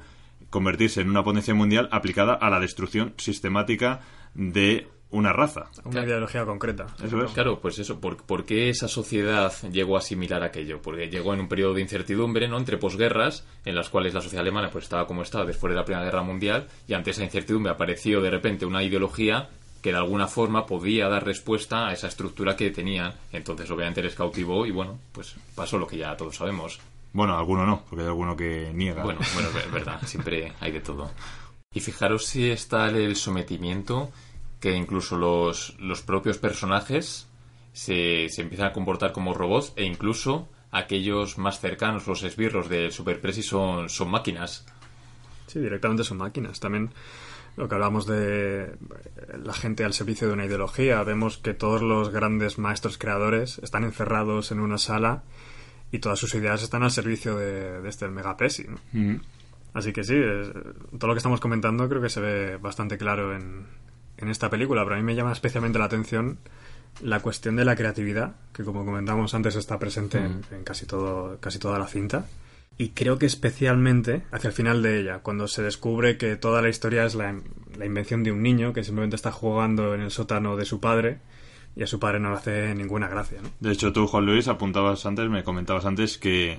convertirse 0.50 1.02
en 1.02 1.10
una 1.10 1.24
potencia 1.24 1.54
mundial 1.54 1.90
aplicada 1.92 2.34
a 2.34 2.50
la 2.50 2.60
destrucción 2.60 3.14
sistemática 3.18 4.02
de 4.36 4.88
una 5.10 5.32
raza. 5.32 5.70
Una 5.86 6.04
ideología 6.04 6.46
concreta. 6.46 6.88
Eso 7.04 7.24
es. 7.24 7.32
Claro, 7.32 7.60
pues 7.60 7.80
eso, 7.80 8.00
¿por, 8.00 8.18
por 8.26 8.46
qué 8.46 8.70
esa 8.70 8.88
sociedad 8.88 9.54
llegó 9.72 9.96
a 9.96 10.00
asimilar 10.00 10.44
aquello? 10.44 10.82
Porque 10.82 11.10
llegó 11.10 11.34
en 11.34 11.40
un 11.40 11.48
periodo 11.48 11.74
de 11.74 11.82
incertidumbre, 11.82 12.48
¿no? 12.48 12.58
Entre 12.58 12.78
posguerras, 12.78 13.48
en 13.66 13.76
las 13.76 13.90
cuales 13.90 14.14
la 14.14 14.22
sociedad 14.22 14.42
alemana 14.42 14.70
pues 14.70 14.84
estaba 14.84 15.08
como 15.08 15.22
estaba 15.22 15.46
después 15.46 15.72
de 15.72 15.78
la 15.78 15.86
Primera 15.86 16.06
Guerra 16.06 16.24
Mundial, 16.24 16.68
y 16.88 16.94
ante 16.94 17.12
esa 17.12 17.24
incertidumbre 17.24 17.72
apareció 17.72 18.22
de 18.22 18.30
repente 18.30 18.66
una 18.66 18.84
ideología 18.84 19.50
que 19.88 19.94
de 19.94 20.00
alguna 20.00 20.28
forma 20.28 20.66
podía 20.66 21.08
dar 21.08 21.24
respuesta 21.24 21.88
a 21.88 21.94
esa 21.94 22.08
estructura 22.08 22.58
que 22.58 22.72
tenían. 22.72 23.14
Entonces, 23.32 23.72
obviamente, 23.72 24.04
les 24.04 24.16
cautivó 24.16 24.66
y 24.66 24.72
bueno, 24.72 25.00
pues 25.14 25.34
pasó 25.56 25.78
lo 25.78 25.88
que 25.88 25.96
ya 25.96 26.18
todos 26.18 26.36
sabemos. 26.36 26.78
Bueno, 27.14 27.38
alguno 27.38 27.66
no, 27.66 27.84
porque 27.90 28.02
hay 28.02 28.10
alguno 28.10 28.36
que 28.36 28.70
niega. 28.74 29.02
Bueno, 29.02 29.22
bueno, 29.34 29.48
es 29.58 29.72
verdad, 29.72 30.02
siempre 30.06 30.52
hay 30.60 30.74
de 30.74 30.82
todo. 30.82 31.10
Y 31.74 31.80
fijaros 31.80 32.26
si 32.26 32.50
está 32.50 32.90
el 32.90 33.16
sometimiento 33.16 34.12
que 34.60 34.76
incluso 34.76 35.18
los, 35.18 35.80
los 35.80 36.02
propios 36.02 36.38
personajes 36.38 37.30
se, 37.72 38.28
se 38.28 38.42
empiezan 38.42 38.68
a 38.68 38.74
comportar 38.74 39.14
como 39.14 39.34
robots 39.34 39.72
e 39.78 39.86
incluso 39.86 40.50
aquellos 40.70 41.38
más 41.38 41.62
cercanos, 41.62 42.08
los 42.08 42.24
esbirros 42.24 42.68
del 42.68 42.92
Super 42.92 43.22
Presi 43.22 43.42
son, 43.42 43.88
son 43.88 44.12
máquinas. 44.12 44.66
Sí, 45.46 45.60
directamente 45.60 46.04
son 46.04 46.18
máquinas. 46.18 46.60
También 46.60 46.92
lo 47.58 47.68
que 47.68 47.76
hablamos 47.76 48.06
de 48.06 48.76
la 49.44 49.54
gente 49.54 49.84
al 49.84 49.94
servicio 49.94 50.28
de 50.28 50.34
una 50.34 50.46
ideología, 50.46 51.04
vemos 51.04 51.38
que 51.38 51.54
todos 51.54 51.82
los 51.82 52.10
grandes 52.12 52.58
maestros 52.58 52.98
creadores 52.98 53.60
están 53.64 53.84
encerrados 53.84 54.52
en 54.52 54.60
una 54.62 54.78
sala 54.78 55.24
y 55.92 56.00
todas 56.00 56.20
sus 56.20 56.34
ideas 56.36 56.64
están 56.64 56.84
al 56.84 56.92
servicio 56.92 57.36
de, 57.38 57.82
de 57.82 57.90
este 57.90 58.08
Mega 58.08 58.38
Presi. 58.38 58.66
¿no? 58.68 58.78
Mm. 58.94 59.20
Así 59.74 59.92
que 59.92 60.04
sí, 60.04 60.16
es- 60.16 60.52
todo 60.98 61.08
lo 61.08 61.14
que 61.14 61.18
estamos 61.20 61.40
comentando 61.40 61.90
creo 61.90 62.02
que 62.02 62.10
se 62.10 62.22
ve 62.22 62.58
bastante 62.58 62.98
claro 62.98 63.36
en, 63.36 63.66
en 64.18 64.30
esta 64.30 64.50
película, 64.50 64.84
pero 64.84 64.96
a 64.96 64.98
mí 65.00 65.04
me 65.04 65.16
llama 65.16 65.32
especialmente 65.32 65.80
la 65.80 65.86
atención 65.86 66.38
la 67.02 67.20
cuestión 67.20 67.56
de 67.56 67.64
la 67.66 67.76
creatividad, 67.76 68.36
que 68.54 68.64
como 68.64 68.84
comentamos 68.84 69.34
antes 69.36 69.56
está 69.56 69.78
presente 69.78 70.18
en, 70.18 70.42
en 70.52 70.64
casi, 70.64 70.86
todo, 70.88 71.38
casi 71.40 71.60
toda 71.60 71.78
la 71.78 71.86
cinta. 71.88 72.26
Y 72.78 72.90
creo 72.90 73.18
que 73.18 73.26
especialmente 73.26 74.24
hacia 74.32 74.50
el 74.50 74.54
final 74.54 74.84
de 74.84 75.00
ella, 75.00 75.20
cuando 75.20 75.48
se 75.48 75.64
descubre 75.64 76.18
que 76.18 76.36
toda 76.36 76.62
la 76.62 76.70
historia 76.70 77.06
es 77.06 77.16
la, 77.16 77.40
la 77.78 77.86
invención 77.86 78.24
de 78.24 78.32
un 78.32 78.44
niño 78.44 78.74
que 78.74 78.84
simplemente 78.84 79.16
está 79.16 79.32
jugando 79.32 79.96
en 79.96 80.02
el 80.02 80.12
sótano 80.12 80.56
de 80.56 80.66
su 80.66 80.80
padre 80.80 81.20
y 81.76 81.84
a 81.84 81.88
su 81.88 82.00
padre 82.00 82.20
no 82.20 82.32
le 82.32 82.38
hace 82.38 82.76
ninguna 82.76 83.08
gracia. 83.08 83.40
¿no? 83.42 83.50
De 83.60 83.72
hecho, 83.72 83.94
tú, 83.94 84.08
Juan 84.08 84.26
Luis, 84.26 84.48
apuntabas 84.48 85.06
antes, 85.06 85.30
me 85.30 85.44
comentabas 85.44 85.86
antes 85.86 86.18
que, 86.18 86.58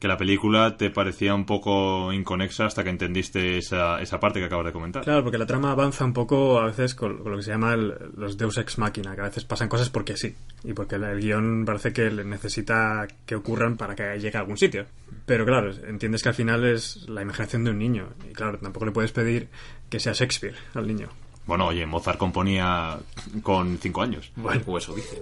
que 0.00 0.08
la 0.08 0.16
película 0.16 0.78
te 0.78 0.90
parecía 0.90 1.34
un 1.34 1.44
poco 1.44 2.10
inconexa 2.10 2.64
hasta 2.64 2.82
que 2.82 2.88
entendiste 2.88 3.58
esa, 3.58 4.00
esa 4.00 4.18
parte 4.18 4.40
que 4.40 4.46
acabas 4.46 4.64
de 4.64 4.72
comentar. 4.72 5.04
Claro, 5.04 5.22
porque 5.22 5.36
la 5.36 5.44
trama 5.44 5.72
avanza 5.72 6.06
un 6.06 6.14
poco 6.14 6.58
a 6.58 6.64
veces 6.64 6.94
con, 6.94 7.22
lo 7.22 7.36
que 7.36 7.42
se 7.42 7.50
llama 7.50 7.76
los 7.76 8.38
Deus 8.38 8.56
Ex 8.56 8.78
Machina, 8.78 9.14
que 9.14 9.20
a 9.20 9.24
veces 9.24 9.44
pasan 9.44 9.68
cosas 9.68 9.90
porque 9.90 10.16
sí, 10.16 10.34
y 10.64 10.72
porque 10.72 10.94
el, 10.94 11.04
el 11.04 11.20
guion 11.20 11.64
parece 11.66 11.92
que 11.92 12.10
le 12.10 12.24
necesita 12.24 13.06
que 13.26 13.34
ocurran 13.34 13.76
para 13.76 13.94
que 13.94 14.18
llegue 14.18 14.38
a 14.38 14.40
algún 14.40 14.56
sitio. 14.56 14.86
Pero 15.26 15.44
claro, 15.44 15.70
entiendes 15.86 16.22
que 16.22 16.30
al 16.30 16.34
final 16.34 16.64
es 16.64 17.06
la 17.08 17.20
imaginación 17.20 17.64
de 17.64 17.70
un 17.70 17.78
niño, 17.78 18.08
y 18.28 18.32
claro, 18.32 18.58
tampoco 18.58 18.86
le 18.86 18.92
puedes 18.92 19.12
pedir 19.12 19.48
que 19.90 20.00
sea 20.00 20.14
Shakespeare 20.14 20.56
al 20.74 20.86
niño. 20.86 21.08
Bueno, 21.50 21.66
oye, 21.66 21.84
Mozart 21.84 22.16
componía 22.16 22.96
con 23.42 23.76
cinco 23.78 24.02
años. 24.02 24.30
Bueno. 24.36 24.62
O 24.68 24.78
eso 24.78 24.94
dice. 24.94 25.20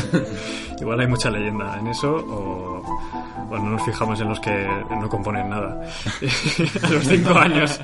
Igual 0.80 1.00
hay 1.00 1.08
mucha 1.08 1.28
leyenda 1.28 1.76
en 1.76 1.88
eso, 1.88 2.14
o, 2.14 2.84
o 3.50 3.58
no 3.58 3.70
nos 3.70 3.82
fijamos 3.84 4.20
en 4.20 4.28
los 4.28 4.38
que 4.38 4.68
no 4.90 5.08
componen 5.08 5.50
nada 5.50 5.82
a 6.82 6.88
los 6.90 7.04
cinco 7.04 7.36
años. 7.36 7.80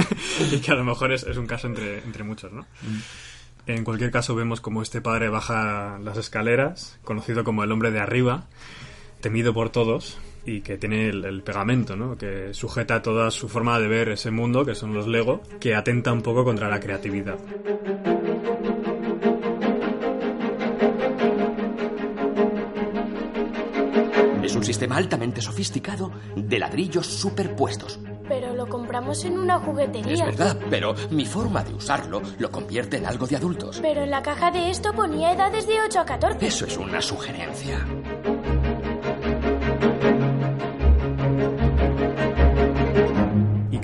y 0.52 0.60
que 0.60 0.70
a 0.70 0.76
lo 0.76 0.84
mejor 0.84 1.10
es, 1.10 1.24
es 1.24 1.36
un 1.36 1.48
caso 1.48 1.66
entre, 1.66 1.98
entre 2.04 2.22
muchos, 2.22 2.52
¿no? 2.52 2.66
En 3.66 3.82
cualquier 3.82 4.12
caso, 4.12 4.36
vemos 4.36 4.60
como 4.60 4.80
este 4.80 5.00
padre 5.00 5.28
baja 5.28 5.98
las 6.00 6.18
escaleras, 6.18 7.00
conocido 7.02 7.42
como 7.42 7.64
el 7.64 7.72
hombre 7.72 7.90
de 7.90 7.98
arriba, 7.98 8.44
temido 9.20 9.52
por 9.52 9.70
todos, 9.70 10.18
y 10.48 10.60
que 10.62 10.78
tiene 10.78 11.08
el, 11.10 11.24
el 11.24 11.42
pegamento, 11.42 11.94
¿no? 11.96 12.16
Que 12.16 12.52
sujeta 12.54 13.02
toda 13.02 13.30
su 13.30 13.48
forma 13.48 13.78
de 13.78 13.88
ver 13.88 14.08
ese 14.08 14.30
mundo, 14.30 14.64
que 14.64 14.74
son 14.74 14.94
los 14.94 15.06
Lego, 15.06 15.42
que 15.60 15.74
atenta 15.74 16.12
un 16.12 16.22
poco 16.22 16.44
contra 16.44 16.68
la 16.68 16.80
creatividad. 16.80 17.36
Es 24.42 24.54
un 24.56 24.64
sistema 24.64 24.96
altamente 24.96 25.40
sofisticado 25.42 26.10
de 26.34 26.58
ladrillos 26.58 27.06
superpuestos. 27.06 28.00
Pero 28.28 28.54
lo 28.54 28.66
compramos 28.66 29.24
en 29.24 29.38
una 29.38 29.56
Es 29.56 29.62
juguetería. 29.62 30.24
verdad, 30.26 30.58
pero 30.70 30.94
mi 31.10 31.24
forma 31.24 31.62
de 31.64 31.74
usarlo 31.74 32.20
lo 32.38 32.50
convierte 32.50 32.98
en 32.98 33.06
algo 33.06 33.26
de 33.26 33.36
adultos. 33.36 33.78
Pero 33.80 34.02
en 34.02 34.10
la 34.10 34.22
caja 34.22 34.50
de 34.50 34.70
esto 34.70 34.92
ponía 34.92 35.32
edades 35.32 35.66
de 35.66 35.80
8 35.80 36.00
a 36.00 36.04
14. 36.04 36.46
Eso 36.46 36.66
es 36.66 36.76
una 36.76 37.00
sugerencia. 37.00 37.86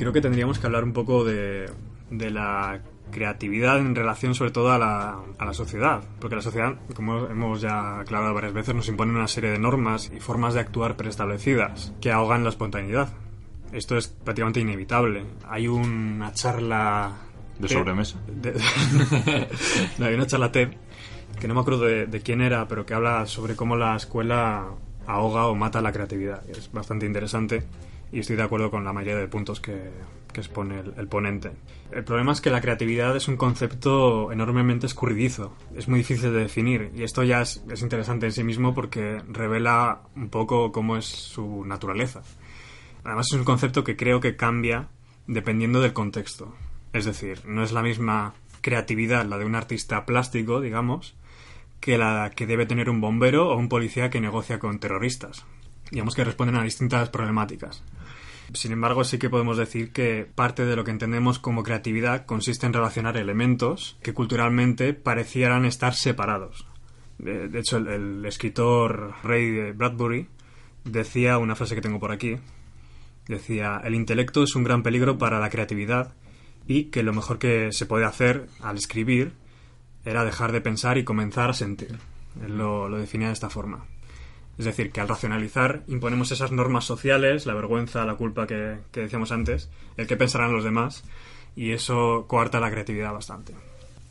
Creo 0.04 0.12
que 0.12 0.20
tendríamos 0.20 0.58
que 0.58 0.66
hablar 0.66 0.84
un 0.84 0.92
poco 0.92 1.24
de, 1.24 1.70
de 2.10 2.30
la 2.30 2.80
creatividad 3.10 3.78
en 3.78 3.94
relación 3.94 4.34
sobre 4.34 4.50
todo 4.50 4.72
a 4.72 4.78
la, 4.78 5.18
a 5.38 5.44
la 5.44 5.52
sociedad. 5.54 6.02
Porque 6.20 6.36
la 6.36 6.42
sociedad, 6.42 6.74
como 6.94 7.26
hemos 7.26 7.60
ya 7.60 8.00
aclarado 8.00 8.32
varias 8.34 8.52
veces, 8.52 8.74
nos 8.74 8.88
impone 8.88 9.12
una 9.12 9.28
serie 9.28 9.50
de 9.50 9.58
normas 9.58 10.10
y 10.14 10.20
formas 10.20 10.54
de 10.54 10.60
actuar 10.60 10.96
preestablecidas 10.96 11.92
que 12.00 12.10
ahogan 12.12 12.42
la 12.44 12.50
espontaneidad. 12.50 13.08
Esto 13.72 13.96
es 13.96 14.08
prácticamente 14.08 14.60
inevitable. 14.60 15.24
Hay 15.48 15.66
una 15.68 16.32
charla... 16.32 17.12
¿De 17.58 17.68
TED- 17.68 17.72
sobremesa? 17.78 18.18
de- 18.26 18.54
no, 19.98 20.06
hay 20.06 20.14
una 20.14 20.26
charla 20.26 20.50
TED 20.52 20.70
que 21.40 21.48
no 21.48 21.54
me 21.54 21.60
acuerdo 21.60 21.84
de, 21.84 22.06
de 22.06 22.20
quién 22.20 22.40
era, 22.40 22.66
pero 22.68 22.86
que 22.86 22.94
habla 22.94 23.26
sobre 23.26 23.56
cómo 23.56 23.76
la 23.76 23.96
escuela 23.96 24.66
ahoga 25.06 25.46
o 25.46 25.54
mata 25.54 25.80
la 25.80 25.92
creatividad. 25.92 26.48
Es 26.48 26.70
bastante 26.72 27.06
interesante 27.06 27.64
y 28.14 28.20
estoy 28.20 28.36
de 28.36 28.44
acuerdo 28.44 28.70
con 28.70 28.84
la 28.84 28.92
mayoría 28.92 29.18
de 29.18 29.26
puntos 29.26 29.60
que, 29.60 29.90
que 30.32 30.40
expone 30.40 30.78
el, 30.78 30.94
el 30.96 31.08
ponente. 31.08 31.50
El 31.90 32.04
problema 32.04 32.32
es 32.32 32.40
que 32.40 32.50
la 32.50 32.60
creatividad 32.60 33.16
es 33.16 33.26
un 33.26 33.36
concepto 33.36 34.30
enormemente 34.30 34.86
escurridizo. 34.86 35.56
Es 35.74 35.88
muy 35.88 35.98
difícil 35.98 36.32
de 36.32 36.38
definir 36.38 36.92
y 36.94 37.02
esto 37.02 37.24
ya 37.24 37.42
es, 37.42 37.64
es 37.68 37.82
interesante 37.82 38.26
en 38.26 38.32
sí 38.32 38.44
mismo 38.44 38.72
porque 38.72 39.20
revela 39.28 40.02
un 40.14 40.28
poco 40.28 40.70
cómo 40.70 40.96
es 40.96 41.06
su 41.06 41.64
naturaleza. 41.64 42.22
Además 43.02 43.26
es 43.32 43.38
un 43.38 43.44
concepto 43.44 43.82
que 43.82 43.96
creo 43.96 44.20
que 44.20 44.36
cambia 44.36 44.88
dependiendo 45.26 45.80
del 45.80 45.92
contexto. 45.92 46.54
Es 46.92 47.04
decir, 47.04 47.40
no 47.46 47.64
es 47.64 47.72
la 47.72 47.82
misma 47.82 48.34
creatividad 48.60 49.26
la 49.26 49.38
de 49.38 49.44
un 49.44 49.56
artista 49.56 50.06
plástico, 50.06 50.60
digamos, 50.60 51.16
que 51.80 51.98
la 51.98 52.30
que 52.34 52.46
debe 52.46 52.64
tener 52.64 52.88
un 52.88 53.00
bombero 53.00 53.50
o 53.50 53.56
un 53.56 53.68
policía 53.68 54.08
que 54.08 54.20
negocia 54.20 54.60
con 54.60 54.78
terroristas. 54.78 55.44
Digamos 55.90 56.14
que 56.14 56.24
responden 56.24 56.56
a 56.56 56.62
distintas 56.62 57.10
problemáticas. 57.10 57.82
Sin 58.52 58.72
embargo, 58.72 59.04
sí 59.04 59.18
que 59.18 59.30
podemos 59.30 59.56
decir 59.56 59.92
que 59.92 60.28
parte 60.32 60.64
de 60.66 60.76
lo 60.76 60.84
que 60.84 60.90
entendemos 60.90 61.38
como 61.38 61.62
creatividad 61.62 62.26
consiste 62.26 62.66
en 62.66 62.72
relacionar 62.72 63.16
elementos 63.16 63.96
que 64.02 64.12
culturalmente 64.12 64.92
parecieran 64.94 65.64
estar 65.64 65.94
separados. 65.94 66.66
De, 67.18 67.58
hecho, 67.58 67.78
el, 67.78 67.88
el 67.88 68.26
escritor 68.26 69.14
Ray 69.22 69.72
Bradbury 69.72 70.28
decía 70.84 71.38
una 71.38 71.54
frase 71.54 71.74
que 71.74 71.80
tengo 71.80 72.00
por 72.00 72.12
aquí. 72.12 72.36
Decía, 73.26 73.80
el 73.82 73.94
intelecto 73.94 74.42
es 74.42 74.54
un 74.54 74.64
gran 74.64 74.82
peligro 74.82 75.16
para 75.16 75.40
la 75.40 75.48
creatividad 75.48 76.14
y 76.66 76.84
que 76.84 77.02
lo 77.02 77.12
mejor 77.12 77.38
que 77.38 77.72
se 77.72 77.86
puede 77.86 78.04
hacer 78.04 78.46
al 78.60 78.76
escribir 78.76 79.32
era 80.04 80.24
dejar 80.24 80.52
de 80.52 80.60
pensar 80.60 80.98
y 80.98 81.04
comenzar 81.04 81.50
a 81.50 81.54
sentir. 81.54 81.98
Él 82.44 82.58
lo, 82.58 82.88
lo 82.88 82.98
definía 82.98 83.28
de 83.28 83.34
esta 83.34 83.48
forma. 83.48 83.86
Es 84.58 84.64
decir, 84.64 84.92
que 84.92 85.00
al 85.00 85.08
racionalizar 85.08 85.82
imponemos 85.88 86.30
esas 86.30 86.52
normas 86.52 86.84
sociales, 86.84 87.46
la 87.46 87.54
vergüenza, 87.54 88.04
la 88.04 88.14
culpa 88.14 88.46
que, 88.46 88.78
decíamos 88.92 89.32
antes, 89.32 89.70
el 89.96 90.06
que 90.06 90.16
pensarán 90.16 90.52
los 90.52 90.64
demás, 90.64 91.04
y 91.56 91.72
eso 91.72 92.26
coarta 92.28 92.60
la 92.60 92.70
creatividad 92.70 93.12
bastante. 93.12 93.54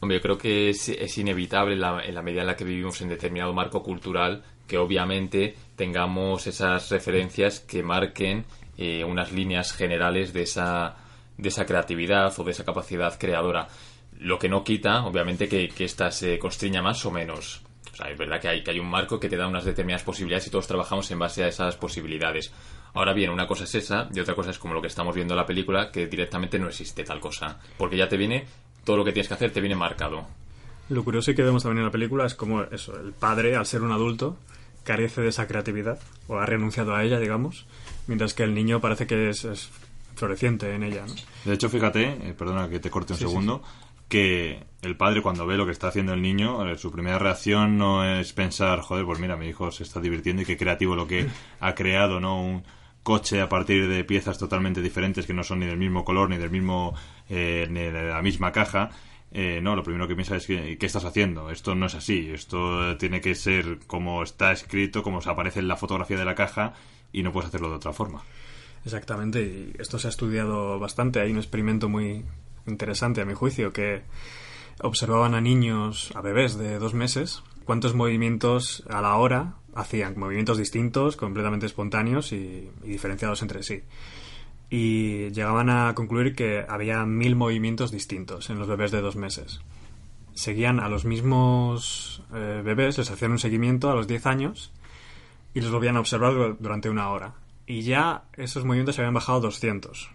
Hombre, 0.01 0.17
yo 0.17 0.21
creo 0.21 0.37
que 0.37 0.69
es, 0.69 1.17
inevitable 1.17 1.75
en 1.75 2.15
la 2.15 2.21
medida 2.21 2.41
en 2.41 2.47
la 2.47 2.57
que 2.57 2.65
vivimos 2.65 3.01
en 3.01 3.09
determinado 3.09 3.53
marco 3.53 3.81
cultural 3.81 4.43
que 4.67 4.77
obviamente 4.77 5.55
tengamos 5.75 6.47
esas 6.47 6.89
referencias 6.89 7.59
que 7.59 7.83
marquen 7.83 8.45
eh, 8.77 9.03
unas 9.03 9.31
líneas 9.31 9.73
generales 9.73 10.33
de 10.33 10.43
esa, 10.43 10.95
de 11.37 11.49
esa 11.49 11.65
creatividad 11.65 12.33
o 12.39 12.43
de 12.43 12.51
esa 12.51 12.65
capacidad 12.65 13.17
creadora. 13.19 13.67
Lo 14.19 14.39
que 14.39 14.49
no 14.49 14.63
quita, 14.63 15.05
obviamente, 15.05 15.47
que, 15.47 15.67
que 15.69 15.85
ésta 15.85 16.11
se 16.11 16.39
constriña 16.39 16.81
más 16.81 17.05
o 17.05 17.11
menos. 17.11 17.61
O 17.93 17.95
sea, 17.95 18.09
es 18.09 18.17
verdad 18.17 18.41
que 18.41 18.47
hay, 18.47 18.63
que 18.63 18.71
hay 18.71 18.79
un 18.79 18.89
marco 18.89 19.19
que 19.19 19.29
te 19.29 19.37
da 19.37 19.47
unas 19.47 19.65
determinadas 19.65 20.03
posibilidades 20.03 20.47
y 20.47 20.49
todos 20.49 20.65
trabajamos 20.67 21.09
en 21.11 21.19
base 21.19 21.43
a 21.43 21.47
esas 21.47 21.75
posibilidades. 21.77 22.51
Ahora 22.95 23.13
bien, 23.13 23.29
una 23.29 23.47
cosa 23.47 23.63
es 23.65 23.75
esa 23.75 24.09
y 24.13 24.19
otra 24.19 24.33
cosa 24.35 24.49
es 24.49 24.57
como 24.59 24.73
lo 24.73 24.81
que 24.81 24.87
estamos 24.87 25.13
viendo 25.15 25.33
en 25.35 25.37
la 25.37 25.45
película, 25.45 25.91
que 25.91 26.07
directamente 26.07 26.57
no 26.57 26.67
existe 26.67 27.03
tal 27.03 27.19
cosa. 27.19 27.59
Porque 27.77 27.95
ya 27.95 28.07
te 28.07 28.17
viene, 28.17 28.45
todo 28.83 28.97
lo 28.97 29.05
que 29.05 29.11
tienes 29.11 29.27
que 29.27 29.35
hacer 29.35 29.51
te 29.51 29.61
viene 29.61 29.75
marcado. 29.75 30.25
Lo 30.89 31.03
curioso 31.03 31.33
que 31.33 31.43
vemos 31.43 31.63
también 31.63 31.79
en 31.79 31.85
la 31.85 31.91
película 31.91 32.25
es 32.25 32.35
como 32.35 32.63
eso, 32.63 32.99
el 32.99 33.13
padre, 33.13 33.55
al 33.55 33.65
ser 33.65 33.83
un 33.83 33.91
adulto, 33.91 34.37
carece 34.83 35.21
de 35.21 35.29
esa 35.29 35.47
creatividad, 35.47 35.99
o 36.27 36.37
ha 36.39 36.45
renunciado 36.45 36.95
a 36.95 37.03
ella, 37.03 37.19
digamos, 37.19 37.65
mientras 38.07 38.33
que 38.33 38.43
el 38.43 38.53
niño 38.53 38.81
parece 38.81 39.07
que 39.07 39.29
es, 39.29 39.45
es 39.45 39.69
floreciente 40.15 40.73
en 40.75 40.83
ella, 40.83 41.05
¿no? 41.07 41.13
De 41.45 41.53
hecho, 41.53 41.69
fíjate, 41.69 42.03
eh, 42.03 42.35
perdona 42.37 42.69
que 42.69 42.79
te 42.79 42.89
corte 42.89 43.13
un 43.13 43.19
Sí, 43.19 43.23
sí, 43.25 43.29
segundo, 43.29 43.63
que 44.13 44.63
el 44.83 44.95
padre 44.95 45.23
cuando 45.23 45.47
ve 45.47 45.57
lo 45.57 45.65
que 45.65 45.71
está 45.71 45.87
haciendo 45.87 46.13
el 46.13 46.21
niño, 46.21 46.69
eh, 46.69 46.77
su 46.77 46.91
primera 46.91 47.17
reacción 47.17 47.79
no 47.79 48.05
es 48.05 48.31
pensar, 48.31 48.81
joder, 48.81 49.05
pues 49.05 49.17
mira, 49.19 49.37
mi 49.37 49.47
hijo 49.47 49.71
se 49.71 49.81
está 49.81 49.99
divirtiendo 49.99 50.43
y 50.43 50.45
qué 50.45 50.55
creativo 50.55 50.95
lo 50.95 51.07
que 51.07 51.25
ha 51.59 51.73
creado, 51.73 52.19
¿no? 52.19 52.39
Un 52.39 52.63
coche 53.01 53.41
a 53.41 53.49
partir 53.49 53.87
de 53.87 54.03
piezas 54.03 54.37
totalmente 54.37 54.83
diferentes 54.83 55.25
que 55.25 55.33
no 55.33 55.43
son 55.43 55.61
ni 55.61 55.65
del 55.65 55.77
mismo 55.77 56.05
color, 56.05 56.29
ni 56.29 56.37
del 56.37 56.51
mismo, 56.51 56.93
eh, 57.27 57.65
ni 57.71 57.79
de 57.79 58.09
la 58.09 58.21
misma 58.21 58.51
caja. 58.51 58.91
Eh, 59.31 59.61
no, 59.63 59.75
lo 59.75 59.81
primero 59.81 60.07
que 60.07 60.13
piensa 60.13 60.35
es 60.35 60.45
que, 60.45 60.77
¿qué 60.77 60.85
estás 60.85 61.05
haciendo? 61.05 61.49
Esto 61.49 61.73
no 61.73 61.87
es 61.87 61.95
así, 61.95 62.29
esto 62.29 62.95
tiene 62.97 63.19
que 63.19 63.33
ser 63.33 63.79
como 63.87 64.21
está 64.21 64.51
escrito, 64.51 65.01
como 65.01 65.21
se 65.21 65.31
aparece 65.31 65.59
en 65.59 65.67
la 65.67 65.75
fotografía 65.75 66.19
de 66.19 66.25
la 66.25 66.35
caja 66.35 66.73
y 67.11 67.23
no 67.23 67.31
puedes 67.31 67.47
hacerlo 67.47 67.69
de 67.71 67.77
otra 67.77 67.93
forma. 67.93 68.21
Exactamente, 68.85 69.41
y 69.41 69.73
esto 69.79 69.97
se 69.97 70.05
ha 70.05 70.11
estudiado 70.11 70.77
bastante. 70.77 71.19
Hay 71.19 71.31
un 71.31 71.37
experimento 71.37 71.89
muy 71.89 72.23
interesante, 72.67 73.21
a 73.21 73.25
mi 73.25 73.33
juicio, 73.33 73.71
que 73.73 74.03
observaban 74.81 75.33
a 75.35 75.41
niños, 75.41 76.11
a 76.15 76.21
bebés 76.21 76.57
de 76.57 76.79
dos 76.79 76.93
meses, 76.93 77.43
cuántos 77.65 77.93
movimientos 77.95 78.83
a 78.89 79.01
la 79.01 79.15
hora 79.15 79.55
hacían, 79.75 80.17
movimientos 80.19 80.57
distintos, 80.57 81.15
completamente 81.15 81.65
espontáneos 81.65 82.31
y, 82.31 82.69
diferenciados 82.83 83.41
entre 83.41 83.63
sí. 83.63 83.83
Y 84.69 85.29
llegaban 85.31 85.69
a 85.69 85.93
concluir 85.95 86.35
que 86.35 86.65
había 86.67 87.05
mil 87.05 87.35
movimientos 87.35 87.91
distintos 87.91 88.49
en 88.49 88.57
los 88.59 88.67
bebés 88.67 88.91
de 88.91 89.01
dos 89.01 89.15
meses. 89.15 89.61
Seguían 90.33 90.79
a 90.79 90.89
los 90.89 91.05
mismos 91.05 92.23
eh, 92.33 92.61
bebés, 92.65 92.97
les 92.97 93.11
hacían 93.11 93.31
un 93.31 93.39
seguimiento 93.39 93.91
a 93.91 93.95
los 93.95 94.07
10 94.07 94.25
años 94.25 94.71
y 95.53 95.61
los 95.61 95.71
volvían 95.71 95.95
a 95.97 95.99
observar 95.99 96.33
du- 96.33 96.57
durante 96.59 96.89
una 96.89 97.09
hora. 97.09 97.35
Y 97.67 97.81
ya 97.83 98.23
esos 98.35 98.65
movimientos 98.65 98.95
se 98.95 99.01
habían 99.01 99.13
bajado 99.13 99.41
200. 99.41 100.09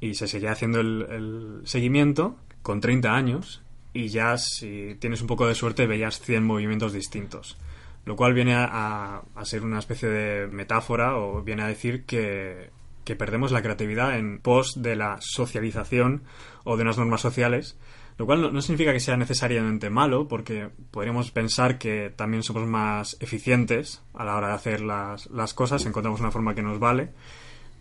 Y 0.00 0.14
se 0.14 0.28
seguía 0.28 0.52
haciendo 0.52 0.80
el, 0.80 1.06
el 1.10 1.60
seguimiento 1.64 2.36
con 2.62 2.80
30 2.80 3.14
años 3.14 3.62
y 3.92 4.08
ya 4.08 4.36
si 4.38 4.96
tienes 5.00 5.20
un 5.20 5.26
poco 5.26 5.46
de 5.46 5.54
suerte 5.54 5.86
veías 5.86 6.20
100 6.20 6.44
movimientos 6.44 6.92
distintos. 6.92 7.58
Lo 8.04 8.16
cual 8.16 8.32
viene 8.32 8.54
a, 8.54 9.22
a- 9.34 9.44
ser 9.44 9.62
una 9.64 9.78
especie 9.80 10.08
de 10.08 10.46
metáfora 10.46 11.16
o 11.16 11.42
viene 11.42 11.62
a 11.62 11.66
decir 11.66 12.04
que, 12.04 12.70
que 13.04 13.16
perdemos 13.16 13.52
la 13.52 13.60
creatividad 13.60 14.16
en 14.18 14.38
pos 14.38 14.80
de 14.82 14.96
la 14.96 15.18
socialización 15.20 16.22
o 16.64 16.76
de 16.76 16.82
unas 16.84 16.96
normas 16.96 17.20
sociales, 17.20 17.76
lo 18.16 18.24
cual 18.24 18.40
no, 18.40 18.50
no 18.50 18.62
significa 18.62 18.92
que 18.92 19.00
sea 19.00 19.16
necesariamente 19.16 19.90
malo, 19.90 20.26
porque 20.26 20.70
podríamos 20.90 21.30
pensar 21.32 21.76
que 21.78 22.10
también 22.14 22.42
somos 22.42 22.66
más 22.66 23.16
eficientes 23.20 24.02
a 24.14 24.24
la 24.24 24.36
hora 24.36 24.48
de 24.48 24.54
hacer 24.54 24.80
las, 24.80 25.26
las 25.30 25.52
cosas, 25.54 25.84
encontramos 25.84 26.20
una 26.20 26.30
forma 26.30 26.54
que 26.54 26.62
nos 26.62 26.78
vale, 26.78 27.10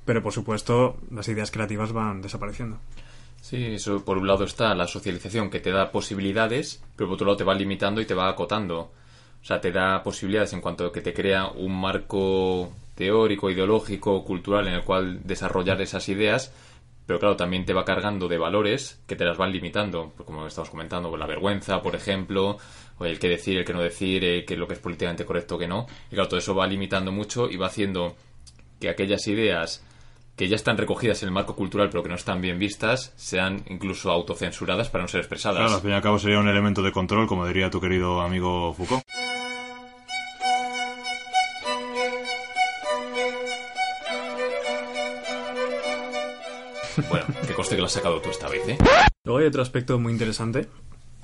pero 0.07 0.23
por 0.23 0.31
supuesto 0.31 0.95
las 1.11 1.27
ideas 1.27 1.51
creativas 1.51 1.91
van 1.91 2.21
desapareciendo. 2.21 2.79
Sí, 3.41 3.73
eso 3.73 4.05
por 4.05 4.17
un 4.17 4.25
lado 4.25 4.45
está 4.45 4.73
la 4.73 4.87
socialización 4.87 5.49
que 5.49 5.59
te 5.59 5.69
da 5.69 5.91
posibilidades, 5.91 6.81
pero 6.95 7.09
por 7.09 7.15
otro 7.15 7.27
lado 7.27 7.37
te 7.37 7.43
va 7.43 7.53
limitando 7.53 7.99
y 7.99 8.05
te 8.05 8.13
va 8.13 8.29
acotando. 8.29 8.79
O 8.79 9.45
sea, 9.45 9.59
te 9.59 9.73
da 9.73 10.01
posibilidades 10.03 10.53
en 10.53 10.61
cuanto 10.61 10.85
a 10.85 10.93
que 10.93 11.01
te 11.01 11.13
crea 11.13 11.47
un 11.47 11.77
marco 11.79 12.71
teórico, 12.95 13.49
ideológico, 13.49 14.23
cultural 14.23 14.67
en 14.69 14.75
el 14.75 14.83
cual 14.85 15.19
desarrollar 15.25 15.81
esas 15.81 16.07
ideas, 16.07 16.53
pero 17.05 17.19
claro, 17.19 17.35
también 17.35 17.65
te 17.65 17.73
va 17.73 17.83
cargando 17.83 18.29
de 18.29 18.37
valores 18.37 19.01
que 19.07 19.17
te 19.17 19.25
las 19.25 19.37
van 19.37 19.51
limitando, 19.51 20.13
pues 20.15 20.25
como 20.25 20.47
estamos 20.47 20.69
comentando, 20.69 21.09
pues 21.09 21.19
la 21.19 21.27
vergüenza, 21.27 21.81
por 21.81 21.95
ejemplo, 21.95 22.57
o 22.97 23.05
el 23.05 23.19
qué 23.19 23.27
decir, 23.27 23.57
el 23.57 23.65
que 23.65 23.73
no 23.73 23.81
decir, 23.81 24.23
eh, 24.23 24.45
qué 24.45 24.53
es 24.53 24.59
lo 24.59 24.67
que 24.67 24.75
es 24.75 24.79
políticamente 24.79 25.25
correcto, 25.25 25.57
que 25.57 25.67
no. 25.67 25.85
Y 26.09 26.15
claro, 26.15 26.29
todo 26.29 26.39
eso 26.39 26.55
va 26.55 26.65
limitando 26.65 27.11
mucho 27.11 27.49
y 27.49 27.57
va 27.57 27.67
haciendo 27.67 28.15
que 28.79 28.89
aquellas 28.89 29.27
ideas 29.27 29.83
que 30.37 30.47
ya 30.47 30.55
están 30.55 30.77
recogidas 30.77 31.23
en 31.23 31.29
el 31.29 31.33
marco 31.33 31.55
cultural 31.55 31.89
pero 31.89 32.03
que 32.03 32.09
no 32.09 32.15
están 32.15 32.39
bien 32.39 32.59
vistas 32.59 33.11
sean 33.15 33.63
incluso 33.67 34.11
autocensuradas 34.11 34.89
para 34.89 35.03
no 35.03 35.07
ser 35.07 35.19
expresadas. 35.21 35.59
Claro, 35.59 35.75
al 35.75 35.81
fin 35.81 35.89
y 35.91 35.93
al 35.93 36.01
cabo 36.01 36.19
sería 36.19 36.39
un 36.39 36.47
elemento 36.47 36.83
de 36.83 36.91
control, 36.91 37.27
como 37.27 37.45
diría 37.47 37.69
tu 37.69 37.81
querido 37.81 38.21
amigo 38.21 38.73
Foucault. 38.73 39.03
Bueno, 47.09 47.25
que 47.45 47.53
coste 47.53 47.75
que 47.75 47.81
lo 47.81 47.85
has 47.85 47.93
sacado 47.93 48.21
tú 48.21 48.29
esta 48.29 48.47
vez, 48.47 48.67
¿eh? 48.67 48.77
Luego 49.23 49.39
hay 49.39 49.45
otro 49.45 49.61
aspecto 49.61 49.99
muy 49.99 50.13
interesante 50.13 50.67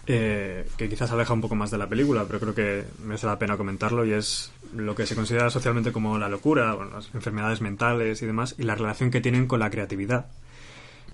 eh, 0.08 0.68
que 0.78 0.90
quizás 0.90 1.12
aleja 1.12 1.34
un 1.34 1.42
poco 1.42 1.56
más 1.56 1.72
de 1.72 1.78
la 1.78 1.88
película, 1.88 2.26
pero 2.28 2.40
creo 2.40 2.56
que 2.56 2.84
merece 3.04 3.28
la 3.28 3.40
pena 3.40 3.58
comentarlo 3.58 4.06
y 4.06 4.14
es 4.14 4.52
lo 4.76 4.96
que 4.96 5.06
se 5.06 5.16
considera 5.16 5.50
socialmente 5.50 5.92
como 5.92 6.18
la 6.18 6.30
locura, 6.30 6.74
bueno, 6.74 6.92
las 6.92 7.14
enfermedades 7.14 7.62
mentales 7.62 8.22
y 8.22 8.26
demás, 8.26 8.56
y 8.58 8.64
la 8.64 8.76
relación 8.76 9.12
que 9.12 9.22
tienen 9.22 9.48
con 9.48 9.60
la 9.60 9.70
creatividad. 9.70 10.28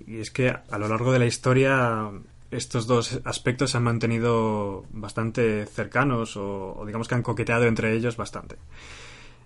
Y 0.06 0.18
es 0.18 0.30
que 0.30 0.48
a 0.48 0.78
lo 0.78 0.88
largo 0.88 1.12
de 1.12 1.18
la 1.18 1.26
historia 1.26 2.10
estos 2.50 2.86
dos 2.86 3.20
aspectos 3.24 3.70
se 3.70 3.76
han 3.76 3.84
mantenido 3.84 4.84
bastante 4.90 5.66
cercanos 5.66 6.36
o, 6.36 6.74
o 6.76 6.86
digamos 6.86 7.06
que 7.06 7.14
han 7.14 7.22
coqueteado 7.22 7.66
entre 7.66 7.92
ellos 7.94 8.16
bastante. 8.16 8.56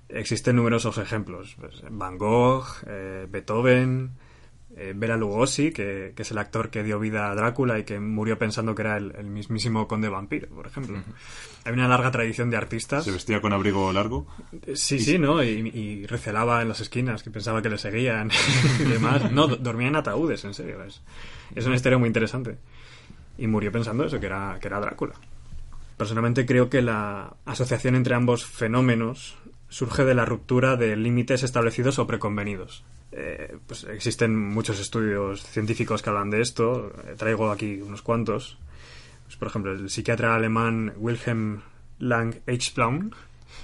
Existen 0.08 0.56
numerosos 0.56 0.98
ejemplos. 0.98 1.56
pues, 1.60 1.82
Van 1.90 2.18
Gogh, 2.18 2.64
eh, 2.86 3.26
Beethoven, 3.28 4.10
eh, 4.76 4.92
Bela 4.96 5.16
Lugosi, 5.16 5.72
que, 5.72 6.12
que 6.16 6.22
es 6.22 6.30
el 6.30 6.38
actor 6.38 6.70
que 6.70 6.82
dio 6.82 6.98
vida 6.98 7.30
a 7.30 7.34
Drácula 7.34 7.78
y 7.78 7.84
que 7.84 8.00
murió 8.00 8.38
pensando 8.38 8.74
que 8.74 8.82
era 8.82 8.96
el, 8.96 9.14
el 9.16 9.26
mismísimo 9.26 9.86
conde 9.88 10.08
vampiro, 10.08 10.48
por 10.48 10.66
ejemplo. 10.66 11.02
Hay 11.64 11.72
una 11.72 11.88
larga 11.88 12.10
tradición 12.10 12.50
de 12.50 12.56
artistas. 12.56 13.04
Se 13.04 13.10
vestía 13.12 13.40
con 13.40 13.52
abrigo 13.52 13.92
largo. 13.92 14.26
Sí, 14.74 14.98
sí, 14.98 15.18
¿no? 15.18 15.42
Y, 15.42 15.48
y 15.72 16.06
recelaba 16.06 16.60
en 16.62 16.68
las 16.68 16.80
esquinas, 16.80 17.22
que 17.22 17.30
pensaba 17.30 17.62
que 17.62 17.70
le 17.70 17.78
seguían 17.78 18.30
y 18.80 18.84
demás. 18.84 19.30
No, 19.32 19.46
do- 19.46 19.56
dormía 19.56 19.88
en 19.88 19.96
ataúdes, 19.96 20.44
en 20.44 20.54
serio. 20.54 20.82
Es, 20.84 21.00
es 21.54 21.66
una 21.66 21.76
historia 21.76 21.98
muy 21.98 22.06
interesante. 22.08 22.58
Y 23.38 23.46
murió 23.46 23.72
pensando 23.72 24.04
eso, 24.04 24.20
que 24.20 24.26
era, 24.26 24.58
que 24.60 24.68
era 24.68 24.80
Drácula. 24.80 25.14
Personalmente 25.96 26.44
creo 26.46 26.68
que 26.68 26.82
la 26.82 27.34
asociación 27.44 27.94
entre 27.94 28.14
ambos 28.14 28.44
fenómenos 28.44 29.36
surge 29.68 30.04
de 30.04 30.14
la 30.14 30.24
ruptura 30.24 30.76
de 30.76 30.96
límites 30.96 31.42
establecidos 31.42 31.98
o 31.98 32.06
preconvenidos. 32.06 32.84
Eh, 33.16 33.56
pues 33.66 33.84
existen 33.84 34.36
muchos 34.36 34.80
estudios 34.80 35.42
científicos 35.44 36.02
que 36.02 36.10
hablan 36.10 36.30
de 36.30 36.40
esto. 36.40 36.92
Eh, 37.06 37.14
traigo 37.16 37.50
aquí 37.50 37.80
unos 37.80 38.02
cuantos. 38.02 38.58
Pues, 39.24 39.36
por 39.36 39.48
ejemplo, 39.48 39.72
el 39.72 39.88
psiquiatra 39.88 40.34
alemán 40.34 40.92
Wilhelm 40.96 41.62
Lang 42.00 42.34
Eichplaum. 42.46 43.10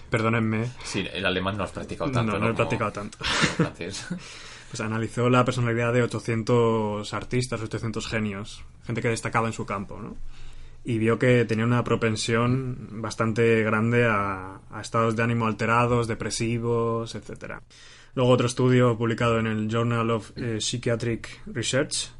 Perdónenme. 0.09 0.71
Sí, 0.85 1.05
el 1.13 1.27
alemán 1.27 1.57
no 1.57 1.65
has 1.65 1.73
practicado 1.73 2.11
tanto. 2.13 2.33
No, 2.33 2.39
no 2.39 2.45
he 2.45 2.49
Como- 2.49 2.57
practicado 2.57 2.93
tanto. 2.93 3.19
Pues 4.71 4.81
analizó 4.83 5.29
la 5.29 5.45
personalidad 5.45 5.93
de 5.93 6.05
800 6.05 7.13
artistas, 7.13 7.61
800 7.61 8.07
genios, 8.07 8.63
gente 8.87 9.03
que 9.03 9.09
destacaba 9.09 9.49
en 9.49 9.53
su 9.53 9.67
campo, 9.67 9.99
¿no? 10.01 10.17
Y 10.85 10.99
vio 10.99 11.19
que 11.19 11.45
tenía 11.45 11.65
una 11.65 11.83
propensión 11.83 12.89
bastante 13.03 13.65
grande 13.65 14.07
a, 14.07 14.61
a 14.71 14.81
estados 14.81 15.17
de 15.17 15.25
ánimo 15.25 15.49
alterados, 15.49 16.07
depresivos, 16.07 17.17
etcétera. 17.17 17.61
Luego 18.15 18.33
otro 18.33 18.47
estudio 18.47 18.97
publicado 18.97 19.39
en 19.39 19.47
el 19.47 19.69
Journal 19.69 20.11
of 20.11 20.33
eh, 20.37 20.61
Psychiatric 20.61 21.43
Research 21.47 22.11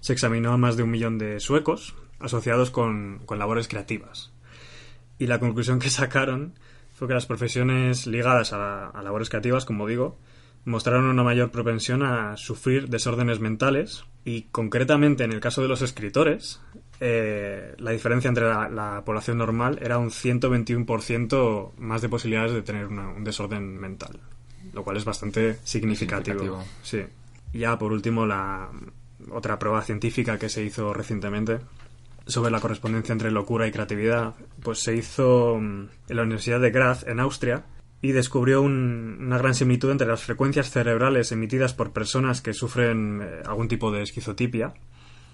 se 0.00 0.12
examinó 0.12 0.52
a 0.52 0.56
más 0.56 0.76
de 0.76 0.82
un 0.82 0.90
millón 0.90 1.18
de 1.18 1.40
suecos 1.40 1.94
asociados 2.20 2.70
con, 2.70 3.20
con 3.26 3.38
labores 3.38 3.68
creativas. 3.68 4.32
Y 5.18 5.26
la 5.26 5.40
conclusión 5.40 5.78
que 5.78 5.90
sacaron 5.90 6.54
fue 6.94 7.08
que 7.08 7.14
las 7.14 7.26
profesiones 7.26 8.06
ligadas 8.06 8.52
a, 8.52 8.88
a 8.88 9.02
labores 9.02 9.28
creativas, 9.28 9.64
como 9.64 9.86
digo, 9.86 10.18
mostraron 10.64 11.06
una 11.06 11.24
mayor 11.24 11.50
propensión 11.50 12.02
a 12.02 12.36
sufrir 12.36 12.88
desórdenes 12.88 13.40
mentales 13.40 14.04
y 14.24 14.42
concretamente 14.42 15.24
en 15.24 15.32
el 15.32 15.40
caso 15.40 15.62
de 15.62 15.68
los 15.68 15.82
escritores 15.82 16.60
eh, 17.00 17.74
la 17.78 17.90
diferencia 17.90 18.28
entre 18.28 18.48
la, 18.48 18.68
la 18.68 19.02
población 19.04 19.38
normal 19.38 19.80
era 19.82 19.98
un 19.98 20.10
121% 20.10 21.72
más 21.76 22.00
de 22.00 22.08
posibilidades 22.08 22.52
de 22.52 22.62
tener 22.62 22.86
un 22.86 23.24
desorden 23.24 23.76
mental, 23.76 24.20
lo 24.72 24.84
cual 24.84 24.96
es 24.96 25.04
bastante 25.04 25.58
significativo. 25.64 26.38
Significativo. 26.40 26.64
Sí. 26.82 27.02
Ya 27.52 27.78
por 27.78 27.92
último 27.92 28.26
la 28.26 28.70
otra 29.30 29.58
prueba 29.58 29.82
científica 29.82 30.38
que 30.38 30.48
se 30.48 30.62
hizo 30.64 30.92
recientemente 30.92 31.58
sobre 32.26 32.50
la 32.50 32.60
correspondencia 32.60 33.12
entre 33.12 33.30
locura 33.30 33.66
y 33.66 33.72
creatividad, 33.72 34.34
pues 34.62 34.78
se 34.80 34.94
hizo 34.96 35.58
mm, 35.60 35.88
en 36.08 36.16
la 36.16 36.22
Universidad 36.22 36.60
de 36.60 36.70
Graz, 36.70 37.04
en 37.06 37.20
Austria, 37.20 37.64
y 38.00 38.12
descubrió 38.12 38.62
un- 38.62 39.18
una 39.20 39.38
gran 39.38 39.54
similitud 39.54 39.90
entre 39.90 40.06
las 40.08 40.22
frecuencias 40.22 40.70
cerebrales 40.70 41.30
emitidas 41.32 41.74
por 41.74 41.92
personas 41.92 42.40
que 42.40 42.52
sufren 42.54 43.20
eh, 43.22 43.42
algún 43.46 43.68
tipo 43.68 43.92
de 43.92 44.02
esquizotipia 44.02 44.72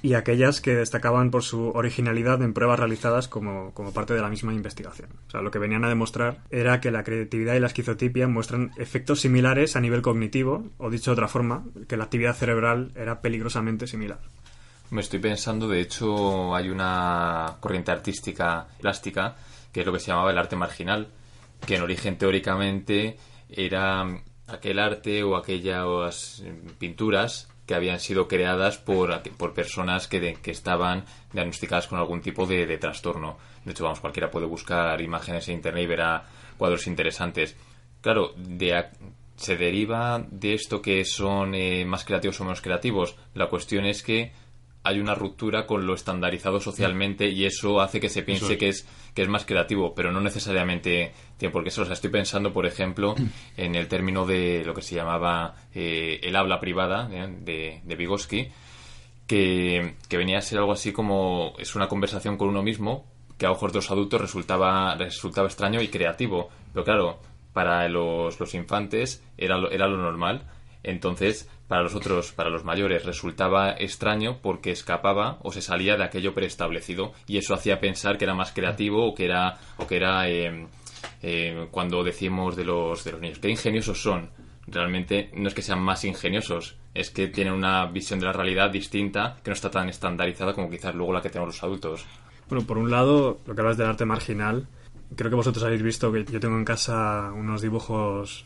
y 0.02 0.14
aquellas 0.14 0.60
que 0.60 0.74
destacaban 0.74 1.30
por 1.30 1.42
su 1.42 1.70
originalidad 1.70 2.42
en 2.42 2.54
pruebas 2.54 2.78
realizadas 2.78 3.28
como, 3.28 3.72
como 3.74 3.92
parte 3.92 4.14
de 4.14 4.20
la 4.20 4.28
misma 4.28 4.54
investigación. 4.54 5.10
O 5.26 5.30
sea, 5.30 5.40
lo 5.40 5.50
que 5.50 5.58
venían 5.58 5.84
a 5.84 5.88
demostrar 5.88 6.38
era 6.50 6.80
que 6.80 6.90
la 6.90 7.04
creatividad 7.04 7.54
y 7.54 7.60
la 7.60 7.66
esquizotipia 7.66 8.28
muestran 8.28 8.72
efectos 8.76 9.20
similares 9.20 9.76
a 9.76 9.80
nivel 9.80 10.02
cognitivo, 10.02 10.66
o 10.78 10.90
dicho 10.90 11.10
de 11.10 11.14
otra 11.14 11.28
forma, 11.28 11.64
que 11.88 11.96
la 11.96 12.04
actividad 12.04 12.34
cerebral 12.34 12.92
era 12.94 13.20
peligrosamente 13.20 13.86
similar. 13.86 14.20
Me 14.90 15.02
estoy 15.02 15.18
pensando, 15.18 15.68
de 15.68 15.80
hecho, 15.80 16.54
hay 16.54 16.70
una 16.70 17.56
corriente 17.60 17.90
artística 17.90 18.66
plástica 18.80 19.36
que 19.72 19.80
es 19.80 19.86
lo 19.86 19.92
que 19.92 20.00
se 20.00 20.08
llamaba 20.08 20.30
el 20.30 20.38
arte 20.38 20.56
marginal, 20.56 21.08
que 21.66 21.76
en 21.76 21.82
origen 21.82 22.16
teóricamente 22.16 23.16
era 23.48 24.06
aquel 24.46 24.78
arte 24.78 25.22
o 25.22 25.36
aquellas 25.36 26.42
pinturas 26.78 27.48
que 27.68 27.74
habían 27.74 28.00
sido 28.00 28.26
creadas 28.26 28.78
por, 28.78 29.20
por 29.36 29.52
personas 29.52 30.08
que, 30.08 30.38
que 30.42 30.50
estaban 30.50 31.04
diagnosticadas 31.34 31.86
con 31.86 31.98
algún 31.98 32.22
tipo 32.22 32.46
de, 32.46 32.66
de 32.66 32.78
trastorno. 32.78 33.36
De 33.66 33.72
hecho, 33.72 33.84
vamos, 33.84 34.00
cualquiera 34.00 34.30
puede 34.30 34.46
buscar 34.46 34.98
imágenes 35.02 35.46
en 35.48 35.56
internet 35.56 35.84
y 35.84 35.86
verá 35.86 36.24
cuadros 36.56 36.86
interesantes. 36.86 37.54
Claro, 38.00 38.34
se 39.36 39.56
deriva 39.58 40.24
de 40.30 40.54
esto 40.54 40.80
que 40.80 41.04
son 41.04 41.54
eh, 41.54 41.84
más 41.84 42.06
creativos 42.06 42.40
o 42.40 42.44
menos 42.44 42.62
creativos. 42.62 43.16
La 43.34 43.48
cuestión 43.48 43.84
es 43.84 44.02
que 44.02 44.32
hay 44.88 45.00
una 45.00 45.14
ruptura 45.14 45.66
con 45.66 45.86
lo 45.86 45.94
estandarizado 45.94 46.60
socialmente 46.60 47.28
y 47.28 47.44
eso 47.44 47.80
hace 47.80 48.00
que 48.00 48.08
se 48.08 48.22
piense 48.22 48.44
Eso 48.44 48.52
es. 48.54 48.58
que 48.58 48.68
es 48.68 48.88
que 49.14 49.22
es 49.22 49.28
más 49.28 49.44
creativo, 49.44 49.94
pero 49.94 50.12
no 50.12 50.20
necesariamente 50.20 51.12
tiene 51.36 51.52
por 51.52 51.62
qué 51.62 51.70
ser. 51.70 51.82
O 51.82 51.84
sea, 51.84 51.94
estoy 51.94 52.10
pensando, 52.10 52.52
por 52.52 52.66
ejemplo, 52.66 53.14
en 53.56 53.74
el 53.74 53.86
término 53.88 54.24
de 54.24 54.62
lo 54.64 54.74
que 54.74 54.82
se 54.82 54.94
llamaba 54.94 55.54
eh, 55.74 56.20
el 56.22 56.34
habla 56.36 56.58
privada 56.58 57.08
¿eh? 57.12 57.28
de, 57.40 57.80
de 57.84 57.96
Vygotsky, 57.96 58.48
que, 59.26 59.94
que 60.08 60.16
venía 60.16 60.38
a 60.38 60.42
ser 60.42 60.58
algo 60.58 60.72
así 60.72 60.92
como 60.92 61.54
es 61.58 61.74
una 61.74 61.88
conversación 61.88 62.38
con 62.38 62.48
uno 62.48 62.62
mismo 62.62 63.04
que 63.36 63.46
a 63.46 63.52
ojos 63.52 63.72
de 63.72 63.78
los 63.78 63.90
adultos 63.90 64.20
resultaba, 64.20 64.94
resultaba 64.96 65.48
extraño 65.48 65.82
y 65.82 65.88
creativo. 65.88 66.48
Pero 66.72 66.84
claro, 66.84 67.18
para 67.52 67.88
los, 67.88 68.40
los 68.40 68.54
infantes 68.54 69.22
era 69.36 69.58
lo, 69.58 69.70
era 69.70 69.86
lo 69.86 69.98
normal. 69.98 70.42
Entonces, 70.82 71.48
para 71.68 71.82
los 71.82 71.94
otros, 71.94 72.32
para 72.32 72.50
los 72.50 72.64
mayores, 72.64 73.04
resultaba 73.04 73.72
extraño 73.72 74.38
porque 74.40 74.70
escapaba 74.70 75.38
o 75.42 75.52
se 75.52 75.60
salía 75.60 75.96
de 75.96 76.04
aquello 76.04 76.34
preestablecido 76.34 77.12
y 77.26 77.36
eso 77.36 77.54
hacía 77.54 77.78
pensar 77.78 78.16
que 78.16 78.24
era 78.24 78.34
más 78.34 78.52
creativo 78.52 79.06
o 79.06 79.14
que 79.14 79.26
era, 79.26 79.58
o 79.76 79.86
que 79.86 79.96
era 79.96 80.28
eh, 80.28 80.66
eh, 81.22 81.68
cuando 81.70 82.02
decimos 82.02 82.56
de 82.56 82.64
los, 82.64 83.04
de 83.04 83.12
los 83.12 83.20
niños, 83.20 83.38
qué 83.38 83.50
ingeniosos 83.50 84.02
son. 84.02 84.30
Realmente 84.66 85.30
no 85.34 85.48
es 85.48 85.54
que 85.54 85.62
sean 85.62 85.80
más 85.80 86.04
ingeniosos, 86.04 86.76
es 86.94 87.10
que 87.10 87.28
tienen 87.28 87.54
una 87.54 87.86
visión 87.86 88.18
de 88.18 88.26
la 88.26 88.32
realidad 88.32 88.70
distinta 88.70 89.36
que 89.42 89.50
no 89.50 89.54
está 89.54 89.70
tan 89.70 89.88
estandarizada 89.88 90.52
como 90.54 90.68
quizás 90.70 90.94
luego 90.94 91.12
la 91.12 91.22
que 91.22 91.30
tenemos 91.30 91.54
los 91.54 91.62
adultos. 91.62 92.06
Bueno, 92.48 92.66
por 92.66 92.78
un 92.78 92.90
lado, 92.90 93.40
lo 93.46 93.54
que 93.54 93.60
hablas 93.60 93.76
del 93.76 93.88
arte 93.88 94.04
marginal, 94.04 94.66
creo 95.16 95.30
que 95.30 95.36
vosotros 95.36 95.64
habéis 95.64 95.82
visto 95.82 96.12
que 96.12 96.24
yo 96.24 96.40
tengo 96.40 96.56
en 96.56 96.64
casa 96.64 97.30
unos 97.34 97.62
dibujos 97.62 98.44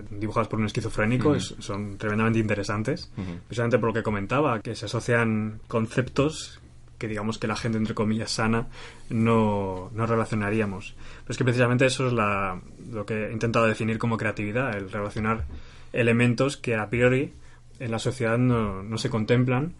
eh, 0.00 0.04
dibujados 0.10 0.48
por 0.48 0.58
un 0.60 0.66
esquizofrénico, 0.66 1.34
es- 1.36 1.54
son 1.58 1.96
tremendamente 1.98 2.38
interesantes, 2.38 3.10
precisamente 3.46 3.78
por 3.78 3.88
lo 3.90 3.94
que 3.94 4.02
comentaba, 4.02 4.60
que 4.60 4.74
se 4.74 4.86
asocian 4.86 5.60
conceptos 5.68 6.60
que 6.98 7.08
digamos 7.08 7.38
que 7.38 7.46
la 7.48 7.56
gente, 7.56 7.76
entre 7.76 7.94
comillas, 7.94 8.30
sana 8.30 8.68
no, 9.10 9.90
no 9.94 10.06
relacionaríamos. 10.06 10.94
Pero 11.22 11.32
es 11.32 11.36
que 11.36 11.44
precisamente 11.44 11.86
eso 11.86 12.06
es 12.06 12.12
la, 12.12 12.60
lo 12.90 13.04
que 13.04 13.26
he 13.26 13.32
intentado 13.32 13.66
definir 13.66 13.98
como 13.98 14.16
creatividad, 14.16 14.76
el 14.76 14.90
relacionar 14.90 15.44
elementos 15.92 16.56
que 16.56 16.76
a 16.76 16.88
priori 16.88 17.32
en 17.80 17.90
la 17.90 17.98
sociedad 17.98 18.38
no, 18.38 18.82
no 18.82 18.96
se 18.98 19.10
contemplan 19.10 19.74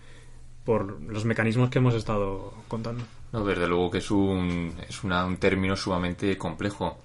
por 0.64 1.00
los 1.02 1.24
mecanismos 1.24 1.70
que 1.70 1.78
hemos 1.78 1.94
estado 1.94 2.52
contando. 2.68 3.04
No, 3.32 3.44
desde 3.44 3.68
luego 3.68 3.90
que 3.90 3.98
es 3.98 4.10
un, 4.10 4.72
es 4.88 5.04
una- 5.04 5.24
un 5.24 5.36
término 5.36 5.76
sumamente 5.76 6.36
complejo. 6.38 7.00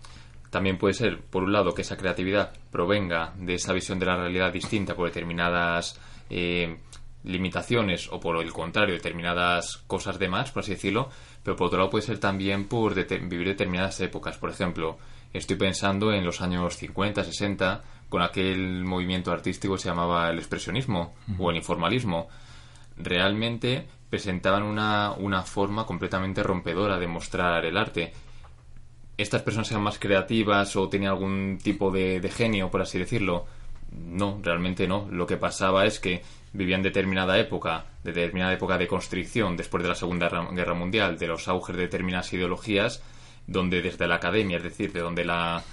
También 0.49 0.77
puede 0.77 0.93
ser, 0.93 1.21
por 1.21 1.43
un 1.43 1.53
lado, 1.53 1.73
que 1.73 1.83
esa 1.83 1.97
creatividad 1.97 2.53
provenga 2.71 3.33
de 3.37 3.55
esa 3.55 3.73
visión 3.73 3.99
de 3.99 4.07
la 4.07 4.17
realidad 4.17 4.51
distinta 4.51 4.95
por 4.95 5.07
determinadas 5.07 5.99
eh, 6.29 6.77
limitaciones 7.23 8.09
o 8.11 8.19
por 8.19 8.41
el 8.41 8.51
contrario, 8.51 8.95
determinadas 8.95 9.77
cosas 9.87 10.17
de 10.17 10.27
más, 10.27 10.51
por 10.51 10.63
así 10.63 10.71
decirlo, 10.71 11.09
pero 11.43 11.55
por 11.55 11.67
otro 11.67 11.79
lado 11.79 11.89
puede 11.89 12.05
ser 12.05 12.19
también 12.19 12.67
por 12.67 12.95
vivir 12.95 13.47
determinadas 13.47 13.99
épocas. 14.01 14.37
Por 14.37 14.49
ejemplo, 14.49 14.97
estoy 15.33 15.57
pensando 15.57 16.11
en 16.13 16.25
los 16.25 16.41
años 16.41 16.75
50, 16.77 17.23
60, 17.23 17.83
con 18.09 18.21
aquel 18.21 18.83
movimiento 18.85 19.31
artístico 19.31 19.75
que 19.75 19.81
se 19.81 19.89
llamaba 19.89 20.29
el 20.29 20.39
expresionismo 20.39 21.13
o 21.37 21.51
el 21.51 21.57
informalismo 21.57 22.27
realmente 22.97 23.87
presentaban 24.09 24.63
una, 24.63 25.11
una 25.11 25.43
forma 25.43 25.85
completamente 25.85 26.43
rompedora 26.43 26.97
de 26.97 27.07
mostrar 27.07 27.65
el 27.65 27.77
arte. 27.77 28.13
¿Estas 29.19 29.41
personas 29.41 29.69
eran 29.69 29.83
más 29.83 29.99
creativas 29.99 30.77
o 30.77 30.87
tenían 30.87 31.11
algún 31.11 31.59
tipo 31.61 31.91
de, 31.91 32.21
genio, 32.33 32.71
por 32.71 32.81
así 32.81 32.97
decirlo? 32.97 33.45
No, 33.91 34.39
realmente 34.41 34.87
no. 34.87 35.09
Lo 35.11 35.27
que 35.27 35.35
pasaba 35.35 35.85
es 35.85 35.99
que 35.99 36.21
vivían 36.53 36.81
determinada 36.81 37.37
época, 37.37 37.83
de 38.01 38.13
determinada 38.13 38.53
época 38.53 38.77
de 38.77 38.87
constricción 38.87 39.57
después 39.57 39.83
de 39.83 39.89
la 39.89 39.95
Segunda 39.95 40.29
Guerra- 40.29 40.73
Mundial, 40.73 41.17
de 41.19 41.27
los 41.27 41.49
auges 41.49 41.75
de 41.75 41.81
determinadas 41.81 42.31
ideologías, 42.31 43.03
donde 43.45 43.81
desde 43.81 44.07
la 44.07 44.15
academia, 44.15 44.55
es 44.55 44.63
decir, 44.63 44.93
de 44.93 45.01
donde 45.01 45.25
la 45.25 45.63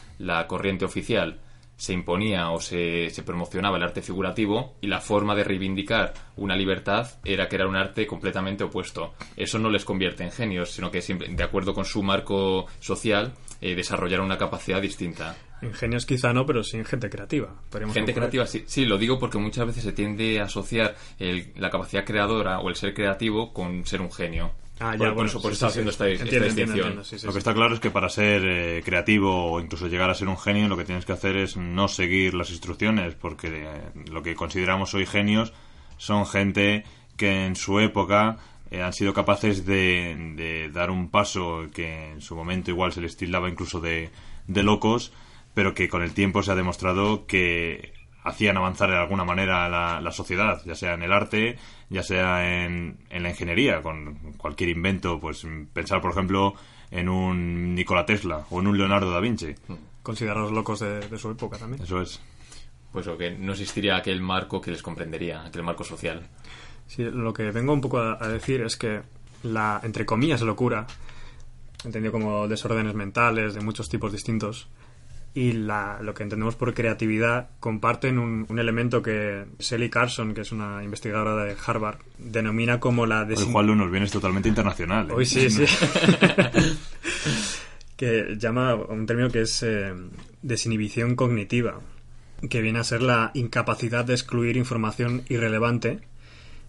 corriente 0.49 0.85
oficial 0.85 1.39
se 1.77 1.93
imponía 1.93 2.51
o 2.51 2.61
se, 2.61 3.11
se 3.11 3.23
promocionaba 3.23 3.77
el 3.77 3.83
arte 3.83 4.01
figurativo 4.03 4.77
y 4.81 4.87
la 4.87 5.01
forma 5.01 5.35
de 5.35 5.45
reivindicar 5.45 6.15
una 6.37 6.57
libertad 6.57 7.09
era 7.25 7.49
que 7.49 7.57
era 7.57 7.69
un 7.69 7.77
arte 7.77 8.07
completamente 8.07 8.65
opuesto. 8.65 9.15
Eso 9.37 9.59
no 9.59 9.69
les 9.71 9.85
convierte 9.85 10.25
en 10.25 10.33
genios, 10.33 10.71
sino 10.71 10.91
que 10.91 11.03
siempre, 11.03 11.29
de 11.29 11.43
acuerdo 11.45 11.75
con 11.75 11.85
su 11.85 12.03
marco 12.03 12.67
social 12.81 13.33
eh, 13.61 13.75
desarrollaron 13.75 14.27
una 14.27 14.39
capacidad 14.39 14.81
distinta. 14.81 15.37
Ingenios 15.63 16.05
quizá 16.05 16.33
no, 16.35 16.45
pero 16.45 16.63
sí 16.63 16.77
en 16.77 16.85
gente 16.85 17.09
creativa. 17.09 17.55
Gente 17.93 18.13
creativa, 18.15 18.47
sí, 18.47 18.65
sí, 18.67 18.85
lo 18.85 18.99
digo 18.99 19.19
porque 19.19 19.39
muchas 19.39 19.67
veces 19.67 19.85
se 19.85 19.93
tiende 19.93 20.41
a 20.41 20.45
asociar 20.45 20.95
el- 21.19 21.53
la 21.57 21.71
capacidad 21.71 22.05
creadora 22.05 22.59
o 22.61 22.69
el 22.69 22.75
ser 22.77 22.93
creativo 22.93 23.53
con 23.55 23.87
ser 23.87 24.03
un 24.03 24.13
genio. 24.13 24.53
Ah, 24.79 24.95
ya, 24.95 24.99
por, 24.99 25.15
por 25.15 25.15
bueno, 25.15 25.31
eso, 25.31 25.41
por 25.41 25.53
sí, 25.53 25.57
eso 25.57 25.67
sí, 25.71 25.71
haciendo 25.71 25.91
sí. 25.91 25.95
esta, 25.95 26.09
esta 26.09 26.25
Entiendo, 26.25 26.49
entiendo, 26.49 26.73
distinción. 26.75 26.79
entiendo, 26.79 27.05
sí, 27.05 27.19
sí, 27.19 27.27
lo 27.27 27.33
que 27.33 27.39
está 27.39 27.55
claro 27.55 27.75
es 27.75 27.81
que 27.81 27.91
para 27.91 28.09
ser 28.11 28.43
eh, 28.45 28.83
creativo 28.85 29.53
o 29.53 29.61
incluso 29.61 29.89
llegar 29.89 30.11
a 30.11 30.15
ser 30.15 30.29
un 30.29 30.37
genio, 30.39 30.69
lo 30.69 30.77
que 30.77 30.85
tienes 30.85 31.07
que 31.07 31.13
hacer 31.13 31.37
es 31.37 31.57
no 31.57 31.89
seguir 31.89 32.35
las 32.35 32.51
instrucciones, 32.51 33.15
porque 33.15 33.49
eh, 33.53 33.81
lo 34.11 34.23
que 34.23 34.35
consideramos 34.35 34.93
hoy 34.95 35.07
genios 35.07 35.55
son 35.97 36.27
gente 36.27 36.85
que 37.17 37.47
en 37.47 37.57
su 37.57 37.81
época 37.81 38.37
eh, 38.71 38.83
han 38.83 38.93
sido 38.93 39.15
capaces 39.15 39.65
de, 39.65 40.35
de 40.37 40.71
dar 40.71 40.91
un 40.91 41.09
paso 41.11 41.69
que 41.73 42.11
en 42.13 42.21
su 42.21 42.37
momento 42.37 42.71
igual 42.71 42.93
se 42.93 43.01
les 43.01 43.17
tildaba 43.17 43.49
incluso 43.49 43.81
de, 43.81 44.11
de 44.47 44.63
locos, 44.63 45.13
pero 45.55 45.73
que 45.73 45.89
con 45.89 46.03
el 46.03 46.13
tiempo 46.13 46.43
se 46.43 46.53
ha 46.53 46.55
demostrado 46.55 47.27
que 47.27 47.95
hacían 48.27 48.57
avanzar 48.57 48.91
de 48.91 48.97
alguna 48.97 49.25
manera 49.25 49.69
la, 49.69 50.01
la 50.01 50.13
sociedad, 50.13 50.61
ya 50.67 50.75
sea 50.75 50.95
en 50.95 51.03
el 51.03 51.13
arte, 51.13 51.57
ya 51.89 52.03
sea 52.03 52.65
en, 52.65 52.99
en 53.09 53.23
la 53.23 53.31
ingeniería, 53.31 53.83
con 53.83 54.33
cualquier 54.37 54.71
invento, 54.71 55.21
pues 55.21 55.47
pensar 55.73 56.01
por 56.01 56.11
ejemplo 56.11 56.55
en 56.91 57.09
un 57.09 57.75
Nikola 57.75 58.05
Tesla 58.05 58.45
o 58.51 58.61
en 58.61 58.67
un 58.67 58.77
Leonardo 58.77 59.11
da 59.11 59.21
Vinci. 59.21 59.55
Considerados 60.03 60.53
locos 60.53 60.81
de, 60.81 61.01
de 61.09 61.19
su 61.19 61.31
época 61.31 61.57
también. 61.59 61.83
Eso 61.83 62.01
es. 62.01 62.21
Pues 62.93 63.07
lo 63.07 63.17
que 63.17 63.31
no 63.31 63.53
existiría 63.53 63.97
aquel 63.97 64.21
marco 64.21 64.61
que 64.61 64.71
les 64.71 64.83
comprendería, 64.83 65.45
aquel 65.45 65.63
marco 65.63 65.85
social. 65.85 66.27
Sí, 66.87 67.03
lo 67.03 67.33
que 67.33 67.51
vengo 67.51 67.73
un 67.73 67.81
poco 67.81 67.99
a, 67.99 68.17
a 68.21 68.29
decir 68.29 68.61
es 68.63 68.77
que 68.77 69.03
la, 69.43 69.81
entre 69.83 70.07
comillas, 70.07 70.43
locura, 70.43 70.87
entendido 71.85 72.13
como 72.13 72.49
desórdenes 72.49 72.95
mentales 72.95 73.55
de 73.55 73.61
muchos 73.61 73.89
tipos 73.89 74.13
distintos, 74.13 74.69
y 75.37 75.53
la, 75.53 75.99
lo 76.01 76.15
que 76.15 76.23
entendemos 76.23 76.57
por 76.57 76.73
creatividad 76.73 77.51
comparten 77.61 78.19
un, 78.19 78.47
un 78.49 78.59
elemento 78.59 79.03
que 79.03 79.45
Sally 79.59 79.91
Carson, 79.91 80.33
que 80.33 80.41
es 80.41 80.51
una 80.51 80.83
investigadora 80.83 81.45
de 81.45 81.55
Harvard, 81.67 81.99
denomina 82.17 82.81
como 82.81 83.05
la 83.05 83.21
Hoy, 83.21 83.35
desin- 83.35 83.53
Juan 83.53 83.67
Lunos, 83.67 83.91
vienes 83.91 84.11
totalmente 84.11 84.49
internacional. 84.49 85.11
¿eh? 85.11 85.15
Hoy 85.15 85.27
sí, 85.27 85.51
sí. 85.51 85.67
que 87.97 88.37
llama 88.39 88.71
a 88.71 88.75
un 88.77 89.07
término 89.07 89.31
que 89.31 89.43
es 89.43 89.63
eh, 89.63 89.93
desinhibición 90.43 91.17
cognitiva, 91.17 91.81
que 92.51 92.61
viene 92.61 92.79
a 92.79 92.85
ser 92.85 93.03
la 93.03 93.31
incapacidad 93.35 94.05
de 94.05 94.15
excluir 94.15 94.57
información 94.57 95.23
irrelevante, 95.29 96.01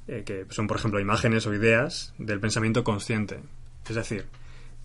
eh, 0.08 0.24
que 0.26 0.46
son, 0.50 0.68
por 0.68 0.78
ejemplo, 0.78 1.00
imágenes 1.00 1.46
o 1.48 1.54
ideas 1.54 2.14
del 2.18 2.40
pensamiento 2.40 2.84
consciente. 2.84 3.40
Es 3.90 3.96
decir, 3.96 4.26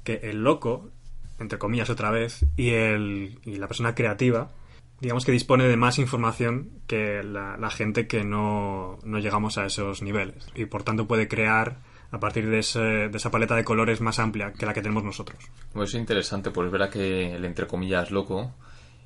que 0.04 0.20
el 0.24 0.42
loco, 0.42 0.90
entre 1.42 1.58
comillas 1.58 1.90
otra 1.90 2.10
vez, 2.10 2.44
y, 2.56 2.70
el, 2.70 3.38
y 3.44 3.56
la 3.56 3.68
persona 3.68 3.94
creativa, 3.94 4.50
digamos 5.00 5.24
que 5.26 5.32
dispone 5.32 5.64
de 5.64 5.76
más 5.76 5.98
información 5.98 6.70
que 6.86 7.22
la, 7.22 7.70
gente 7.70 8.06
que 8.06 8.24
no, 8.24 8.98
no 9.04 9.18
llegamos 9.18 9.58
a 9.58 9.66
esos 9.66 10.00
niveles. 10.02 10.46
Y 10.54 10.64
por 10.66 10.82
tanto 10.84 11.06
puede 11.06 11.28
crear 11.28 11.80
a 12.10 12.20
partir 12.20 12.48
de, 12.48 12.58
ese- 12.60 13.08
de 13.08 13.16
esa 13.16 13.30
paleta 13.30 13.56
de 13.56 13.64
colores 13.64 14.00
más 14.00 14.18
amplia 14.18 14.52
que 14.52 14.64
la 14.66 14.72
que 14.74 14.82
tenemos 14.82 15.02
nosotros. 15.04 15.42
Pues 15.72 15.90
es 15.90 15.94
interesante, 15.96 16.50
pues 16.50 16.70
verá 16.70 16.88
que 16.88 17.34
el 17.34 17.44
entre 17.44 17.66
comillas 17.66 18.10
loco 18.10 18.54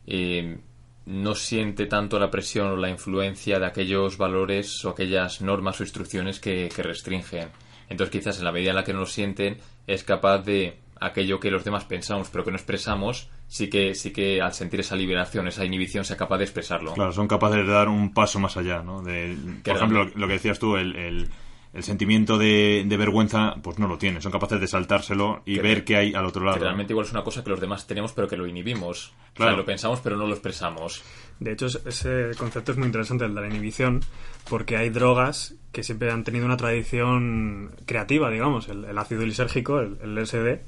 eh, 0.06 0.58
no 1.06 1.34
siente 1.34 1.86
tanto 1.86 2.18
la 2.18 2.30
presión 2.30 2.66
o 2.68 2.76
la 2.76 2.90
influencia 2.90 3.58
de 3.60 3.66
aquellos 3.66 4.18
valores 4.18 4.84
o 4.84 4.90
aquellas 4.90 5.40
normas 5.40 5.80
o 5.80 5.84
instrucciones 5.84 6.40
que, 6.40 6.68
que 6.74 6.82
restringen. 6.82 7.48
Entonces 7.88 8.10
quizás 8.12 8.38
en 8.38 8.44
la 8.44 8.50
medida 8.52 8.70
en 8.70 8.76
la 8.76 8.84
que 8.84 8.92
no 8.92 9.00
lo 9.00 9.06
sienten 9.06 9.58
es 9.86 10.02
capaz 10.02 10.38
de 10.38 10.76
aquello 11.00 11.38
que 11.40 11.50
los 11.50 11.64
demás 11.64 11.84
pensamos 11.84 12.28
pero 12.30 12.44
que 12.44 12.50
no 12.50 12.56
expresamos, 12.56 13.28
sí 13.48 13.68
que, 13.68 13.94
sí 13.94 14.12
que 14.12 14.40
al 14.40 14.52
sentir 14.54 14.80
esa 14.80 14.96
liberación, 14.96 15.46
esa 15.48 15.64
inhibición, 15.64 16.04
sea 16.04 16.16
capaz 16.16 16.38
de 16.38 16.44
expresarlo. 16.44 16.94
Claro, 16.94 17.12
son 17.12 17.28
capaces 17.28 17.66
de 17.66 17.72
dar 17.72 17.88
un 17.88 18.12
paso 18.14 18.38
más 18.40 18.56
allá, 18.56 18.82
¿no? 18.82 19.02
De, 19.02 19.36
Que 19.62 19.70
por 19.70 19.76
ejemplo, 19.76 20.10
lo 20.14 20.26
que 20.26 20.32
decías 20.34 20.58
tú, 20.58 20.76
el, 20.76 20.96
el- 20.96 21.28
el 21.74 21.82
sentimiento 21.82 22.38
de, 22.38 22.84
de 22.86 22.96
vergüenza, 22.96 23.56
pues 23.62 23.78
no 23.78 23.86
lo 23.86 23.98
tienen. 23.98 24.22
Son 24.22 24.32
capaces 24.32 24.58
de 24.58 24.66
saltárselo 24.66 25.42
y 25.44 25.56
Que- 25.56 25.60
ver 25.62 25.84
qué 25.84 25.96
hay 25.96 26.14
al 26.14 26.24
otro 26.24 26.40
Que 26.40 26.46
lado. 26.46 26.58
realmente 26.60 26.94
igual 26.94 27.04
es 27.04 27.12
una 27.12 27.22
cosa 27.22 27.44
que 27.44 27.50
los 27.50 27.60
demás 27.60 27.86
tenemos 27.86 28.14
pero 28.14 28.26
que 28.28 28.38
lo 28.38 28.46
inhibimos. 28.46 29.12
O 29.34 29.42
sea, 29.42 29.52
lo 29.52 29.66
pensamos 29.66 30.00
pero 30.00 30.16
no 30.16 30.26
lo 30.26 30.32
expresamos. 30.32 31.02
De 31.38 31.52
hecho, 31.52 31.66
es- 31.66 31.82
ese 31.84 32.30
concepto 32.38 32.72
es 32.72 32.78
muy 32.78 32.86
interesante, 32.86 33.26
el 33.26 33.34
de 33.34 33.42
la 33.42 33.48
inhibición, 33.48 34.00
porque 34.48 34.78
hay 34.78 34.88
drogas 34.88 35.54
que 35.70 35.82
siempre 35.82 36.10
han 36.10 36.24
tenido 36.24 36.46
una 36.46 36.56
tradición 36.56 37.72
creativa, 37.84 38.30
digamos. 38.30 38.68
El, 38.70 38.86
el 38.86 38.96
ácido 38.96 39.26
lisérgico, 39.26 39.80
el, 39.80 39.98
el 40.02 40.14
LSD, 40.14 40.60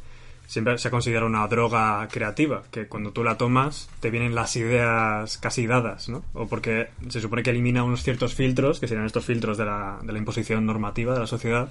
siempre 0.49 0.79
se 0.79 0.91
considera 0.91 1.27
una 1.27 1.47
droga 1.47 2.09
creativa, 2.11 2.63
que 2.73 2.89
cuando 2.89 3.13
tú 3.13 3.23
la 3.23 3.37
tomas 3.37 3.89
te 4.01 4.11
vienen 4.11 4.35
las 4.35 4.57
ideas 4.57 5.37
casi 5.37 5.67
dadas, 5.67 6.09
¿no? 6.09 6.25
O 6.33 6.49
porque 6.49 6.89
se 7.11 7.21
supone 7.21 7.43
que 7.43 7.51
elimina 7.51 7.85
unos 7.85 8.03
ciertos 8.03 8.35
filtros, 8.35 8.81
que 8.81 8.89
serían 8.89 9.07
estos 9.07 9.27
filtros 9.27 9.59
de 9.59 9.67
la, 9.67 9.99
de 10.03 10.13
la 10.13 10.19
imposición 10.19 10.65
normativa 10.65 11.13
de 11.13 11.21
la 11.21 11.27
sociedad, 11.27 11.69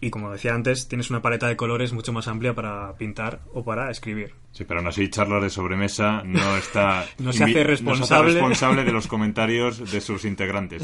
y 0.00 0.10
como 0.10 0.32
decía 0.32 0.54
antes, 0.54 0.88
tienes 0.88 1.10
una 1.10 1.20
paleta 1.20 1.46
de 1.46 1.56
colores 1.56 1.92
mucho 1.92 2.12
más 2.12 2.26
amplia 2.26 2.54
para 2.54 2.94
pintar 2.96 3.40
o 3.52 3.64
para 3.64 3.90
escribir. 3.90 4.34
Sí, 4.52 4.64
pero 4.64 4.80
aún 4.80 4.88
así, 4.88 5.08
charlas 5.10 5.42
de 5.42 5.50
sobremesa 5.50 6.22
no 6.24 6.56
está. 6.56 7.04
No 7.18 7.32
se 7.32 7.44
hace 7.44 7.62
responsable. 7.64 8.00
no 8.00 8.06
se 8.06 8.14
hace 8.14 8.24
responsable 8.32 8.84
de 8.84 8.92
los 8.92 9.06
comentarios 9.08 9.90
de 9.90 10.00
sus 10.00 10.24
integrantes. 10.24 10.82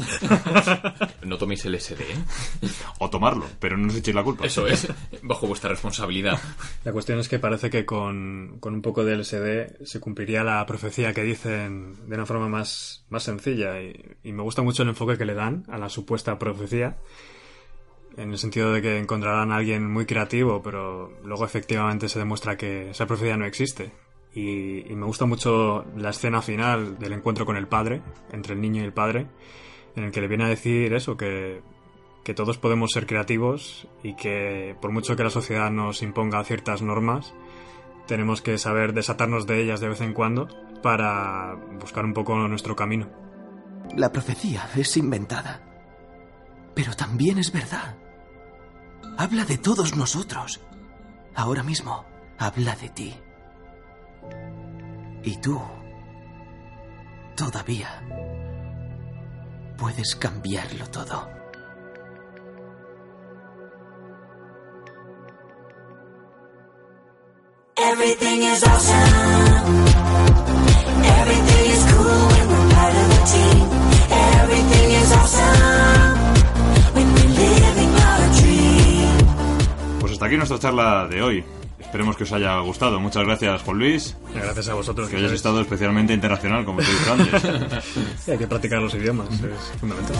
No 1.23 1.37
toméis 1.37 1.65
LSD, 1.65 2.01
¿eh? 2.01 2.69
O 2.99 3.09
tomarlo, 3.09 3.45
pero 3.59 3.75
no 3.75 3.87
os 3.87 3.95
echéis 3.95 4.15
la 4.15 4.23
culpa. 4.23 4.45
Eso 4.45 4.67
es, 4.67 4.87
bajo 5.23 5.47
vuestra 5.47 5.71
responsabilidad. 5.71 6.39
La 6.83 6.93
cuestión 6.93 7.19
es 7.19 7.27
que 7.27 7.39
parece 7.39 7.69
que 7.69 7.85
con, 7.85 8.57
con 8.59 8.75
un 8.75 8.81
poco 8.81 9.03
de 9.03 9.17
LSD 9.17 9.83
se 9.83 9.99
cumpliría 9.99 10.43
la 10.43 10.65
profecía 10.65 11.13
que 11.13 11.23
dicen 11.23 11.95
de 12.07 12.15
una 12.15 12.25
forma 12.25 12.47
más, 12.47 13.05
más 13.09 13.23
sencilla 13.23 13.81
y, 13.81 14.17
y 14.23 14.31
me 14.31 14.43
gusta 14.43 14.61
mucho 14.61 14.83
el 14.83 14.89
enfoque 14.89 15.17
que 15.17 15.25
le 15.25 15.33
dan 15.33 15.63
a 15.67 15.77
la 15.77 15.89
supuesta 15.89 16.37
profecía 16.37 16.97
en 18.17 18.31
el 18.31 18.37
sentido 18.37 18.73
de 18.73 18.81
que 18.81 18.97
encontrarán 18.97 19.51
a 19.51 19.57
alguien 19.57 19.89
muy 19.89 20.05
creativo 20.05 20.61
pero 20.61 21.13
luego 21.23 21.45
efectivamente 21.45 22.09
se 22.09 22.19
demuestra 22.19 22.57
que 22.57 22.89
esa 22.89 23.07
profecía 23.07 23.37
no 23.37 23.45
existe 23.45 23.91
y, 24.33 24.83
me 24.93 25.05
gusta 25.05 25.25
mucho 25.25 25.85
la 25.95 26.09
escena 26.09 26.41
final 26.41 26.99
del 26.99 27.13
encuentro 27.13 27.45
con 27.45 27.55
el 27.55 27.67
padre 27.67 28.01
entre 28.31 28.53
el 28.53 28.61
niño 28.61 28.81
y 28.81 28.85
el 28.85 28.93
padre 28.93 29.27
en 29.95 30.03
el 30.03 30.11
que 30.11 30.21
le 30.21 30.27
viene 30.27 30.43
a 30.43 30.49
decir 30.49 30.93
eso 30.93 31.15
que 31.15 31.61
que 32.27 32.33
todos 32.33 32.57
podemos 32.57 32.91
ser 32.91 33.07
creativos 33.07 33.87
y 34.03 34.13
que 34.17 34.75
por 34.81 34.91
mucho 34.91 35.15
que 35.15 35.23
la 35.23 35.29
sociedad 35.29 35.71
nos 35.71 36.01
imponga 36.01 36.43
ciertas 36.43 36.81
normas, 36.81 37.33
tenemos 38.05 38.41
que 38.41 38.57
saber 38.57 38.91
desatarnos 38.91 39.47
de 39.47 39.61
ellas 39.63 39.79
de 39.79 39.87
vez 39.87 40.01
en 40.01 40.11
cuando 40.11 40.49
para 40.83 41.55
buscar 41.79 42.03
un 42.03 42.13
poco 42.13 42.35
nuestro 42.49 42.75
camino. 42.75 43.07
La 43.95 44.11
profecía 44.11 44.67
es 44.75 44.97
inventada. 44.97 45.61
Pero 46.75 46.93
también 46.95 47.37
es 47.37 47.53
verdad. 47.53 47.95
Habla 49.17 49.45
de 49.45 49.57
todos 49.57 49.95
nosotros. 49.95 50.61
Ahora 51.33 51.63
mismo 51.63 52.05
habla 52.37 52.75
de 52.75 52.89
ti. 52.89 53.15
Y 55.23 55.37
tú 55.37 55.59
todavía 57.35 57.89
puedes 59.77 60.15
cambiarlo 60.15 60.89
todo. 60.89 61.29
Everything 67.75 68.41
is 68.43 68.63
awesome. 68.63 69.26
Hasta 80.27 80.35
aquí 80.35 80.37
nuestra 80.37 80.59
charla 80.59 81.07
de 81.07 81.21
hoy. 81.21 81.43
Esperemos 81.79 82.17
que 82.17 82.23
os 82.23 82.31
haya 82.33 82.59
gustado. 82.59 82.99
Muchas 82.99 83.23
gracias, 83.23 83.61
Juan 83.61 83.77
Luis. 83.77 84.17
Gracias 84.35 84.67
a 84.67 84.73
vosotros. 84.73 85.07
Que 85.07 85.15
hayas 85.15 85.31
estado 85.31 85.61
especialmente 85.61 86.13
internacional, 86.13 86.65
como 86.65 86.79
te 86.81 86.91
dicho 86.91 87.13
antes. 87.13 87.43
Sí, 88.25 88.31
hay 88.31 88.37
que 88.37 88.47
practicar 88.47 88.81
los 88.81 88.93
idiomas, 88.93 89.29
es 89.29 89.79
fundamental. 89.79 90.17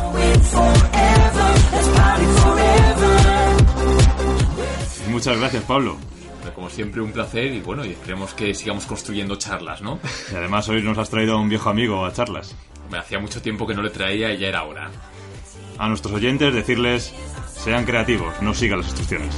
Muchas 5.10 5.38
gracias, 5.40 5.64
Pablo. 5.64 5.98
Como 6.56 6.70
siempre, 6.70 7.02
un 7.02 7.12
placer 7.12 7.48
y 7.54 7.60
bueno, 7.60 7.84
y 7.84 7.90
esperemos 7.90 8.34
que 8.34 8.54
sigamos 8.54 8.86
construyendo 8.86 9.36
charlas, 9.36 9.82
¿no? 9.82 10.00
Y 10.32 10.36
además 10.36 10.70
hoy 10.70 10.82
nos 10.82 10.98
has 10.98 11.10
traído 11.10 11.34
a 11.34 11.42
un 11.42 11.50
viejo 11.50 11.70
amigo 11.70 12.06
a 12.06 12.14
charlas. 12.14 12.56
Me 12.90 12.98
hacía 12.98 13.20
mucho 13.20 13.42
tiempo 13.42 13.68
que 13.68 13.74
no 13.74 13.82
le 13.82 13.90
traía 13.90 14.32
y 14.34 14.38
ya 14.38 14.48
era 14.48 14.64
hora. 14.64 14.90
A 15.78 15.90
nuestros 15.90 16.14
oyentes 16.14 16.54
decirles, 16.54 17.14
sean 17.68 17.84
creativos, 17.84 18.42
no 18.42 18.54
sigan 18.54 18.80
las 18.80 18.88
instrucciones. 18.88 19.36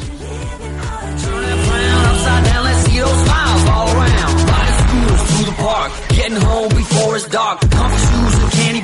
It's 7.20 7.28
dark. 7.28 7.60
Comfy 7.60 7.98
shoes 7.98 8.44
and 8.44 8.52
candy 8.54 8.82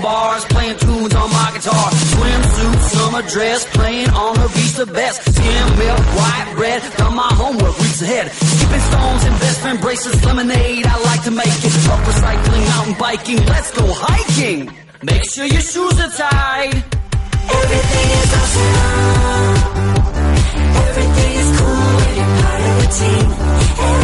Everything 20.87 21.31
is 21.41 21.49
cool 21.59 21.85
when 21.95 22.11
you're 22.15 22.33
part 22.41 22.61
of 22.61 22.75
a 22.79 22.87
team. 22.97 23.27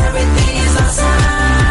Everything 0.05 0.55
is 0.57 0.75
awesome. 0.77 1.70